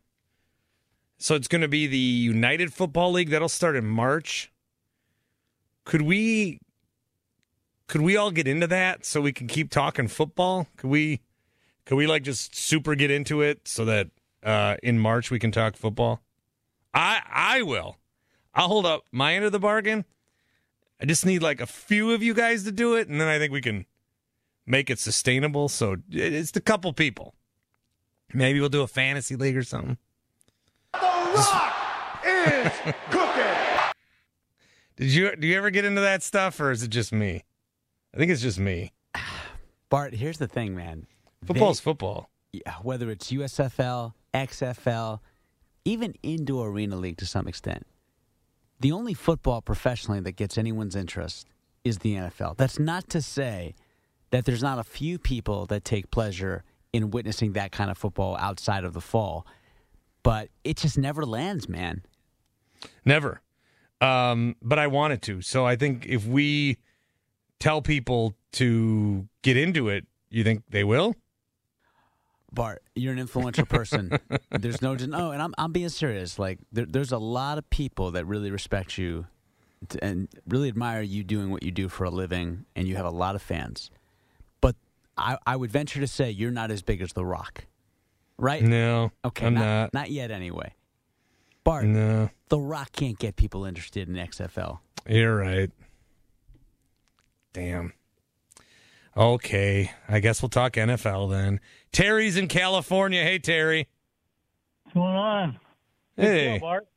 So 1.17 1.35
it's 1.35 1.49
going 1.49 1.59
to 1.59 1.67
be 1.67 1.87
the 1.87 1.97
United 1.97 2.71
Football 2.71 3.11
League 3.11 3.31
that'll 3.31 3.49
start 3.49 3.75
in 3.75 3.85
March. 3.85 4.49
Could 5.83 6.03
we 6.03 6.61
could 7.89 8.01
we 8.01 8.15
all 8.15 8.29
get 8.29 8.47
into 8.47 8.67
that 8.67 9.03
so 9.03 9.19
we 9.19 9.33
can 9.33 9.47
keep 9.47 9.71
talking 9.71 10.07
football? 10.07 10.67
Could 10.77 10.91
we 10.91 11.21
could 11.85 11.95
we 11.95 12.05
like 12.05 12.23
just 12.23 12.55
super 12.55 12.93
get 12.93 13.09
into 13.09 13.41
it 13.41 13.67
so 13.67 13.83
that 13.85 14.07
uh, 14.43 14.77
in 14.83 14.99
March 14.99 15.31
we 15.31 15.39
can 15.39 15.51
talk 15.51 15.75
football? 15.75 16.21
I 16.93 17.21
I 17.27 17.61
will. 17.63 17.97
I'll 18.53 18.67
hold 18.67 18.85
up 18.85 19.05
my 19.11 19.33
end 19.33 19.43
of 19.43 19.51
the 19.51 19.59
bargain. 19.59 20.05
I 21.01 21.05
just 21.05 21.25
need 21.25 21.41
like 21.41 21.59
a 21.59 21.65
few 21.65 22.11
of 22.11 22.21
you 22.21 22.35
guys 22.35 22.63
to 22.65 22.71
do 22.71 22.95
it, 22.95 23.07
and 23.07 23.19
then 23.19 23.27
I 23.27 23.39
think 23.39 23.51
we 23.51 23.61
can 23.61 23.85
make 24.67 24.91
it 24.91 24.99
sustainable. 24.99 25.67
So 25.67 25.97
it's 26.11 26.55
a 26.55 26.61
couple 26.61 26.93
people. 26.93 27.33
Maybe 28.33 28.59
we'll 28.59 28.69
do 28.69 28.83
a 28.83 28.87
fantasy 28.87 29.35
league 29.35 29.57
or 29.57 29.63
something. 29.63 29.97
The 30.93 30.99
Rock 30.99 32.23
is 32.23 32.71
cooking. 33.09 33.93
Did 34.95 35.07
you 35.07 35.35
do 35.35 35.47
you 35.47 35.57
ever 35.57 35.71
get 35.71 35.85
into 35.85 36.01
that 36.01 36.21
stuff, 36.21 36.59
or 36.59 36.69
is 36.69 36.83
it 36.83 36.89
just 36.89 37.11
me? 37.11 37.45
I 38.13 38.17
think 38.17 38.31
it's 38.31 38.41
just 38.41 38.59
me. 38.59 38.93
Bart, 39.89 40.13
here's 40.13 40.37
the 40.37 40.47
thing, 40.47 40.75
man. 40.75 41.07
Football's 41.45 41.79
they, 41.79 41.83
football. 41.83 42.29
Yeah, 42.51 42.75
whether 42.81 43.09
it's 43.09 43.31
USFL, 43.31 44.13
XFL, 44.33 45.19
even 45.85 46.15
indoor 46.23 46.69
arena 46.69 46.95
league 46.95 47.17
to 47.17 47.25
some 47.25 47.47
extent, 47.47 47.85
the 48.79 48.91
only 48.91 49.13
football 49.13 49.61
professionally 49.61 50.19
that 50.21 50.33
gets 50.33 50.57
anyone's 50.57 50.95
interest 50.95 51.47
is 51.83 51.99
the 51.99 52.15
NFL. 52.15 52.57
That's 52.57 52.79
not 52.79 53.09
to 53.09 53.21
say 53.21 53.75
that 54.31 54.45
there's 54.45 54.63
not 54.63 54.79
a 54.79 54.83
few 54.83 55.17
people 55.17 55.65
that 55.67 55.83
take 55.83 56.11
pleasure 56.11 56.63
in 56.93 57.11
witnessing 57.11 57.53
that 57.53 57.71
kind 57.71 57.91
of 57.91 57.97
football 57.97 58.35
outside 58.37 58.83
of 58.83 58.93
the 58.93 59.01
fall, 59.01 59.45
but 60.23 60.49
it 60.63 60.77
just 60.77 60.97
never 60.97 61.25
lands, 61.25 61.69
man. 61.69 62.03
Never. 63.05 63.41
Um, 64.01 64.55
but 64.61 64.79
I 64.79 64.87
wanted 64.87 65.21
to. 65.23 65.41
So 65.41 65.65
I 65.65 65.75
think 65.75 66.05
if 66.07 66.25
we 66.25 66.77
tell 67.59 67.81
people 67.81 68.33
to 68.53 69.27
get 69.41 69.57
into 69.57 69.89
it, 69.89 70.05
you 70.29 70.43
think 70.43 70.63
they 70.69 70.83
will? 70.83 71.15
Bart, 72.51 72.81
you're 72.95 73.13
an 73.13 73.19
influential 73.19 73.65
person. 73.65 74.17
there's 74.51 74.81
no 74.81 74.95
no, 74.95 75.29
oh, 75.29 75.31
and 75.31 75.41
I'm 75.41 75.53
I'm 75.57 75.71
being 75.71 75.89
serious. 75.89 76.39
Like 76.39 76.59
there, 76.71 76.85
there's 76.85 77.11
a 77.11 77.17
lot 77.17 77.57
of 77.57 77.69
people 77.69 78.11
that 78.11 78.25
really 78.25 78.49
respect 78.49 78.97
you 78.97 79.27
to, 79.89 80.03
and 80.03 80.27
really 80.47 80.67
admire 80.67 81.01
you 81.01 81.23
doing 81.23 81.51
what 81.51 81.63
you 81.63 81.71
do 81.71 81.89
for 81.89 82.05
a 82.05 82.09
living, 82.09 82.65
and 82.75 82.87
you 82.87 82.95
have 82.95 83.05
a 83.05 83.11
lot 83.11 83.35
of 83.35 83.41
fans. 83.41 83.91
But 84.61 84.75
I 85.17 85.37
I 85.45 85.55
would 85.55 85.71
venture 85.71 85.99
to 85.99 86.07
say 86.07 86.31
you're 86.31 86.51
not 86.51 86.71
as 86.71 86.81
big 86.81 87.01
as 87.01 87.13
The 87.13 87.25
Rock, 87.25 87.65
right? 88.37 88.63
No, 88.63 89.11
okay, 89.23 89.45
I'm 89.45 89.53
not, 89.53 89.61
not. 89.61 89.93
Not 89.93 90.11
yet, 90.11 90.31
anyway. 90.31 90.73
Bart, 91.63 91.85
no, 91.85 92.31
The 92.47 92.59
Rock 92.59 92.93
can't 92.93 93.19
get 93.19 93.35
people 93.35 93.65
interested 93.65 94.07
in 94.07 94.15
XFL. 94.15 94.79
You're 95.07 95.35
right. 95.35 95.69
Damn. 97.53 97.93
Okay, 99.17 99.91
I 100.07 100.19
guess 100.19 100.41
we'll 100.41 100.49
talk 100.49 100.73
NFL 100.73 101.31
then. 101.31 101.59
Terry's 101.91 102.37
in 102.37 102.47
California. 102.47 103.23
Hey, 103.23 103.39
Terry. 103.39 103.87
What's 104.83 104.93
going 104.93 105.07
on? 105.07 105.59
Hey, 106.15 106.59
Bart. 106.59 106.87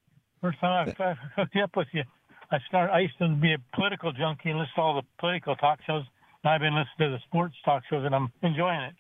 First 0.40 0.60
time 0.60 0.94
I've 0.98 1.16
hooked 1.36 1.56
up 1.56 1.76
with 1.76 1.88
you. 1.92 2.02
I 2.50 2.58
started. 2.68 2.92
I 2.92 3.00
used 3.00 3.16
to 3.18 3.28
be 3.28 3.54
a 3.54 3.58
political 3.74 4.12
junkie 4.12 4.50
and 4.50 4.58
listen 4.58 4.72
to 4.76 4.82
all 4.82 4.94
the 4.94 5.06
political 5.18 5.56
talk 5.56 5.78
shows. 5.86 6.04
Now 6.44 6.52
I've 6.52 6.60
been 6.60 6.74
listening 6.74 7.10
to 7.10 7.16
the 7.16 7.22
sports 7.26 7.54
talk 7.64 7.82
shows, 7.88 8.04
and 8.04 8.14
I'm 8.14 8.30
enjoying 8.42 8.80
it. 8.80 8.94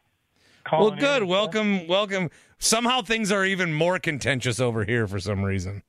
Calling 0.64 0.92
well, 0.92 1.00
good. 1.00 1.24
Welcome, 1.24 1.86
welcome. 1.86 2.30
Somehow 2.58 3.02
things 3.02 3.30
are 3.32 3.44
even 3.44 3.74
more 3.74 3.98
contentious 3.98 4.60
over 4.60 4.84
here 4.84 5.06
for 5.06 5.18
some 5.20 5.42
reason. 5.42 5.82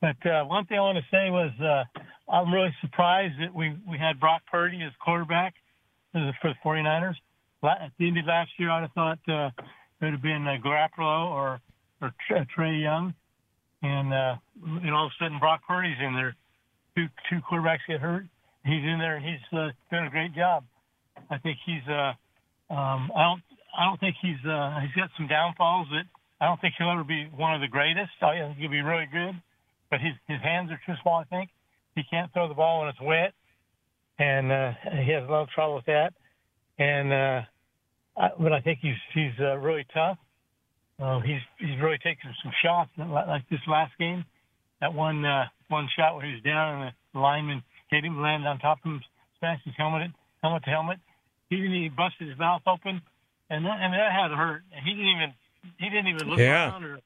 but 0.00 0.16
uh, 0.26 0.44
one 0.44 0.66
thing 0.66 0.78
I 0.78 0.82
want 0.82 0.98
to 0.98 1.04
say 1.10 1.30
was 1.30 1.50
uh, 1.60 1.84
I'm 2.30 2.52
really 2.52 2.74
surprised 2.80 3.34
that 3.40 3.54
we 3.54 3.76
we 3.88 3.98
had 3.98 4.20
Brock 4.20 4.42
Purdy 4.50 4.82
as 4.82 4.92
quarterback 5.04 5.54
for 6.12 6.20
the 6.20 6.54
49ers. 6.64 7.14
At 7.64 7.92
the 7.98 8.08
end 8.08 8.18
of 8.18 8.26
last 8.26 8.50
year, 8.58 8.70
I'd 8.70 8.82
have 8.82 8.92
thought 8.92 9.18
uh, 9.26 9.50
it 9.56 10.04
would 10.04 10.12
have 10.12 10.22
been 10.22 10.46
uh, 10.46 10.56
Garoppolo 10.64 11.30
or 11.30 11.60
or 12.02 12.12
Trae 12.30 12.82
Young, 12.82 13.14
and 13.82 14.12
uh, 14.12 14.36
and 14.62 14.94
all 14.94 15.06
of 15.06 15.12
a 15.12 15.24
sudden 15.24 15.38
Brock 15.38 15.62
Purdy's 15.66 15.96
in 16.00 16.14
there. 16.14 16.36
Two 16.96 17.06
two 17.30 17.40
quarterbacks 17.50 17.84
get 17.88 18.00
hurt. 18.00 18.24
He's 18.64 18.84
in 18.84 18.98
there 18.98 19.16
and 19.16 19.24
he's 19.24 19.58
uh, 19.58 19.68
doing 19.90 20.06
a 20.06 20.10
great 20.10 20.34
job. 20.34 20.64
I 21.30 21.38
think 21.38 21.58
he's. 21.64 21.86
Uh, 21.88 22.12
um, 22.72 23.10
I 23.14 23.22
don't. 23.22 23.42
I 23.76 23.84
don't 23.84 24.00
think 24.00 24.16
he's. 24.22 24.40
Uh, 24.44 24.80
he's 24.80 24.94
got 24.94 25.10
some 25.16 25.26
downfalls 25.26 25.88
that 25.90 26.04
I 26.40 26.46
don't 26.46 26.60
think 26.60 26.74
he'll 26.78 26.90
ever 26.90 27.04
be 27.04 27.28
one 27.34 27.54
of 27.54 27.60
the 27.60 27.68
greatest. 27.68 28.12
I 28.22 28.38
think 28.38 28.58
he'll 28.58 28.70
be 28.70 28.82
really 28.82 29.08
good, 29.10 29.34
but 29.94 30.00
his 30.00 30.14
his 30.26 30.42
hands 30.42 30.72
are 30.72 30.80
too 30.84 30.98
small. 31.02 31.20
I 31.20 31.24
think 31.24 31.50
he 31.94 32.02
can't 32.10 32.32
throw 32.32 32.48
the 32.48 32.54
ball 32.54 32.80
when 32.80 32.88
it's 32.88 33.00
wet, 33.00 33.32
and 34.18 34.50
uh, 34.50 34.72
he 35.04 35.12
has 35.12 35.22
a 35.22 35.30
lot 35.30 35.42
of 35.42 35.50
trouble 35.50 35.76
with 35.76 35.86
that. 35.86 36.12
And 36.80 37.12
uh, 37.12 37.42
I, 38.16 38.30
but 38.36 38.52
I 38.52 38.60
think 38.60 38.80
he's 38.82 38.98
he's 39.14 39.38
uh, 39.38 39.56
really 39.58 39.86
tough. 39.94 40.18
Uh, 40.98 41.20
he's 41.20 41.38
he's 41.60 41.78
really 41.80 41.98
taken 41.98 42.34
some 42.42 42.50
shots 42.60 42.90
like 42.98 43.48
this 43.50 43.60
last 43.68 43.92
game. 44.00 44.24
That 44.80 44.92
one 44.92 45.24
uh, 45.24 45.44
one 45.68 45.88
shot 45.96 46.16
where 46.16 46.26
he 46.26 46.32
was 46.32 46.42
down 46.42 46.82
and 46.82 46.92
the 47.14 47.20
lineman 47.20 47.62
hit 47.88 48.04
him, 48.04 48.20
landed 48.20 48.48
on 48.48 48.58
top 48.58 48.78
of 48.84 48.90
him, 48.90 49.00
smashed 49.38 49.64
his 49.64 49.74
helmet 49.76 50.10
helmet 50.42 50.64
to 50.64 50.70
helmet. 50.70 50.98
He 51.50 51.56
didn't 51.56 51.74
even 51.74 51.96
busted 51.96 52.28
his 52.28 52.38
mouth 52.38 52.62
open, 52.66 53.00
and 53.48 53.64
that, 53.64 53.78
I 53.78 53.86
mean 53.86 53.98
that 53.98 54.10
had 54.10 54.28
to 54.28 54.36
hurt. 54.36 54.62
And 54.74 54.84
he 54.84 54.90
didn't 54.90 55.14
even 55.14 55.34
he 55.78 55.88
didn't 55.88 56.08
even 56.08 56.28
look 56.30 56.40
yeah. 56.40 56.70
around 56.70 56.82
or 56.82 56.98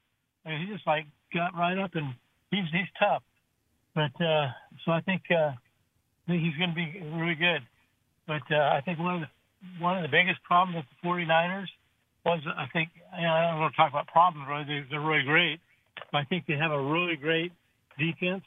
I 0.43 0.49
mean, 0.49 0.65
he 0.65 0.73
just 0.73 0.87
like 0.87 1.05
got 1.31 1.53
right 1.53 1.77
up 1.77 1.93
and 1.93 2.15
he's 2.51 2.65
he's 2.71 2.89
tough. 2.99 3.23
But 3.95 4.13
uh, 4.23 4.47
so 4.85 4.91
I 4.91 5.01
think 5.01 5.23
uh, 5.31 5.51
he's 6.27 6.55
going 6.57 6.69
to 6.69 6.75
be 6.75 7.01
really 7.15 7.35
good. 7.35 7.61
But 8.27 8.43
uh, 8.51 8.77
I 8.77 8.81
think 8.85 8.99
one 8.99 9.15
of 9.15 9.21
the 9.21 9.83
one 9.83 9.97
of 9.97 10.03
the 10.03 10.09
biggest 10.09 10.43
problems 10.43 10.77
with 10.77 10.85
the 10.89 11.07
49ers 11.07 11.67
was 12.25 12.41
I 12.57 12.67
think 12.71 12.89
you 12.95 13.23
know, 13.23 13.33
I 13.33 13.51
don't 13.51 13.59
want 13.59 13.73
to 13.73 13.77
talk 13.77 13.91
about 13.91 14.07
problems. 14.07 14.47
Really, 14.47 14.63
they, 14.65 14.87
they're 14.89 15.01
really 15.01 15.23
great. 15.23 15.59
But 16.11 16.19
I 16.19 16.23
think 16.25 16.45
they 16.47 16.55
have 16.55 16.71
a 16.71 16.81
really 16.81 17.15
great 17.15 17.51
defense, 17.97 18.43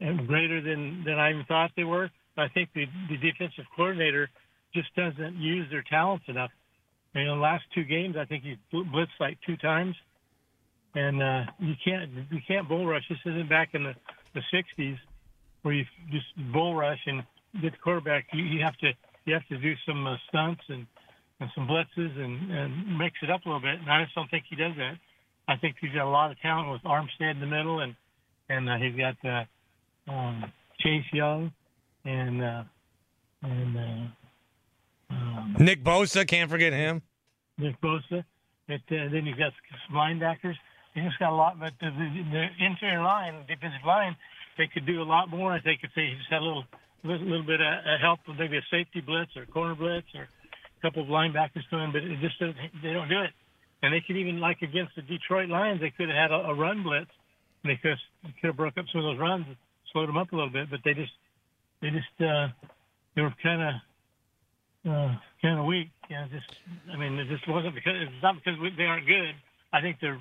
and 0.00 0.26
greater 0.26 0.60
than 0.60 1.04
than 1.04 1.18
I 1.18 1.30
even 1.30 1.44
thought 1.46 1.70
they 1.76 1.84
were. 1.84 2.10
But 2.36 2.42
I 2.42 2.48
think 2.48 2.70
the 2.74 2.86
the 3.08 3.16
defensive 3.16 3.64
coordinator 3.74 4.28
just 4.74 4.94
doesn't 4.94 5.36
use 5.36 5.66
their 5.70 5.84
talents 5.88 6.24
enough. 6.28 6.50
Know, 7.14 7.34
the 7.34 7.40
last 7.40 7.64
two 7.74 7.84
games, 7.84 8.16
I 8.18 8.26
think 8.26 8.44
he 8.44 8.58
blitzed 8.72 9.16
like 9.18 9.38
two 9.46 9.56
times, 9.56 9.96
and 10.96 11.22
uh, 11.22 11.42
you 11.58 11.74
can't 11.84 12.10
you 12.30 12.40
can't 12.48 12.66
bull 12.68 12.86
rush. 12.86 13.04
This 13.08 13.18
isn't 13.26 13.48
back 13.48 13.74
in 13.74 13.84
the 13.84 13.94
the 14.34 14.40
60s 14.52 14.96
where 15.62 15.74
you 15.74 15.84
just 16.10 16.26
bull 16.52 16.74
rush 16.74 17.00
and 17.06 17.22
get 17.60 17.72
the 17.72 17.78
quarterback. 17.78 18.26
You, 18.32 18.42
you 18.42 18.64
have 18.64 18.76
to 18.78 18.92
you 19.26 19.34
have 19.34 19.46
to 19.48 19.58
do 19.58 19.74
some 19.86 20.06
uh, 20.06 20.16
stunts 20.28 20.62
and 20.68 20.86
and 21.38 21.50
some 21.54 21.68
blitzes 21.68 22.18
and 22.18 22.50
and 22.50 22.98
mix 22.98 23.16
it 23.22 23.30
up 23.30 23.44
a 23.44 23.48
little 23.48 23.60
bit. 23.60 23.78
And 23.78 23.90
I 23.90 24.04
just 24.04 24.14
don't 24.14 24.30
think 24.30 24.44
he 24.48 24.56
does 24.56 24.72
that. 24.78 24.94
I 25.48 25.56
think 25.56 25.76
he's 25.80 25.92
got 25.92 26.06
a 26.06 26.10
lot 26.10 26.30
of 26.30 26.40
talent 26.40 26.72
with 26.72 26.82
Armstead 26.82 27.32
in 27.32 27.40
the 27.40 27.46
middle, 27.46 27.80
and 27.80 27.94
and 28.48 28.68
uh, 28.68 28.76
he's 28.76 28.96
got 28.96 29.16
uh, 29.24 30.10
um, 30.10 30.50
Chase 30.80 31.04
Young 31.12 31.52
and 32.06 32.42
uh, 32.42 32.62
and 33.42 33.76
uh, 33.76 35.14
um, 35.14 35.56
Nick 35.58 35.84
Bosa. 35.84 36.26
Can't 36.26 36.50
forget 36.50 36.72
him. 36.72 37.02
Nick 37.58 37.78
Bosa. 37.82 38.24
But, 38.66 38.80
uh, 38.90 39.08
then 39.12 39.26
you've 39.26 39.38
got 39.38 39.52
some 39.86 39.96
linebackers. 39.96 40.56
He 40.96 41.04
just 41.04 41.20
got 41.20 41.28
a 41.28 41.36
lot, 41.36 41.60
but 41.60 41.76
the, 41.76 41.92
the, 41.92 42.08
the 42.32 42.64
interior 42.64 43.04
line, 43.04 43.44
defensive 43.44 43.84
line, 43.84 44.16
they 44.56 44.64
could 44.64 44.88
do 44.88 45.02
a 45.02 45.04
lot 45.04 45.28
more. 45.28 45.52
I 45.52 45.60
think 45.60 45.80
if 45.84 45.92
they 45.92 46.08
just 46.16 46.32
had 46.32 46.40
a 46.40 46.48
little, 46.48 46.64
little, 47.04 47.28
little 47.28 47.44
bit 47.44 47.60
of 47.60 48.00
help 48.00 48.20
with 48.26 48.40
maybe 48.40 48.56
a 48.56 48.64
safety 48.72 49.04
blitz 49.04 49.36
or 49.36 49.42
a 49.42 49.46
corner 49.46 49.76
blitz 49.76 50.08
or 50.16 50.24
a 50.24 50.80
couple 50.80 51.04
of 51.04 51.12
linebackers 51.12 51.68
him, 51.68 51.92
but 51.92 52.00
it 52.00 52.16
just 52.24 52.40
they 52.40 52.96
don't 52.96 53.12
do 53.12 53.20
it. 53.20 53.36
And 53.82 53.92
they 53.92 54.00
could 54.00 54.16
even 54.16 54.40
like 54.40 54.62
against 54.62 54.96
the 54.96 55.02
Detroit 55.02 55.50
Lions, 55.50 55.84
they 55.84 55.92
could 55.92 56.08
have 56.08 56.16
had 56.16 56.32
a, 56.32 56.48
a 56.48 56.54
run 56.54 56.82
blitz. 56.82 57.12
And 57.62 57.68
they 57.68 57.76
could 57.76 58.00
have, 58.42 58.56
broke 58.56 58.78
up 58.78 58.86
some 58.90 59.04
of 59.04 59.12
those 59.12 59.20
runs, 59.20 59.44
slowed 59.92 60.08
them 60.08 60.16
up 60.16 60.32
a 60.32 60.36
little 60.36 60.50
bit. 60.50 60.70
But 60.70 60.80
they 60.84 60.94
just 60.94 61.12
they 61.82 61.90
just 61.90 62.14
uh, 62.24 62.48
they 63.14 63.20
were 63.20 63.34
kind 63.42 63.60
of 63.60 63.74
uh, 64.88 65.12
kind 65.42 65.60
of 65.60 65.66
weak. 65.66 65.90
Know, 66.08 66.24
just 66.32 66.48
I 66.88 66.96
mean, 66.96 67.18
it 67.18 67.28
just 67.28 67.46
wasn't 67.48 67.74
because 67.74 68.00
it's 68.00 68.22
not 68.22 68.36
because 68.36 68.58
we, 68.60 68.72
they 68.76 68.84
aren't 68.84 69.06
good. 69.06 69.34
I 69.72 69.80
think 69.80 69.98
they're 70.00 70.20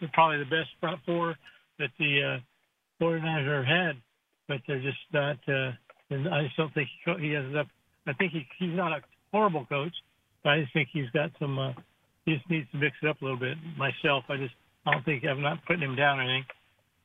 they're 0.00 0.10
probably 0.12 0.38
the 0.38 0.44
best 0.44 0.70
front 0.80 1.00
four 1.04 1.34
that 1.78 1.90
the 1.98 2.40
uh, 3.00 3.04
49ers 3.04 3.56
have 3.56 3.64
had, 3.66 4.02
but 4.48 4.60
they're 4.66 4.80
just 4.80 4.98
not. 5.12 5.36
Uh, 5.48 5.72
and 6.10 6.28
I 6.28 6.44
just 6.44 6.56
don't 6.56 6.72
think 6.74 6.88
he, 7.04 7.28
he 7.28 7.32
has 7.32 7.44
enough. 7.44 7.66
I 8.06 8.12
think 8.14 8.32
he, 8.32 8.46
he's 8.58 8.74
not 8.76 8.92
a 8.92 9.00
horrible 9.32 9.66
coach, 9.66 9.94
but 10.42 10.50
I 10.50 10.60
just 10.62 10.72
think 10.72 10.88
he's 10.92 11.10
got 11.10 11.30
some. 11.38 11.58
Uh, 11.58 11.72
he 12.24 12.34
just 12.34 12.48
needs 12.50 12.70
to 12.72 12.78
mix 12.78 12.96
it 13.02 13.08
up 13.08 13.20
a 13.20 13.24
little 13.24 13.38
bit. 13.38 13.56
Myself, 13.76 14.24
I 14.28 14.36
just 14.36 14.54
I 14.86 14.92
don't 14.92 15.04
think 15.04 15.24
I'm 15.24 15.42
not 15.42 15.64
putting 15.66 15.82
him 15.82 15.96
down 15.96 16.18
or 16.18 16.22
anything. 16.22 16.44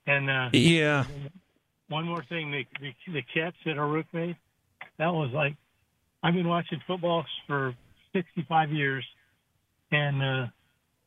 And 0.07 0.29
uh, 0.29 0.49
yeah, 0.53 1.05
one 1.89 2.05
more 2.05 2.23
thing, 2.29 2.51
the 2.51 2.65
the, 2.79 2.93
the 3.11 3.21
catch 3.33 3.55
that 3.65 3.77
Aiyuk 3.77 4.05
made, 4.13 4.37
that 4.97 5.11
was 5.13 5.31
like 5.33 5.55
I've 6.23 6.33
been 6.33 6.47
watching 6.47 6.81
football 6.87 7.25
for 7.47 7.75
65 8.13 8.71
years, 8.71 9.05
and 9.91 10.23
uh, 10.23 10.47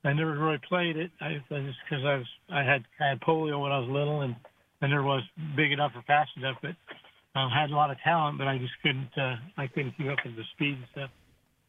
I 0.05 0.13
never 0.13 0.39
really 0.39 0.61
played 0.69 0.97
it. 0.97 1.11
I, 1.21 1.27
I 1.27 1.61
just 1.67 1.79
because 1.89 2.05
I 2.05 2.17
was 2.17 2.27
I 2.51 2.63
had 2.63 2.85
I 3.01 3.09
had 3.11 3.21
polio 3.21 3.61
when 3.61 3.73
I 3.73 3.79
was 3.79 3.89
little, 3.89 4.21
and 4.23 4.37
I 4.81 4.87
never 4.87 5.03
was 5.03 5.23
big 5.57 5.73
enough 5.73 5.93
or 5.95 6.03
fast 6.03 6.31
enough, 6.37 6.57
but 6.63 6.77
I 7.35 7.49
had 7.61 7.71
a 7.71 7.75
lot 7.75 7.91
of 7.91 7.99
talent, 8.05 8.39
but 8.39 8.47
I 8.47 8.59
just 8.59 8.73
couldn't 8.83 9.11
uh, 9.17 9.37
I 9.57 9.67
couldn't 9.67 9.95
keep 9.97 10.07
up 10.09 10.19
with 10.25 10.37
the 10.37 10.45
speed 10.55 10.77
and 10.77 10.85
stuff. 10.93 11.11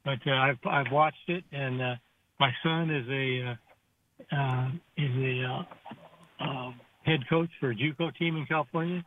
But 0.06 0.20
uh, 0.26 0.36
I've 0.36 0.58
I've 0.66 0.92
watched 0.92 1.28
it, 1.28 1.44
and 1.52 1.82
uh, 1.82 1.96
my 2.40 2.52
son 2.64 2.90
is 2.90 3.08
a 3.10 3.52
uh, 3.52 4.36
uh, 4.36 4.70
is 4.98 5.12
a 5.18 5.44
uh, 5.44 6.44
uh, 6.44 6.72
head 7.06 7.22
coach 7.30 7.50
for 7.60 7.72
a 7.72 7.76
JUCO 7.76 8.16
team 8.18 8.38
in 8.38 8.46
California, 8.46 9.04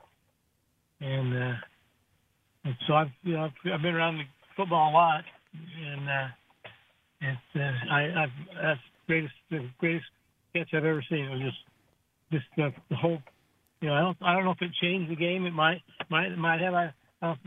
and, 1.01 1.35
uh, 1.35 1.55
and 2.64 2.75
so 2.87 2.95
I've 2.95 3.11
you 3.23 3.35
know 3.35 3.45
I've, 3.45 3.73
I've 3.73 3.83
been 3.83 3.95
around 3.95 4.18
the 4.18 4.25
football 4.57 4.91
a 4.91 4.93
lot, 4.93 5.25
and 5.55 6.09
uh, 6.09 6.29
it's 7.20 7.57
uh, 7.57 7.93
I 7.93 8.23
I've 8.23 8.31
that's 8.62 8.81
greatest 9.07 9.35
the 9.51 9.69
greatest 9.79 10.07
catch 10.55 10.69
I've 10.75 10.85
ever 10.85 11.05
seen. 11.09 11.25
It 11.25 11.31
was 11.31 11.41
just 11.41 11.59
just 12.33 12.59
uh, 12.59 12.71
the 12.89 12.97
whole. 12.97 13.19
You 13.81 13.89
know, 13.89 13.95
I 13.95 14.01
don't 14.01 14.17
I 14.23 14.33
don't 14.35 14.45
know 14.45 14.53
if 14.53 14.63
it 14.63 14.73
changed 14.81 15.11
the 15.11 15.17
game. 15.17 15.47
It 15.47 15.53
might 15.53 15.83
might 16.09 16.37
might 16.37 16.61
have. 16.61 16.75
I, 16.75 16.93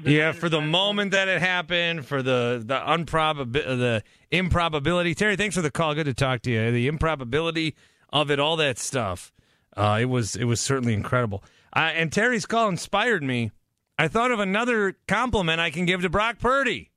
yeah, 0.03 0.31
for 0.31 0.47
the 0.47 0.61
moment 0.61 1.11
that 1.11 1.27
it 1.27 1.41
happened, 1.41 2.05
for 2.05 2.21
the 2.21 2.63
the 2.65 2.75
unprobabil 2.75 3.51
the 3.51 4.03
improbability. 4.31 5.13
Terry, 5.15 5.35
thanks 5.35 5.55
for 5.55 5.61
the 5.61 5.71
call. 5.71 5.93
Good 5.95 6.05
to 6.05 6.13
talk 6.13 6.41
to 6.43 6.51
you. 6.51 6.71
The 6.71 6.87
improbability 6.87 7.75
of 8.11 8.31
it, 8.31 8.39
all 8.39 8.55
that 8.57 8.77
stuff. 8.77 9.33
Uh, 9.75 9.97
it 10.01 10.05
was 10.05 10.35
it 10.35 10.45
was 10.45 10.61
certainly 10.61 10.93
incredible. 10.93 11.43
Uh, 11.73 11.91
and 11.93 12.11
Terry's 12.11 12.45
call 12.45 12.69
inspired 12.69 13.23
me. 13.23 13.51
I 13.97 14.07
thought 14.07 14.31
of 14.31 14.39
another 14.39 14.97
compliment 15.07 15.59
I 15.59 15.69
can 15.69 15.85
give 15.85 16.01
to 16.01 16.09
Brock 16.09 16.39
Purdy. 16.39 16.91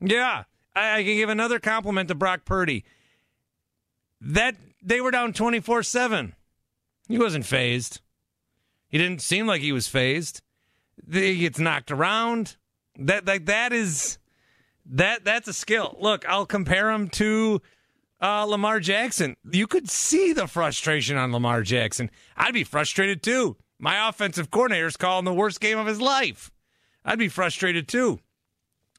Yeah, 0.00 0.44
I, 0.74 0.98
I 0.98 1.04
can 1.04 1.16
give 1.16 1.28
another 1.28 1.58
compliment 1.58 2.08
to 2.08 2.14
Brock 2.14 2.44
Purdy. 2.44 2.84
That 4.20 4.56
they 4.82 5.00
were 5.00 5.10
down 5.10 5.32
twenty 5.32 5.60
four 5.60 5.82
seven. 5.82 6.34
He 7.08 7.18
wasn't 7.18 7.46
fazed. 7.46 8.00
He 8.88 8.98
didn't 8.98 9.22
seem 9.22 9.46
like 9.46 9.62
he 9.62 9.72
was 9.72 9.88
fazed. 9.88 10.42
He 11.10 11.38
gets 11.38 11.58
knocked 11.58 11.90
around. 11.90 12.56
That 12.96 13.26
like 13.26 13.46
that 13.46 13.72
is 13.72 14.18
that 14.86 15.24
that's 15.24 15.48
a 15.48 15.52
skill. 15.52 15.96
Look, 16.00 16.28
I'll 16.28 16.46
compare 16.46 16.90
him 16.90 17.08
to 17.10 17.62
uh, 18.20 18.44
Lamar 18.44 18.80
Jackson. 18.80 19.36
You 19.50 19.66
could 19.66 19.88
see 19.88 20.32
the 20.32 20.46
frustration 20.46 21.16
on 21.16 21.32
Lamar 21.32 21.62
Jackson. 21.62 22.10
I'd 22.36 22.54
be 22.54 22.64
frustrated 22.64 23.22
too. 23.22 23.56
My 23.78 24.08
offensive 24.08 24.50
coordinator's 24.50 24.96
calling 24.96 25.24
the 25.24 25.32
worst 25.32 25.60
game 25.60 25.78
of 25.78 25.86
his 25.86 26.00
life. 26.00 26.50
I'd 27.04 27.18
be 27.18 27.28
frustrated 27.28 27.88
too. 27.88 28.20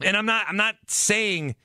And 0.02 0.18
I'm 0.18 0.26
not. 0.26 0.48
I'm 0.50 0.58
not 0.58 0.76
saying. 0.88 1.56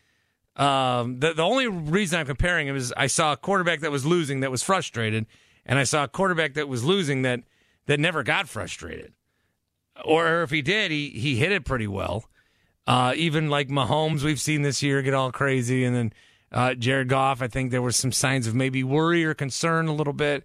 Um, 0.56 1.20
the 1.20 1.34
the 1.34 1.42
only 1.42 1.66
reason 1.66 2.18
I'm 2.18 2.26
comparing 2.26 2.66
him 2.66 2.76
is 2.76 2.92
I 2.96 3.08
saw 3.08 3.32
a 3.32 3.36
quarterback 3.36 3.80
that 3.80 3.90
was 3.90 4.06
losing 4.06 4.40
that 4.40 4.50
was 4.50 4.62
frustrated, 4.62 5.26
and 5.66 5.78
I 5.78 5.84
saw 5.84 6.04
a 6.04 6.08
quarterback 6.08 6.54
that 6.54 6.68
was 6.68 6.82
losing 6.82 7.22
that 7.22 7.40
that 7.86 8.00
never 8.00 8.22
got 8.22 8.48
frustrated, 8.48 9.12
or 10.04 10.42
if 10.42 10.50
he 10.50 10.62
did, 10.62 10.90
he 10.90 11.10
he 11.10 11.36
hit 11.36 11.52
it 11.52 11.64
pretty 11.64 11.86
well. 11.86 12.24
Uh, 12.86 13.12
even 13.16 13.50
like 13.50 13.68
Mahomes, 13.68 14.22
we've 14.22 14.40
seen 14.40 14.62
this 14.62 14.82
year 14.82 15.02
get 15.02 15.12
all 15.12 15.32
crazy, 15.32 15.84
and 15.84 15.94
then 15.94 16.12
uh, 16.52 16.74
Jared 16.74 17.08
Goff, 17.08 17.42
I 17.42 17.48
think 17.48 17.70
there 17.70 17.82
were 17.82 17.92
some 17.92 18.12
signs 18.12 18.46
of 18.46 18.54
maybe 18.54 18.82
worry 18.84 19.24
or 19.24 19.34
concern 19.34 19.88
a 19.88 19.94
little 19.94 20.12
bit. 20.12 20.44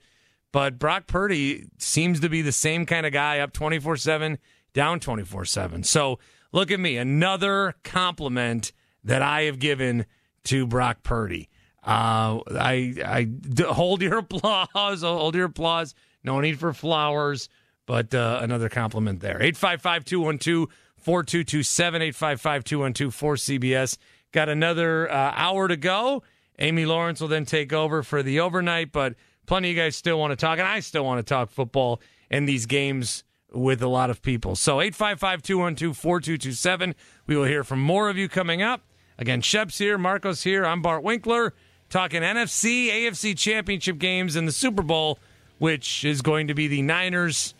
But 0.52 0.78
Brock 0.78 1.08
Purdy 1.08 1.68
seems 1.78 2.20
to 2.20 2.30
be 2.30 2.42
the 2.42 2.52
same 2.52 2.86
kind 2.86 3.06
of 3.06 3.14
guy, 3.14 3.40
up 3.40 3.54
24 3.54 3.98
7, 3.98 4.38
down 4.74 5.00
24 5.00 5.46
7. 5.46 5.84
So 5.84 6.20
look 6.52 6.72
at 6.72 6.80
me, 6.80 6.98
another 6.98 7.76
compliment 7.84 8.74
that 9.04 9.22
I 9.22 9.44
have 9.44 9.60
given 9.60 10.06
to 10.46 10.66
Brock 10.68 11.04
Purdy. 11.04 11.50
Uh, 11.84 12.40
I, 12.52 12.94
I 13.04 13.28
hold 13.64 14.02
your 14.02 14.18
applause, 14.20 15.02
hold 15.02 15.36
your 15.36 15.46
applause. 15.46 15.96
No 16.24 16.40
need 16.40 16.60
for 16.60 16.74
flowers, 16.74 17.50
but 17.88 18.14
uh, 18.14 18.40
another 18.42 18.70
compliment 18.70 19.20
there. 19.22 19.42
855 19.42 20.06
212 20.06 20.70
4227, 20.98 22.02
855 22.02 22.64
212 22.64 23.16
4CBS. 23.16 23.98
Got 24.32 24.50
another 24.50 25.12
uh, 25.12 25.34
hour 25.36 25.68
to 25.68 25.76
go. 25.76 26.24
Amy 26.60 26.86
Lawrence 26.86 27.20
will 27.20 27.28
then 27.28 27.46
take 27.46 27.74
over 27.74 28.04
for 28.04 28.22
the 28.22 28.40
overnight, 28.40 28.92
but 28.92 29.16
plenty 29.48 29.72
of 29.72 29.76
you 29.76 29.82
guys 29.82 29.96
still 29.96 30.20
want 30.20 30.32
to 30.32 30.36
talk, 30.36 30.60
and 30.60 30.68
I 30.68 30.80
still 30.80 31.04
want 31.04 31.26
to 31.26 31.28
talk 31.28 31.50
football 31.50 32.02
and 32.30 32.48
these 32.48 32.68
games 32.68 33.24
with 33.52 33.82
a 33.82 33.88
lot 33.88 34.10
of 34.10 34.22
people. 34.22 34.56
So 34.56 34.80
855 34.80 35.42
212 35.42 35.98
4227. 35.98 36.96
We 37.26 37.36
will 37.36 37.46
hear 37.46 37.64
from 37.64 37.82
more 37.82 38.10
of 38.10 38.18
you 38.18 38.30
coming 38.30 38.62
up. 38.62 38.82
Again, 39.22 39.42
Shep's 39.42 39.78
here, 39.78 40.00
Marcos 40.00 40.42
here. 40.42 40.66
I'm 40.66 40.82
Bart 40.82 41.04
Winkler, 41.04 41.54
talking 41.92 42.24
NFC, 42.24 42.88
AFC 42.88 43.38
championship 43.38 44.00
games, 44.00 44.36
and 44.36 44.48
the 44.48 44.52
Super 44.52 44.82
Bowl, 44.82 45.20
which 45.60 46.04
is 46.04 46.24
going 46.24 46.48
to 46.48 46.56
be 46.56 46.68
the 46.68 46.82
Niners 46.82 47.54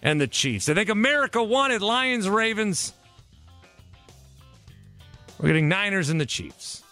and 0.00 0.18
the 0.18 0.26
Chiefs. 0.26 0.66
I 0.70 0.72
think 0.72 0.88
America 0.88 1.42
wanted 1.42 1.82
Lions, 1.82 2.26
Ravens. 2.26 2.94
We're 5.38 5.48
getting 5.48 5.68
Niners 5.68 6.08
and 6.08 6.18
the 6.18 6.24
Chiefs. 6.24 6.82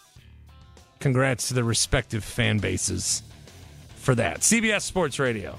Congrats 1.00 1.48
to 1.48 1.54
the 1.54 1.64
respective 1.64 2.22
fan 2.22 2.58
bases 2.58 3.22
for 3.96 4.14
that. 4.16 4.40
CBS 4.40 4.82
Sports 4.82 5.18
Radio. 5.18 5.58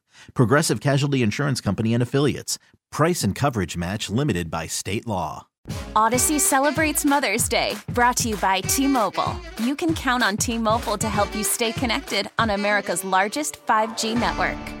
Progressive 0.33 0.79
Casualty 0.79 1.21
Insurance 1.21 1.61
Company 1.61 1.93
and 1.93 2.03
Affiliates. 2.03 2.57
Price 2.91 3.23
and 3.23 3.35
coverage 3.35 3.77
match 3.77 4.09
limited 4.09 4.49
by 4.49 4.67
state 4.67 5.07
law. 5.07 5.47
Audacy 5.95 6.39
celebrates 6.39 7.05
Mother's 7.05 7.47
Day, 7.47 7.75
brought 7.89 8.17
to 8.17 8.29
you 8.29 8.37
by 8.37 8.61
T 8.61 8.87
Mobile. 8.87 9.35
You 9.63 9.75
can 9.75 9.93
count 9.93 10.23
on 10.23 10.37
T 10.37 10.57
Mobile 10.57 10.97
to 10.97 11.07
help 11.07 11.35
you 11.35 11.43
stay 11.43 11.71
connected 11.71 12.29
on 12.39 12.49
America's 12.49 13.03
largest 13.03 13.65
5G 13.65 14.19
network. 14.19 14.80